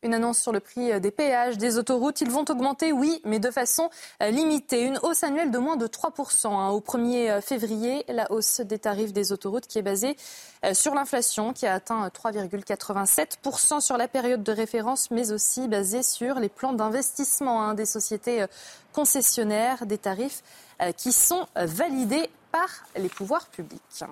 [0.05, 2.21] Une annonce sur le prix des péages, des autoroutes.
[2.21, 3.89] Ils vont augmenter, oui, mais de façon
[4.21, 4.83] limitée.
[4.83, 6.47] Une hausse annuelle de moins de 3%.
[6.47, 6.69] Hein.
[6.69, 10.17] Au 1er février, la hausse des tarifs des autoroutes qui est basée
[10.75, 16.39] sur l'inflation, qui a atteint 3,87% sur la période de référence, mais aussi basée sur
[16.39, 18.45] les plans d'investissement hein, des sociétés
[18.93, 20.43] concessionnaires, des tarifs
[20.99, 24.05] qui sont validés par les pouvoirs publics.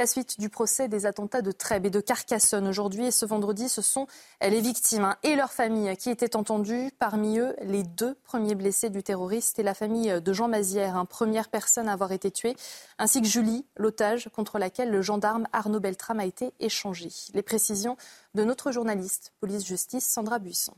[0.00, 3.68] La suite du procès des attentats de Trèbes et de Carcassonne aujourd'hui et ce vendredi,
[3.68, 4.06] ce sont
[4.40, 6.90] les victimes hein, et leurs familles qui étaient entendues.
[6.98, 11.04] Parmi eux, les deux premiers blessés du terroriste et la famille de Jean Mazière, un
[11.04, 12.56] première personne à avoir été tuée,
[12.98, 17.10] ainsi que Julie, l'otage contre laquelle le gendarme Arnaud Beltrame a été échangé.
[17.34, 17.98] Les précisions
[18.34, 20.72] de notre journaliste police-justice Sandra Buisson.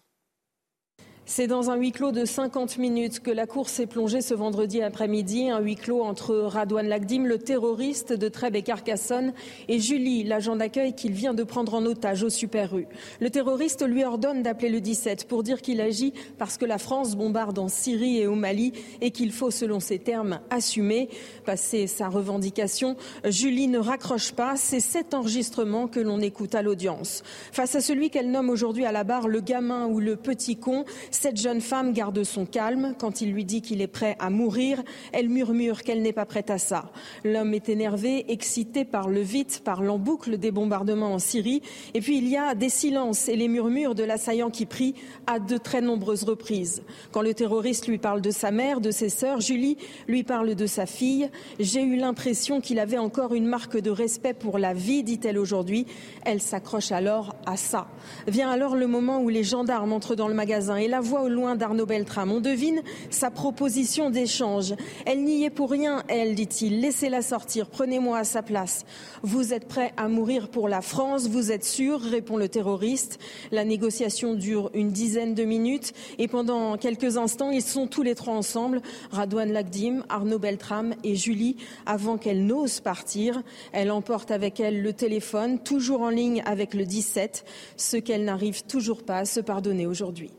[1.24, 4.82] C'est dans un huis clos de 50 minutes que la course s'est plongée ce vendredi
[4.82, 9.32] après-midi, un huis clos entre Radouane Lagdim, le terroriste de Trèbes et Carcassonne,
[9.68, 12.88] et Julie, l'agent d'accueil qu'il vient de prendre en otage au Super U.
[13.20, 17.14] Le terroriste lui ordonne d'appeler le 17 pour dire qu'il agit parce que la France
[17.14, 21.08] bombarde en Syrie et au Mali et qu'il faut, selon ses termes, assumer.
[21.46, 24.56] Passer sa revendication, Julie ne raccroche pas.
[24.56, 27.22] C'est cet enregistrement que l'on écoute à l'audience.
[27.52, 30.84] Face à celui qu'elle nomme aujourd'hui à la barre le gamin ou le petit con,
[31.14, 32.94] cette jeune femme garde son calme.
[32.98, 34.82] Quand il lui dit qu'il est prêt à mourir,
[35.12, 36.90] elle murmure qu'elle n'est pas prête à ça.
[37.24, 41.62] L'homme est énervé, excité par le vite, par l'emboucle des bombardements en Syrie.
[41.94, 44.94] Et puis il y a des silences et les murmures de l'assaillant qui prie
[45.26, 46.82] à de très nombreuses reprises.
[47.10, 49.76] Quand le terroriste lui parle de sa mère, de ses sœurs, Julie
[50.08, 51.30] lui parle de sa fille.
[51.60, 55.86] J'ai eu l'impression qu'il avait encore une marque de respect pour la vie, dit-elle aujourd'hui.
[56.24, 57.86] Elle s'accroche alors à ça.
[58.26, 61.28] Vient alors le moment où les gendarmes entrent dans le magasin et là voix au
[61.28, 62.32] loin d'Arnaud Beltrame.
[62.32, 64.74] On devine sa proposition d'échange.
[65.04, 66.80] Elle n'y est pour rien, elle, dit-il.
[66.80, 68.84] Laissez-la sortir, prenez-moi à sa place.
[69.22, 73.18] Vous êtes prêt à mourir pour la France, vous êtes sûr répond le terroriste.
[73.50, 78.14] La négociation dure une dizaine de minutes et pendant quelques instants, ils sont tous les
[78.14, 78.80] trois ensemble,
[79.10, 83.42] Radouane Lagdim, Arnaud Beltrame et Julie, avant qu'elle n'ose partir.
[83.72, 87.44] Elle emporte avec elle le téléphone, toujours en ligne avec le 17,
[87.76, 90.30] ce qu'elle n'arrive toujours pas à se pardonner aujourd'hui.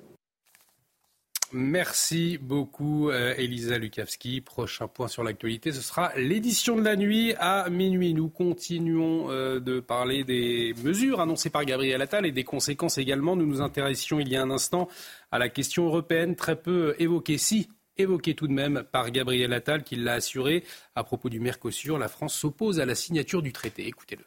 [1.56, 4.42] Merci beaucoup, euh, Elisa Lukavski.
[4.42, 8.16] Prochain point sur l'actualité, ce sera l'édition de la nuit à minuit.
[8.16, 13.36] Nous continuons euh, de parler des mesures annoncées par Gabriel Attal et des conséquences également.
[13.36, 14.88] Nous nous intéressions il y a un instant
[15.32, 19.84] à la question européenne, très peu évoquée, si évoquée tout de même par Gabriel Attal,
[19.84, 20.64] qui l'a assuré
[20.96, 22.00] à propos du Mercosur.
[22.00, 23.86] La France s'oppose à la signature du traité.
[23.86, 24.26] Écoutez-le.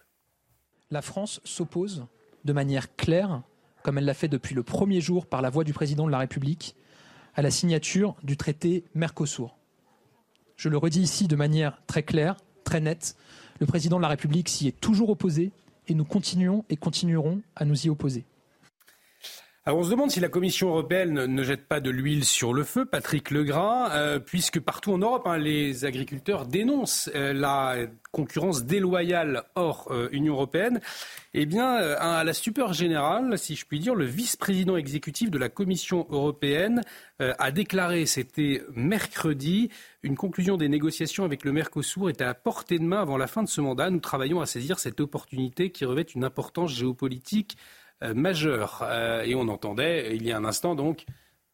[0.93, 2.07] La France s'oppose
[2.45, 3.43] de manière claire,
[3.83, 6.19] comme elle l'a fait depuis le premier jour par la voix du président de la
[6.19, 6.77] République,
[7.37, 9.57] à la signature du traité Mercosur.
[10.57, 13.15] Je le redis ici de manière très claire, très nette,
[13.61, 15.53] le président de la République s'y est toujours opposé
[15.87, 18.25] et nous continuons et continuerons à nous y opposer.
[19.69, 22.85] On se demande si la Commission européenne ne jette pas de l'huile sur le feu,
[22.85, 27.75] Patrick Legras, euh, puisque partout en Europe, hein, les agriculteurs dénoncent euh, la
[28.13, 30.81] concurrence déloyale hors euh, Union européenne.
[31.35, 35.49] Eh bien, à la stupeur générale, si je puis dire, le vice-président exécutif de la
[35.49, 36.81] Commission européenne
[37.19, 39.69] a déclaré, c'était mercredi,
[40.03, 43.43] une conclusion des négociations avec le Mercosur est à portée de main avant la fin
[43.43, 43.91] de ce mandat.
[43.91, 47.59] Nous travaillons à saisir cette opportunité qui revêt une importance géopolitique
[48.03, 48.81] majeur.
[48.83, 51.05] Euh, et on entendait, il y a un instant, donc,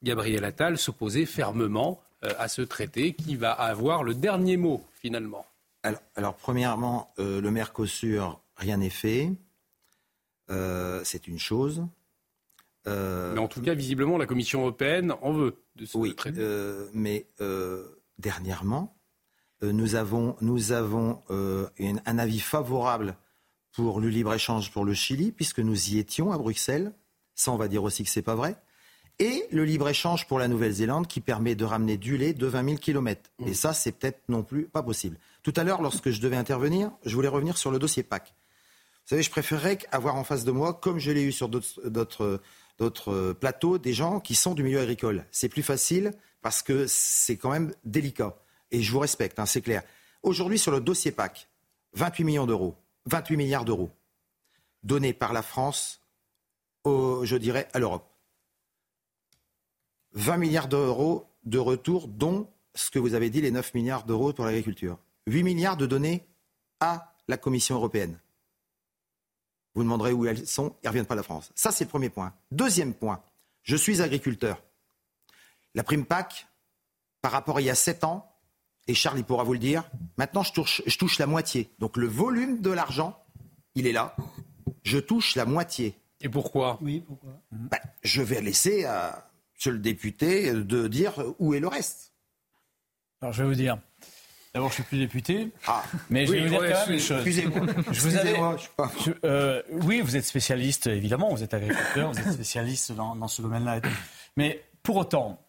[0.03, 5.47] Gabriel Attal s'opposer fermement euh, à ce traité qui va avoir le dernier mot, finalement.
[6.15, 9.33] Alors, premièrement, le Mercosur, rien n'est fait.
[10.49, 11.85] c'est une chose.
[12.87, 16.41] mais en tout cas, visiblement, la Commission européenne en veut de ce oui, traité.
[16.95, 17.27] mais
[18.19, 18.97] dernièrement,
[19.61, 23.17] nous avons, nous avons un avis favorable
[23.73, 26.93] pour le libre-échange pour le Chili, puisque nous y étions à Bruxelles.
[27.35, 28.57] Ça, on va dire aussi que c'est pas vrai.
[29.19, 32.77] Et le libre-échange pour la Nouvelle-Zélande qui permet de ramener du lait de 20 000
[32.77, 33.31] km.
[33.47, 35.19] Et ça, c'est peut-être non plus pas possible.
[35.43, 38.35] Tout à l'heure, lorsque je devais intervenir, je voulais revenir sur le dossier PAC.
[39.05, 42.41] Vous savez, je préférerais avoir en face de moi, comme je l'ai eu sur d'autres
[43.41, 45.27] plateaux, des gens qui sont du milieu agricole.
[45.31, 48.37] C'est plus facile parce que c'est quand même délicat.
[48.71, 49.83] Et je vous respecte, hein, c'est clair.
[50.23, 51.49] Aujourd'hui, sur le dossier PAC,
[51.95, 52.77] 28 millions d'euros.
[53.07, 53.91] 28 milliards d'euros
[54.83, 56.01] donnés par la France,
[56.85, 58.09] je dirais, à l'Europe.
[60.15, 64.33] 20 milliards d'euros de retour, dont ce que vous avez dit, les 9 milliards d'euros
[64.33, 64.99] pour l'agriculture.
[65.27, 66.27] 8 milliards de données
[66.81, 68.19] à la Commission européenne.
[69.75, 71.51] Vous demanderez où elles sont, elles ne reviennent pas à la France.
[71.55, 72.35] Ça, c'est le premier point.
[72.51, 73.23] Deuxième point,
[73.63, 74.63] je suis agriculteur.
[75.75, 76.47] La prime PAC,
[77.23, 78.32] par rapport à il y a 7 ans,
[78.89, 79.85] et Charles pourra vous le dire,
[80.17, 81.71] maintenant je touche, je touche la moitié.
[81.79, 83.19] Donc le volume de l'argent,
[83.75, 84.17] il est là.
[84.83, 85.95] Je touche la moitié.
[86.21, 86.79] Et pourquoi?
[86.83, 87.41] Oui, pourquoi?
[87.51, 89.31] Ben, Je vais laisser à
[89.65, 89.73] M.
[89.73, 92.13] le député de dire où est le reste.
[93.21, 93.79] Alors je vais vous dire.
[94.55, 95.83] D'abord, je suis plus député, ah.
[96.11, 97.27] mais je vais vous dire quand même une chose.
[97.27, 97.67] Excusez-moi.
[97.91, 98.35] Je vous avais,
[99.25, 103.41] euh, oui, vous êtes spécialiste, évidemment, vous êtes agriculteur, vous êtes spécialiste dans, dans ce
[103.41, 103.81] domaine-là.
[104.37, 105.41] Mais pour autant,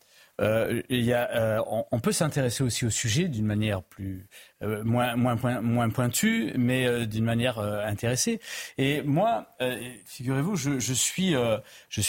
[0.42, 1.62] euh, euh,
[1.92, 4.28] on, peut s'intéresser aussi au sujet d'une manière plus
[4.64, 8.40] euh, moins, moins, pointue, mais d'une manière intéressée.
[8.78, 9.48] Et moi,
[10.06, 11.36] figurez-vous, je, suis,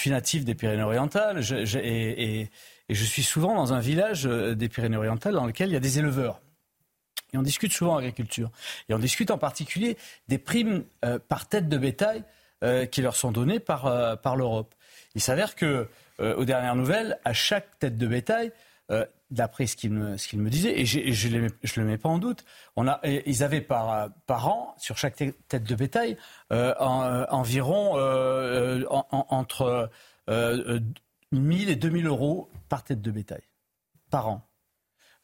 [0.07, 1.43] natif des Pyrénées-Orientales
[1.77, 2.51] et, et,
[2.91, 6.41] je suis souvent dans un village des Pyrénées-Orientales dans lequel il y a des éleveurs.
[7.33, 8.51] Et on discute souvent agriculture.
[8.89, 9.97] Et on discute en particulier
[10.29, 10.85] des primes
[11.29, 12.25] par tête de bétail
[12.91, 14.75] qui leur sont données par, par l'Europe.
[15.15, 15.89] Il s'avère que
[16.21, 18.53] euh, aux dernières nouvelles, à chaque tête de bétail,
[18.91, 22.45] euh, d'après ce qu'il me, disait, et, je ne le mets pas en doute,
[23.03, 26.17] ils avaient par, an, sur chaque tête de bétail,
[26.53, 26.75] euh,
[27.31, 27.95] environ
[29.11, 29.91] entre
[31.33, 33.43] 1000 et 2000 euros par tête de bétail,
[34.11, 34.47] par an.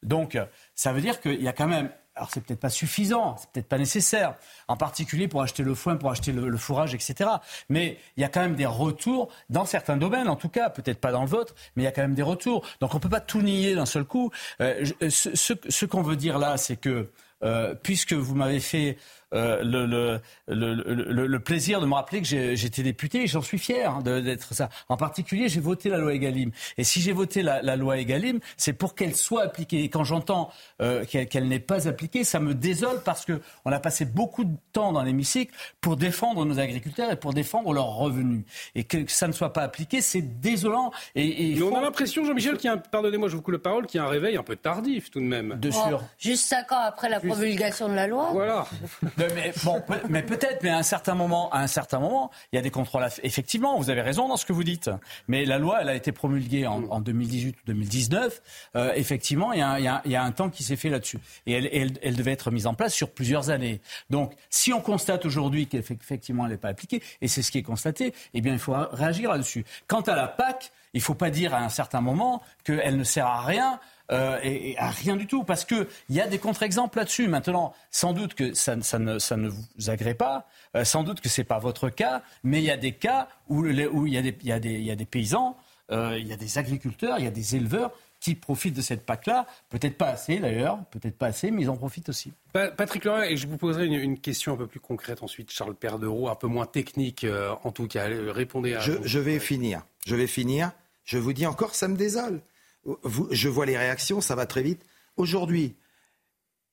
[0.03, 0.37] Donc,
[0.75, 3.67] ça veut dire qu'il y a quand même alors c'est peut-être pas suffisant, c'est peut-être
[3.67, 4.35] pas nécessaire,
[4.67, 7.29] en particulier pour acheter le foin, pour acheter le, fourrage, etc.
[7.69, 10.99] Mais il y a quand même des retours dans certains domaines, en tout cas, peut-être
[10.99, 12.65] pas dans le vôtre, mais il y a quand même des retours.
[12.81, 14.31] Donc on peut pas tout nier d'un seul coup.
[14.59, 17.09] Euh, ce, ce qu'on veut dire là, c'est que
[17.43, 18.97] euh, puisque vous m'avez fait
[19.33, 23.95] euh, le, le, le, plaisir de me rappeler que j'étais député et j'en suis fier
[23.95, 24.69] hein, d'être ça.
[24.89, 26.51] En particulier, j'ai voté la loi Egalim.
[26.77, 29.83] Et si j'ai voté la, la, loi Egalim, c'est pour qu'elle soit appliquée.
[29.83, 30.51] Et quand j'entends
[30.81, 34.91] euh, qu'elle n'est pas appliquée, ça me désole parce qu'on a passé beaucoup de temps
[34.91, 38.43] dans l'hémicycle pour défendre nos agriculteurs et pour défendre leurs revenus.
[38.75, 40.91] Et que ça ne soit pas appliqué, c'est désolant.
[41.15, 43.59] Et, Mais on a l'impression, Jean-Michel, qu'il y a un, pardonnez-moi, je vous coupe la
[43.59, 45.57] parole, qu'il y a un réveil un peu tardif tout de même.
[45.59, 46.03] De sûr.
[46.19, 48.29] juste cinq ans après la promulgation de la loi.
[48.33, 48.65] Voilà.
[50.09, 52.71] mais, peut-être, mais à un certain moment, à un certain moment, il y a des
[52.71, 53.07] contrôles.
[53.23, 54.89] Effectivement, vous avez raison dans ce que vous dites.
[55.27, 58.41] Mais la loi, elle a été promulguée en, 2018 ou 2019.
[58.75, 61.19] Euh, effectivement, il y, a un, il, y a, un temps qui s'est fait là-dessus,
[61.45, 63.81] et elle, elle, devait être mise en place sur plusieurs années.
[64.09, 67.63] Donc, si on constate aujourd'hui qu'effectivement elle n'est pas appliquée, et c'est ce qui est
[67.63, 69.65] constaté, eh bien, il faut réagir là-dessus.
[69.87, 73.03] Quant à la PAC, il ne faut pas dire à un certain moment qu'elle ne
[73.03, 73.79] sert à rien
[74.11, 77.27] euh, et, à rien du tout, parce qu'il y a des contre-exemples là-dessus.
[77.27, 81.29] Maintenant, sans doute que ça, ne, ça ne, vous agrée pas, euh, sans doute que
[81.29, 84.17] ce n'est pas votre cas, mais il y a des cas où, où il, y
[84.17, 85.57] a des, y y a paysans,
[85.91, 89.03] euh, il y a des agriculteurs, il y a des éleveurs qui profitent de cette
[89.05, 89.47] PAC-là.
[89.69, 92.33] Peut-être pas assez d'ailleurs, peut-être pas assez, mais ils en profitent aussi.
[92.53, 96.27] Patrick Laurent, et je vous poserai une, question un peu plus concrète ensuite, Charles Perdereau,
[96.29, 97.25] un peu moins technique
[97.63, 98.05] en tout cas.
[98.07, 98.79] Répondez à.
[98.79, 99.83] Je, je vais finir.
[100.05, 100.71] Je vais finir.
[101.03, 102.41] Je vous dis encore, ça me désole
[103.31, 104.83] je vois les réactions, ça va très vite.
[105.17, 105.75] Aujourd'hui,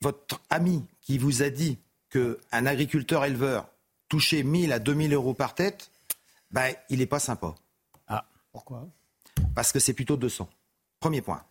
[0.00, 1.78] votre ami qui vous a dit
[2.10, 3.68] qu'un agriculteur éleveur
[4.08, 5.90] touchait 1000 à 2000 euros par tête,
[6.50, 7.54] ben, il n'est pas sympa.
[8.06, 8.88] Ah, pourquoi?
[9.54, 10.48] Parce que c'est plutôt 200.
[11.00, 11.44] Premier point.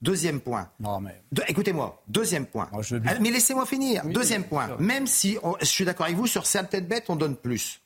[0.00, 0.70] Deuxième point.
[0.78, 1.22] Non, mais...
[1.48, 2.70] Écoutez-moi, deuxième point.
[2.72, 4.04] Ah, mais laissez-moi finir.
[4.06, 4.76] deuxième point.
[4.78, 7.80] Même si je suis d'accord avec vous, sur certaines bêtes, on donne plus.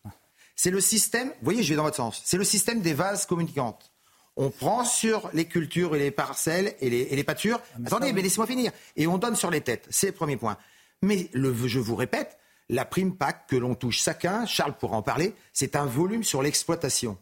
[0.58, 3.24] C'est le système, vous voyez, je vais dans votre sens, c'est le système des vases
[3.24, 3.90] communicantes
[4.38, 7.60] on prend sur les cultures et les parcelles et les, pâtures.
[7.74, 8.70] Ah, Attendez, mais laissez-moi finir.
[8.94, 9.86] Et on donne sur les têtes.
[9.90, 10.56] C'est le premier point.
[11.02, 15.34] Mais je vous répète, la prime PAC que l'on touche chacun, Charles pourra en parler,
[15.52, 17.18] c'est un volume sur l'exploitation.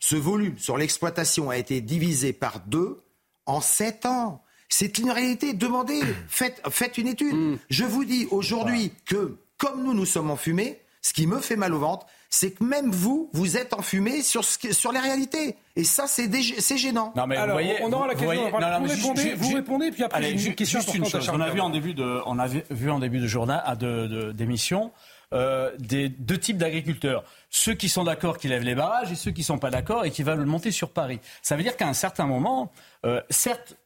[0.00, 3.00] Ce volume sur l'exploitation a été divisé par deux
[3.46, 4.42] en sept ans.
[4.68, 5.52] C'est une réalité.
[5.52, 7.34] Demandez, faites, faites une étude.
[7.34, 7.58] Hmm.
[7.68, 11.74] Je vous dis aujourd'hui que, comme nous, nous sommes enfumés, ce qui me fait mal
[11.74, 15.56] au ventre, c'est que même vous, vous êtes enfumé sur, ce, sur les réalités.
[15.74, 17.12] Et ça, c'est gênant.
[17.16, 18.50] Non, mais vous voyez, on aura la question.
[18.50, 21.28] vous, répondez, vous répondez, puis après, allez, une question juste une chose.
[21.32, 24.92] On a vu en début de, on a vu en début de journal, de, d'émission,
[25.32, 27.24] euh, des deux types d'agriculteurs.
[27.50, 30.04] Ceux qui sont d'accord qui lèvent les barrages et ceux qui ne sont pas d'accord
[30.04, 31.20] et qui veulent monter sur Paris.
[31.42, 32.70] Ça veut dire qu'à un certain moment,
[33.04, 33.76] euh, certes,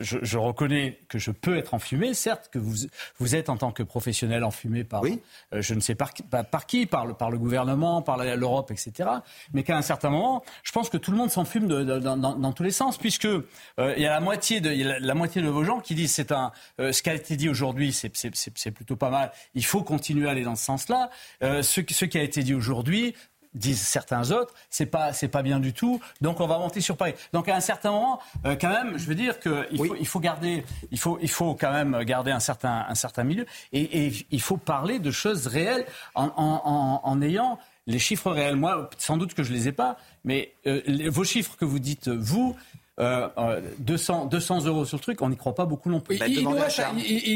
[0.00, 2.86] je, reconnais que je peux être enfumé, certes que vous,
[3.18, 6.12] vous êtes en tant que professionnel enfumé par, euh, je ne sais par,
[6.50, 9.08] par, qui, par le, par le gouvernement, par l'Europe, etc.
[9.52, 12.70] Mais qu'à un certain moment, je pense que tout le monde s'enfume dans, tous les
[12.70, 13.42] sens, puisque euh,
[13.78, 14.70] il y a la moitié de,
[15.00, 17.48] la, moitié de vos gens qui disent c'est un, euh, ce qui a été dit
[17.48, 19.32] aujourd'hui, c'est plutôt pas mal.
[19.54, 21.10] Il faut continuer à aller dans ce sens-là.
[21.40, 23.14] ce, ce qui a été dit aujourd'hui,
[23.56, 26.00] disent certains autres, c'est pas c'est pas bien du tout.
[26.20, 27.14] Donc on va monter sur Paris.
[27.32, 30.20] Donc à un certain moment, euh, quand même, je veux dire qu'il faut, il faut
[30.20, 34.40] garder, il faut il faut quand même garder un certain un certain milieu et, il
[34.40, 38.56] faut parler de choses réelles en, en, en, ayant les chiffres réels.
[38.56, 42.08] Moi, sans doute que je les ai pas, mais euh, vos chiffres que vous dites
[42.08, 46.00] vous, 200, euh, 200 euh, euros sur le truc, on n'y croit pas beaucoup non
[46.00, 46.18] plus.
[46.26, 46.42] il,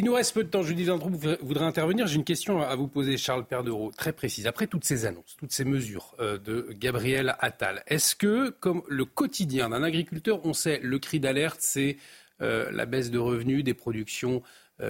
[0.05, 0.63] nous reste, peu de temps.
[0.63, 1.11] Judith Vendroux
[1.43, 2.07] voudrait intervenir.
[2.07, 4.47] J'ai une question à vous poser, Charles Perdereau, très précise.
[4.47, 9.05] Après toutes ces annonces, toutes ces mesures euh, de Gabriel Attal, est-ce que, comme le
[9.05, 11.99] quotidien d'un agriculteur, on sait le cri d'alerte, c'est
[12.43, 14.43] la baisse de revenus, des productions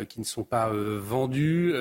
[0.09, 1.75] qui ne sont pas vendues,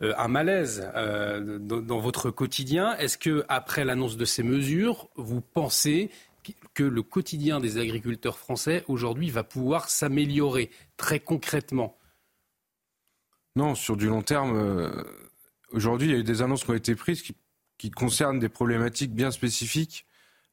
[0.00, 2.96] un malaise dans, dans, votre quotidien?
[2.96, 6.10] Est-ce que après l'annonce de ces mesures, vous pensez
[6.74, 11.96] que le quotidien des agriculteurs français aujourd'hui va pouvoir s'améliorer très concrètement
[13.56, 14.90] Non, sur du long terme, euh,
[15.72, 17.34] aujourd'hui, il y a eu des annonces qui ont été prises qui,
[17.90, 20.06] concernent des problématiques bien spécifiques.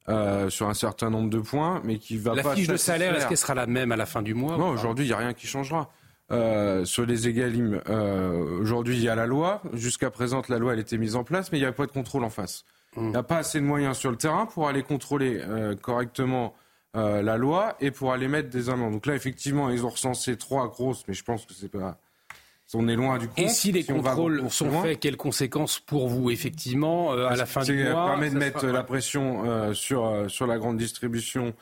[0.08, 2.48] Euh, sur un certain nombre de points, mais qui va la pas.
[2.48, 4.70] La fiche de salaire, est-ce qu'elle sera la même à la fin du mois Non,
[4.70, 5.92] aujourd'hui, il n'y a rien qui changera.
[6.30, 7.82] Euh, sur les égalimes,
[8.58, 9.60] aujourd'hui, il y a la loi.
[9.74, 11.92] Jusqu'à présent, la loi, elle était mise en place, mais il n'y a pas de
[11.92, 12.64] contrôle en face.
[12.96, 16.54] Il n'y a pas assez de moyens sur le terrain pour aller contrôler euh, correctement
[16.96, 18.92] euh, la loi et pour aller mettre des amendes.
[18.92, 21.98] Donc là, effectivement, ils ont recensé trois grosses, mais je pense que c'est pas.
[22.74, 23.38] On est loin du compte.
[23.38, 27.62] Et si les contrôles sont faits, quelles conséquences pour vous, effectivement, euh, à la fin
[27.62, 31.54] du mois Ça permet de mettre la pression sur, sur la grande distribution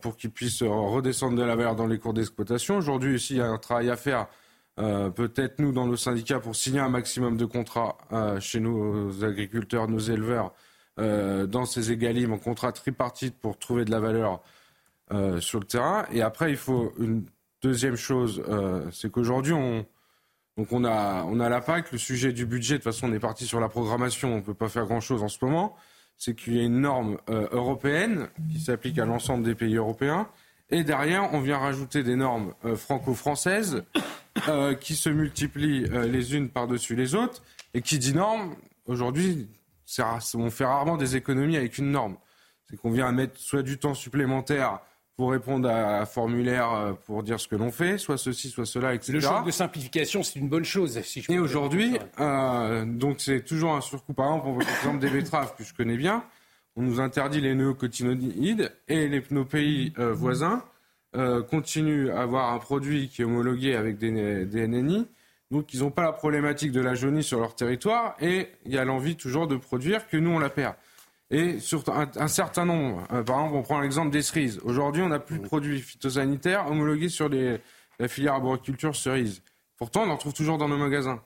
[0.00, 2.76] pour qu'ils puissent redescendre de la valeur dans les cours d'exploitation.
[2.76, 4.28] Aujourd'hui, ici, il y a un travail à faire
[4.78, 9.24] euh, peut-être nous dans nos syndicats pour signer un maximum de contrats euh, chez nos
[9.24, 10.52] agriculteurs, nos éleveurs,
[10.98, 14.42] euh, dans ces égalimes en contrat tripartite pour trouver de la valeur
[15.38, 16.04] sur le terrain.
[16.10, 17.24] Et après, il faut une
[17.62, 18.42] deuxième chose,
[18.90, 23.08] c'est qu'aujourd'hui, on a, on a la PAC, le sujet du budget, de toute façon,
[23.08, 25.76] on est parti sur la programmation, on ne peut pas faire grand-chose en ce moment.
[26.16, 30.26] C'est qu'il y a une norme européenne qui s'applique à l'ensemble des pays européens.
[30.70, 33.84] Et derrière, on vient rajouter des normes franco-françaises
[34.48, 37.42] euh, qui se multiplient euh, les unes par-dessus les autres.
[37.74, 38.54] Et qui dit norme,
[38.86, 39.48] aujourd'hui,
[40.34, 42.16] on fait rarement des économies avec une norme.
[42.68, 44.80] C'est qu'on vient mettre soit du temps supplémentaire
[45.16, 48.66] pour répondre à un formulaire euh, pour dire ce que l'on fait, soit ceci, soit
[48.66, 49.12] cela, etc.
[49.12, 51.00] Le choc de simplification, c'est une bonne chose.
[51.02, 54.12] Si je Et aujourd'hui, donc c'est toujours un surcoût.
[54.12, 56.24] Par exemple, on voit l'exemple des betteraves que je connais bien.
[56.76, 60.62] On nous interdit les néocotinoïdes et les, nos pays voisins
[61.16, 65.06] euh, continuent à avoir un produit qui est homologué avec des, NNI.
[65.50, 68.76] Donc, ils n'ont pas la problématique de la jaunie sur leur territoire et il y
[68.76, 70.74] a l'envie toujours de produire que nous, on la perd.
[71.30, 74.60] Et sur un, certain nombre, euh, par exemple, on prend l'exemple des cerises.
[74.62, 79.42] Aujourd'hui, on n'a plus de produits phytosanitaires homologués sur la filière arboriculture cerise.
[79.78, 81.22] Pourtant, on en trouve toujours dans nos magasins.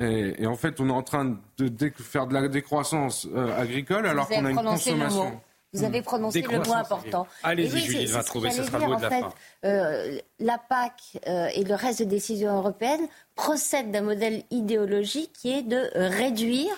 [0.00, 4.28] Et, en fait, on est en train de, faire de la décroissance euh, agricole alors
[4.28, 5.40] qu'on a une consommation.
[5.74, 7.26] Vous avez prononcé le mot important.
[7.42, 9.32] Allez-y, Julie, va trouver, ce sera le mot de la fin.
[9.64, 10.92] Euh, la PAC
[11.26, 16.74] euh, et le reste des décisions européennes procèdent d'un modèle idéologique qui est de réduire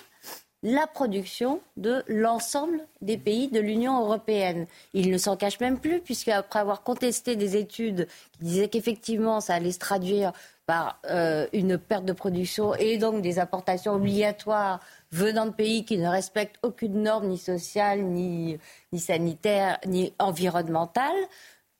[0.63, 4.67] la production de l'ensemble des pays de l'Union européenne.
[4.93, 9.41] Il ne s'en cache même plus, puisque après avoir contesté des études qui disaient qu'effectivement
[9.41, 10.33] ça allait se traduire
[10.67, 14.81] par euh, une perte de production et donc des importations obligatoires
[15.11, 18.59] venant de pays qui ne respectent aucune norme ni sociale, ni,
[18.93, 21.17] ni sanitaire, ni environnementale.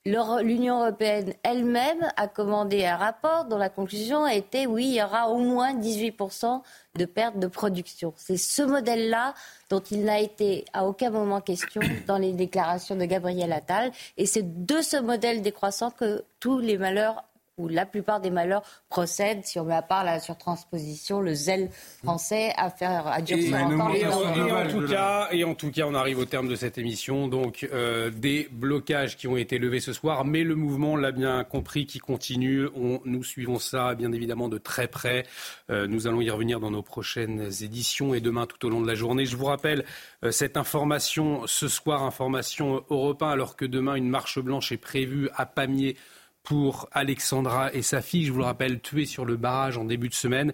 [0.03, 5.03] L'Union européenne elle-même a commandé un rapport dont la conclusion a été oui, il y
[5.03, 6.61] aura au moins 18%
[6.95, 8.11] de perte de production.
[8.17, 9.35] C'est ce modèle-là
[9.69, 13.91] dont il n'a été à aucun moment question dans les déclarations de Gabriel Attal.
[14.17, 17.23] Et c'est de ce modèle décroissant que tous les malheurs
[17.61, 21.69] où la plupart des malheurs procèdent, si on met à part la surtransposition, le zèle
[22.03, 25.83] français à faire à durcir encore les et, en tout cas, et en tout cas,
[25.85, 27.27] on arrive au terme de cette émission.
[27.27, 31.43] Donc, euh, des blocages qui ont été levés ce soir, mais le mouvement, l'a bien
[31.43, 32.67] compris, qui continue.
[32.75, 35.25] On, nous suivons ça, bien évidemment, de très près.
[35.69, 38.87] Euh, nous allons y revenir dans nos prochaines éditions et demain tout au long de
[38.87, 39.25] la journée.
[39.25, 39.85] Je vous rappelle
[40.23, 45.29] euh, cette information ce soir, information européen, alors que demain, une marche blanche est prévue
[45.35, 45.95] à Pamiers
[46.43, 50.09] pour Alexandra et sa fille, je vous le rappelle, tuée sur le barrage en début
[50.09, 50.53] de semaine.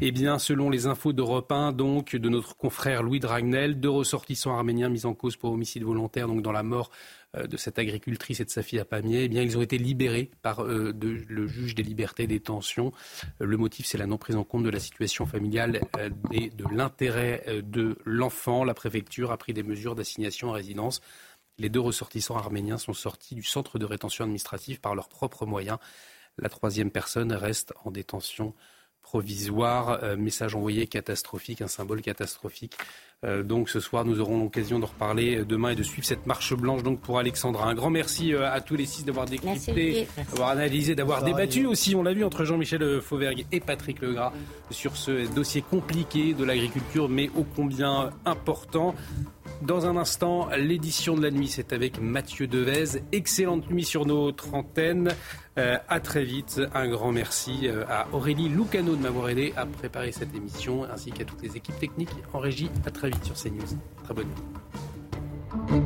[0.00, 4.56] Eh bien, selon les infos d'Europe 1, donc, de notre confrère Louis Dragnel, deux ressortissants
[4.56, 6.90] arméniens mis en cause pour homicide volontaire, donc dans la mort
[7.36, 9.76] euh, de cette agricultrice et de sa fille à Pamiers, eh bien, ils ont été
[9.76, 12.92] libérés par euh, le juge des libertés et des tensions.
[13.42, 15.82] Euh, le motif, c'est la non prise en compte de la situation familiale
[16.32, 18.64] et de l'intérêt de l'enfant.
[18.64, 21.02] La préfecture a pris des mesures d'assignation à résidence
[21.58, 25.78] les deux ressortissants arméniens sont sortis du centre de rétention administrative par leurs propres moyens.
[26.38, 28.54] La troisième personne reste en détention
[29.08, 30.00] provisoire.
[30.02, 32.76] Euh, message envoyé catastrophique, un symbole catastrophique.
[33.24, 36.54] Euh, donc ce soir, nous aurons l'occasion de reparler demain et de suivre cette marche
[36.54, 37.68] blanche donc pour Alexandra.
[37.68, 41.96] Un grand merci euh, à tous les six d'avoir décrypté, d'avoir analysé, d'avoir débattu aussi,
[41.96, 44.32] on l'a vu, entre Jean-Michel Fauvergue et Patrick Legras
[44.70, 48.94] sur ce dossier compliqué de l'agriculture, mais ô combien important.
[49.62, 53.00] Dans un instant, l'édition de la nuit, c'est avec Mathieu Devez.
[53.10, 55.10] Excellente nuit sur notre antenne.
[55.58, 56.60] Euh, à très vite.
[56.74, 61.10] Un grand merci euh, à Aurélie Lucano de m'avoir aidé à préparer cette émission, ainsi
[61.10, 62.70] qu'à toutes les équipes techniques en régie.
[62.86, 63.78] À très vite sur CNews.
[64.04, 65.80] Très bonne nuit.